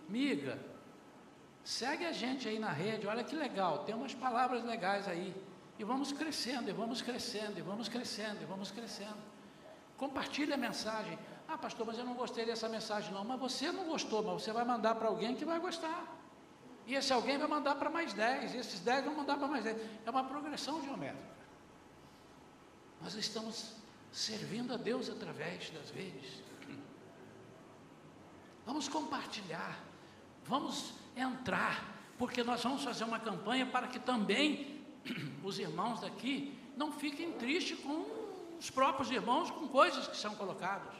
Miga, 0.07 0.59
Segue 1.65 2.05
a 2.05 2.11
gente 2.11 2.47
aí 2.47 2.59
na 2.59 2.69
rede, 2.69 3.07
olha 3.07 3.23
que 3.23 3.35
legal, 3.35 3.79
tem 3.85 3.95
umas 3.95 4.13
palavras 4.13 4.63
legais 4.63 5.07
aí. 5.07 5.35
E 5.79 5.83
vamos 5.83 6.11
crescendo, 6.13 6.69
e 6.69 6.71
vamos 6.71 7.01
crescendo, 7.01 7.57
e 7.57 7.61
vamos 7.63 7.89
crescendo, 7.89 8.39
e 8.43 8.45
vamos 8.45 8.69
crescendo. 8.69 9.17
Compartilhe 9.97 10.53
a 10.53 10.57
mensagem. 10.57 11.17
Ah, 11.47 11.57
pastor, 11.57 11.87
mas 11.87 11.97
eu 11.97 12.05
não 12.05 12.13
gostei 12.13 12.45
dessa 12.45 12.69
mensagem, 12.69 13.11
não. 13.11 13.25
Mas 13.25 13.39
você 13.39 13.71
não 13.71 13.85
gostou, 13.85 14.21
mas 14.21 14.43
você 14.43 14.53
vai 14.53 14.63
mandar 14.63 14.93
para 14.93 15.07
alguém 15.07 15.35
que 15.35 15.43
vai 15.43 15.59
gostar. 15.59 16.05
E 16.85 16.93
esse 16.93 17.11
alguém 17.11 17.39
vai 17.39 17.47
mandar 17.47 17.73
para 17.75 17.89
mais 17.89 18.13
10, 18.13 18.53
e 18.53 18.57
esses 18.57 18.79
10 18.81 19.05
vão 19.05 19.15
mandar 19.15 19.35
para 19.35 19.47
mais 19.47 19.63
10. 19.63 19.75
É 20.05 20.09
uma 20.11 20.23
progressão 20.23 20.83
geométrica. 20.83 21.35
Nós 23.01 23.15
estamos 23.15 23.73
servindo 24.11 24.71
a 24.71 24.77
Deus 24.77 25.09
através 25.09 25.71
das 25.71 25.89
redes. 25.89 26.43
Vamos 28.67 28.87
compartilhar, 28.87 29.79
vamos 30.43 30.93
entrar, 31.15 31.95
porque 32.17 32.43
nós 32.43 32.63
vamos 32.63 32.83
fazer 32.83 33.03
uma 33.03 33.19
campanha 33.19 33.65
para 33.65 33.87
que 33.87 33.99
também 33.99 34.83
os 35.43 35.59
irmãos 35.59 36.01
daqui 36.01 36.57
não 36.75 36.91
fiquem 36.91 37.31
tristes 37.33 37.79
com 37.79 38.05
os 38.59 38.69
próprios 38.69 39.09
irmãos, 39.11 39.49
com 39.51 39.67
coisas 39.67 40.07
que 40.07 40.17
são 40.17 40.35
colocadas. 40.35 40.93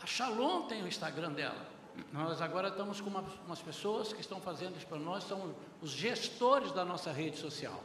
A 0.00 0.06
Shalom 0.06 0.66
tem 0.66 0.82
o 0.82 0.88
Instagram 0.88 1.32
dela. 1.32 1.66
Nós 2.12 2.42
agora 2.42 2.68
estamos 2.68 3.00
com 3.00 3.08
umas, 3.08 3.24
umas 3.46 3.62
pessoas 3.62 4.12
que 4.12 4.20
estão 4.20 4.40
fazendo 4.40 4.76
isso 4.76 4.86
para 4.86 4.98
nós, 4.98 5.24
são 5.24 5.54
os 5.80 5.90
gestores 5.90 6.72
da 6.72 6.84
nossa 6.84 7.10
rede 7.12 7.38
social. 7.38 7.82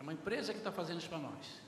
É 0.00 0.02
uma 0.02 0.12
empresa 0.12 0.52
que 0.52 0.58
está 0.58 0.72
fazendo 0.72 0.98
isso 0.98 1.08
para 1.08 1.18
nós 1.18 1.61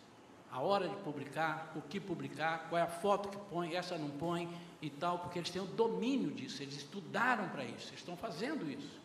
a 0.55 0.61
hora 0.61 0.89
de 0.89 0.95
publicar, 0.99 1.73
o 1.75 1.83
que 1.83 1.99
publicar, 1.99 2.69
qual 2.69 2.79
é 2.79 2.83
a 2.83 2.87
foto 2.87 3.29
que 3.29 3.37
põe, 3.51 3.75
essa 3.75 3.99
não 3.99 4.09
põe 4.09 4.49
e 4.81 4.89
tal, 4.89 5.19
porque 5.19 5.41
eles 5.41 5.51
têm 5.51 5.61
o 5.61 5.67
domínio 5.67 6.31
disso, 6.31 6.63
eles 6.63 6.77
estudaram 6.77 7.49
para 7.49 7.65
isso, 7.65 7.89
eles 7.89 7.99
estão 7.99 8.17
fazendo 8.17 8.71
isso. 8.71 9.01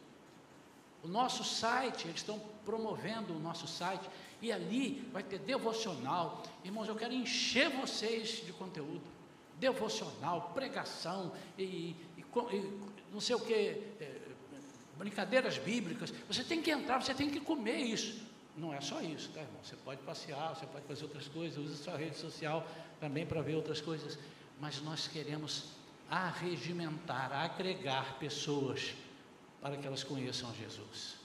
O 1.01 1.07
nosso 1.07 1.43
site, 1.43 2.05
eles 2.07 2.17
estão 2.17 2.39
promovendo 2.63 3.33
o 3.33 3.39
nosso 3.39 3.67
site, 3.67 4.07
e 4.39 4.51
ali 4.51 5.09
vai 5.11 5.23
ter 5.23 5.39
devocional. 5.39 6.43
Irmãos, 6.63 6.87
eu 6.87 6.95
quero 6.95 7.13
encher 7.13 7.67
vocês 7.71 8.45
de 8.45 8.53
conteúdo. 8.53 9.01
Devocional, 9.59 10.51
pregação 10.53 11.31
e, 11.57 11.63
e, 11.63 11.95
e 12.15 12.79
não 13.11 13.19
sei 13.19 13.35
o 13.35 13.39
que, 13.39 13.53
é, 13.53 14.21
brincadeiras 14.99 15.57
bíblicas. 15.57 16.13
Você 16.27 16.43
tem 16.43 16.61
que 16.61 16.69
entrar, 16.69 17.01
você 17.01 17.15
tem 17.15 17.27
que 17.27 17.39
comer 17.39 17.77
isso. 17.77 18.29
Não 18.59 18.73
é 18.73 18.81
só 18.81 19.01
isso, 19.01 19.29
tá, 19.31 19.39
irmão? 19.39 19.63
Você 19.63 19.77
pode 19.77 20.01
passear, 20.01 20.53
você 20.53 20.65
pode 20.65 20.85
fazer 20.85 21.03
outras 21.03 21.29
coisas, 21.29 21.57
use 21.57 21.81
sua 21.81 21.95
rede 21.95 22.17
social 22.17 22.67
também 22.99 23.25
para 23.25 23.41
ver 23.41 23.55
outras 23.55 23.79
coisas, 23.79 24.19
mas 24.59 24.81
nós 24.81 25.07
queremos 25.07 25.69
arregimentar, 26.11 27.31
agregar 27.31 28.19
pessoas 28.19 28.93
para 29.61 29.77
que 29.77 29.87
elas 29.87 30.03
conheçam 30.03 30.53
Jesus. 30.55 31.15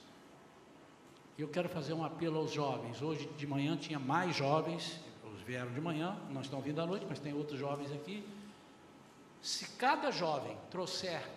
Eu 1.37 1.49
quero 1.49 1.68
fazer 1.68 1.93
um 1.93 2.05
apelo 2.05 2.39
aos 2.39 2.53
jovens. 2.53 3.03
Hoje 3.03 3.28
de 3.37 3.47
manhã 3.49 3.76
tinha 3.76 3.99
mais 3.99 4.37
jovens, 4.37 5.01
eles 5.24 5.41
vieram 5.43 5.72
de 5.72 5.80
manhã, 5.80 6.16
não 6.30 6.41
estão 6.41 6.61
vindo 6.61 6.80
à 6.80 6.87
noite, 6.87 7.05
mas 7.09 7.18
tem 7.18 7.35
outros 7.35 7.59
jovens 7.59 7.91
aqui. 7.91 8.24
Se 9.43 9.70
cada 9.70 10.12
jovem 10.12 10.57
trouxer, 10.70 11.28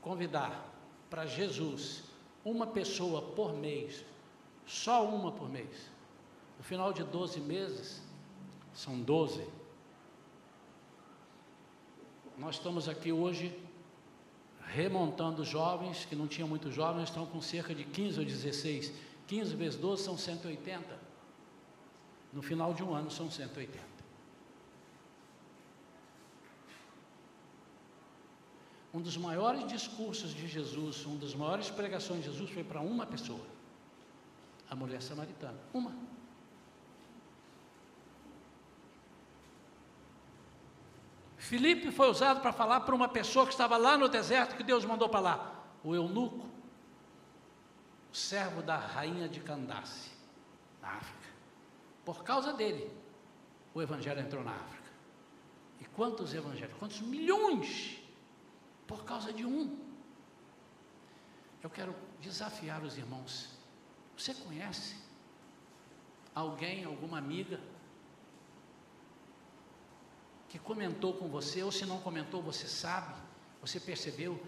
convidar 0.00 0.64
para 1.10 1.26
Jesus 1.26 2.04
uma 2.44 2.68
pessoa 2.68 3.20
por 3.20 3.52
mês, 3.52 4.04
só 4.66 5.06
uma 5.06 5.32
por 5.32 5.48
mês. 5.48 5.90
No 6.58 6.64
final 6.64 6.92
de 6.92 7.02
12 7.02 7.40
meses, 7.40 8.00
são 8.74 9.00
12. 9.00 9.44
Nós 12.38 12.56
estamos 12.56 12.88
aqui 12.88 13.12
hoje 13.12 13.58
remontando 14.66 15.44
jovens, 15.44 16.04
que 16.04 16.16
não 16.16 16.26
tinham 16.26 16.48
muitos 16.48 16.74
jovens, 16.74 17.04
estão 17.04 17.26
com 17.26 17.40
cerca 17.42 17.74
de 17.74 17.84
15 17.84 18.20
ou 18.20 18.24
16. 18.24 18.92
15 19.26 19.54
vezes 19.54 19.78
12 19.78 20.02
são 20.02 20.16
180. 20.16 20.98
No 22.32 22.40
final 22.40 22.72
de 22.72 22.82
um 22.82 22.94
ano 22.94 23.10
são 23.10 23.30
180. 23.30 23.92
Um 28.94 29.00
dos 29.00 29.16
maiores 29.16 29.66
discursos 29.66 30.34
de 30.34 30.46
Jesus, 30.46 31.04
uma 31.06 31.16
das 31.16 31.34
maiores 31.34 31.70
pregações 31.70 32.20
de 32.24 32.30
Jesus 32.30 32.50
foi 32.50 32.62
para 32.62 32.80
uma 32.80 33.06
pessoa 33.06 33.51
a 34.72 34.74
mulher 34.74 35.02
samaritana. 35.02 35.58
Uma. 35.74 35.94
Filipe 41.36 41.90
foi 41.90 42.08
usado 42.08 42.40
para 42.40 42.54
falar 42.54 42.80
para 42.80 42.94
uma 42.94 43.08
pessoa 43.08 43.44
que 43.44 43.52
estava 43.52 43.76
lá 43.76 43.98
no 43.98 44.08
deserto 44.08 44.56
que 44.56 44.62
Deus 44.62 44.86
mandou 44.86 45.10
para 45.10 45.20
lá. 45.20 45.64
O 45.84 45.94
eunuco, 45.94 46.46
o 48.10 48.16
servo 48.16 48.62
da 48.62 48.78
rainha 48.78 49.28
de 49.28 49.40
Candace, 49.40 50.10
na 50.80 50.88
África. 50.88 51.28
Por 52.02 52.24
causa 52.24 52.54
dele, 52.54 52.90
o 53.74 53.82
evangelho 53.82 54.20
entrou 54.20 54.42
na 54.42 54.52
África. 54.52 54.90
E 55.80 55.84
quantos 55.84 56.32
evangelhos? 56.32 56.78
Quantos 56.78 57.02
milhões? 57.02 58.02
Por 58.86 59.04
causa 59.04 59.34
de 59.34 59.44
um. 59.44 59.78
Eu 61.62 61.68
quero 61.68 61.94
desafiar 62.22 62.82
os 62.82 62.96
irmãos 62.96 63.60
você 64.22 64.34
conhece 64.34 64.94
alguém, 66.32 66.84
alguma 66.84 67.18
amiga, 67.18 67.58
que 70.48 70.60
comentou 70.60 71.14
com 71.14 71.26
você, 71.28 71.62
ou 71.62 71.72
se 71.72 71.84
não 71.84 72.00
comentou, 72.00 72.40
você 72.40 72.68
sabe, 72.68 73.14
você 73.60 73.80
percebeu 73.80 74.40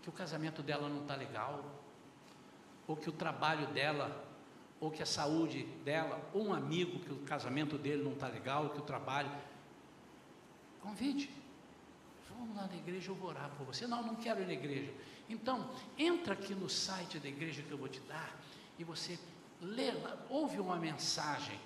que 0.00 0.08
o 0.08 0.12
casamento 0.12 0.62
dela 0.62 0.88
não 0.88 1.02
está 1.02 1.16
legal, 1.16 1.64
ou 2.86 2.96
que 2.96 3.08
o 3.08 3.12
trabalho 3.12 3.66
dela, 3.68 4.24
ou 4.78 4.92
que 4.92 5.02
a 5.02 5.06
saúde 5.06 5.64
dela, 5.84 6.22
ou 6.32 6.46
um 6.46 6.54
amigo 6.54 7.00
que 7.00 7.12
o 7.12 7.18
casamento 7.24 7.76
dele 7.76 8.04
não 8.04 8.12
está 8.12 8.28
legal, 8.28 8.70
que 8.70 8.78
o 8.78 8.82
trabalho. 8.82 9.30
Convide. 10.80 11.28
Vamos 12.28 12.56
lá 12.56 12.66
na 12.66 12.76
igreja, 12.76 13.10
eu 13.10 13.14
vou 13.14 13.30
orar 13.30 13.50
por 13.58 13.66
você. 13.66 13.86
Não, 13.86 14.02
não 14.02 14.14
quero 14.14 14.40
ir 14.40 14.46
na 14.46 14.52
igreja. 14.52 14.94
Então, 15.30 15.70
entra 15.96 16.34
aqui 16.34 16.54
no 16.54 16.68
site 16.68 17.20
da 17.20 17.28
igreja 17.28 17.62
que 17.62 17.70
eu 17.70 17.78
vou 17.78 17.88
te 17.88 18.00
dar 18.00 18.36
e 18.76 18.82
você 18.82 19.16
lê, 19.60 19.92
ouve 20.28 20.58
uma 20.58 20.76
mensagem. 20.76 21.58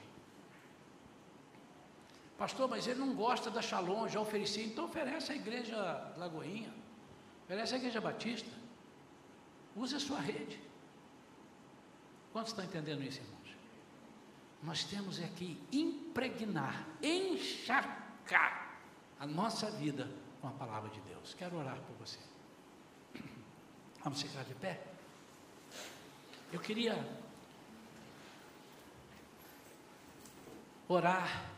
Pastor, 2.37 2.69
mas 2.69 2.87
ele 2.87 2.99
não 2.99 3.15
gosta 3.15 3.51
da 3.51 3.63
Shalom, 3.63 4.07
já 4.07 4.21
ofereci, 4.21 4.63
então 4.63 4.85
oferece 4.85 5.33
a 5.33 5.35
igreja 5.35 6.13
Lagoinha, 6.19 6.75
oferece 7.45 7.75
a 7.75 7.79
igreja 7.79 8.01
Batista, 8.01 8.51
use 9.75 9.95
a 9.95 10.01
sua 10.01 10.21
rede. 10.21 10.61
Quantos 12.33 12.51
estão 12.51 12.65
entendendo 12.65 13.03
isso, 13.03 13.21
irmãos? 13.21 13.57
Nós 14.63 14.85
temos 14.85 15.23
aqui 15.23 15.59
impregnar, 15.73 16.87
encharcar 17.03 18.79
a 19.19 19.27
nossa 19.27 19.71
vida 19.71 20.11
com 20.41 20.49
a 20.49 20.53
palavra 20.53 20.91
de 20.91 21.01
Deus. 21.03 21.33
Quero 21.33 21.57
orar 21.57 21.79
por 21.83 21.97
você. 21.97 22.19
Vamos 24.05 24.21
ficar 24.21 24.45
de 24.45 24.55
pé? 24.55 24.79
Eu 26.53 26.61
queria 26.61 26.95
orar. 30.87 31.51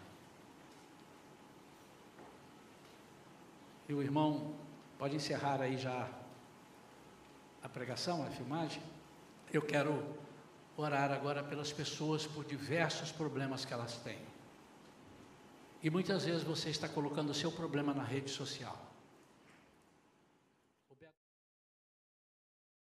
E 3.89 3.93
o 3.93 4.01
irmão 4.01 4.55
pode 4.97 5.17
encerrar 5.17 5.61
aí 5.61 5.77
já 5.77 6.09
a 7.65 7.69
pregação, 7.69 8.25
a 8.25 8.31
filmagem. 8.31 8.81
Eu 9.53 9.63
quero 9.63 10.17
orar 10.77 11.11
agora 11.11 11.43
pelas 11.43 11.73
pessoas 11.73 12.29
por 12.29 12.45
diversos 12.45 13.11
problemas 13.11 13.65
que 13.65 13.73
elas 13.73 13.97
têm. 13.99 14.25
E 15.83 15.91
muitas 15.91 16.25
vezes 16.25 16.45
você 16.45 16.71
está 16.71 16.89
colocando 16.89 17.31
o 17.31 17.35
seu 17.35 17.51
problema 17.51 17.93
na 17.93 18.05
rede 18.05 18.31
social. 18.31 18.86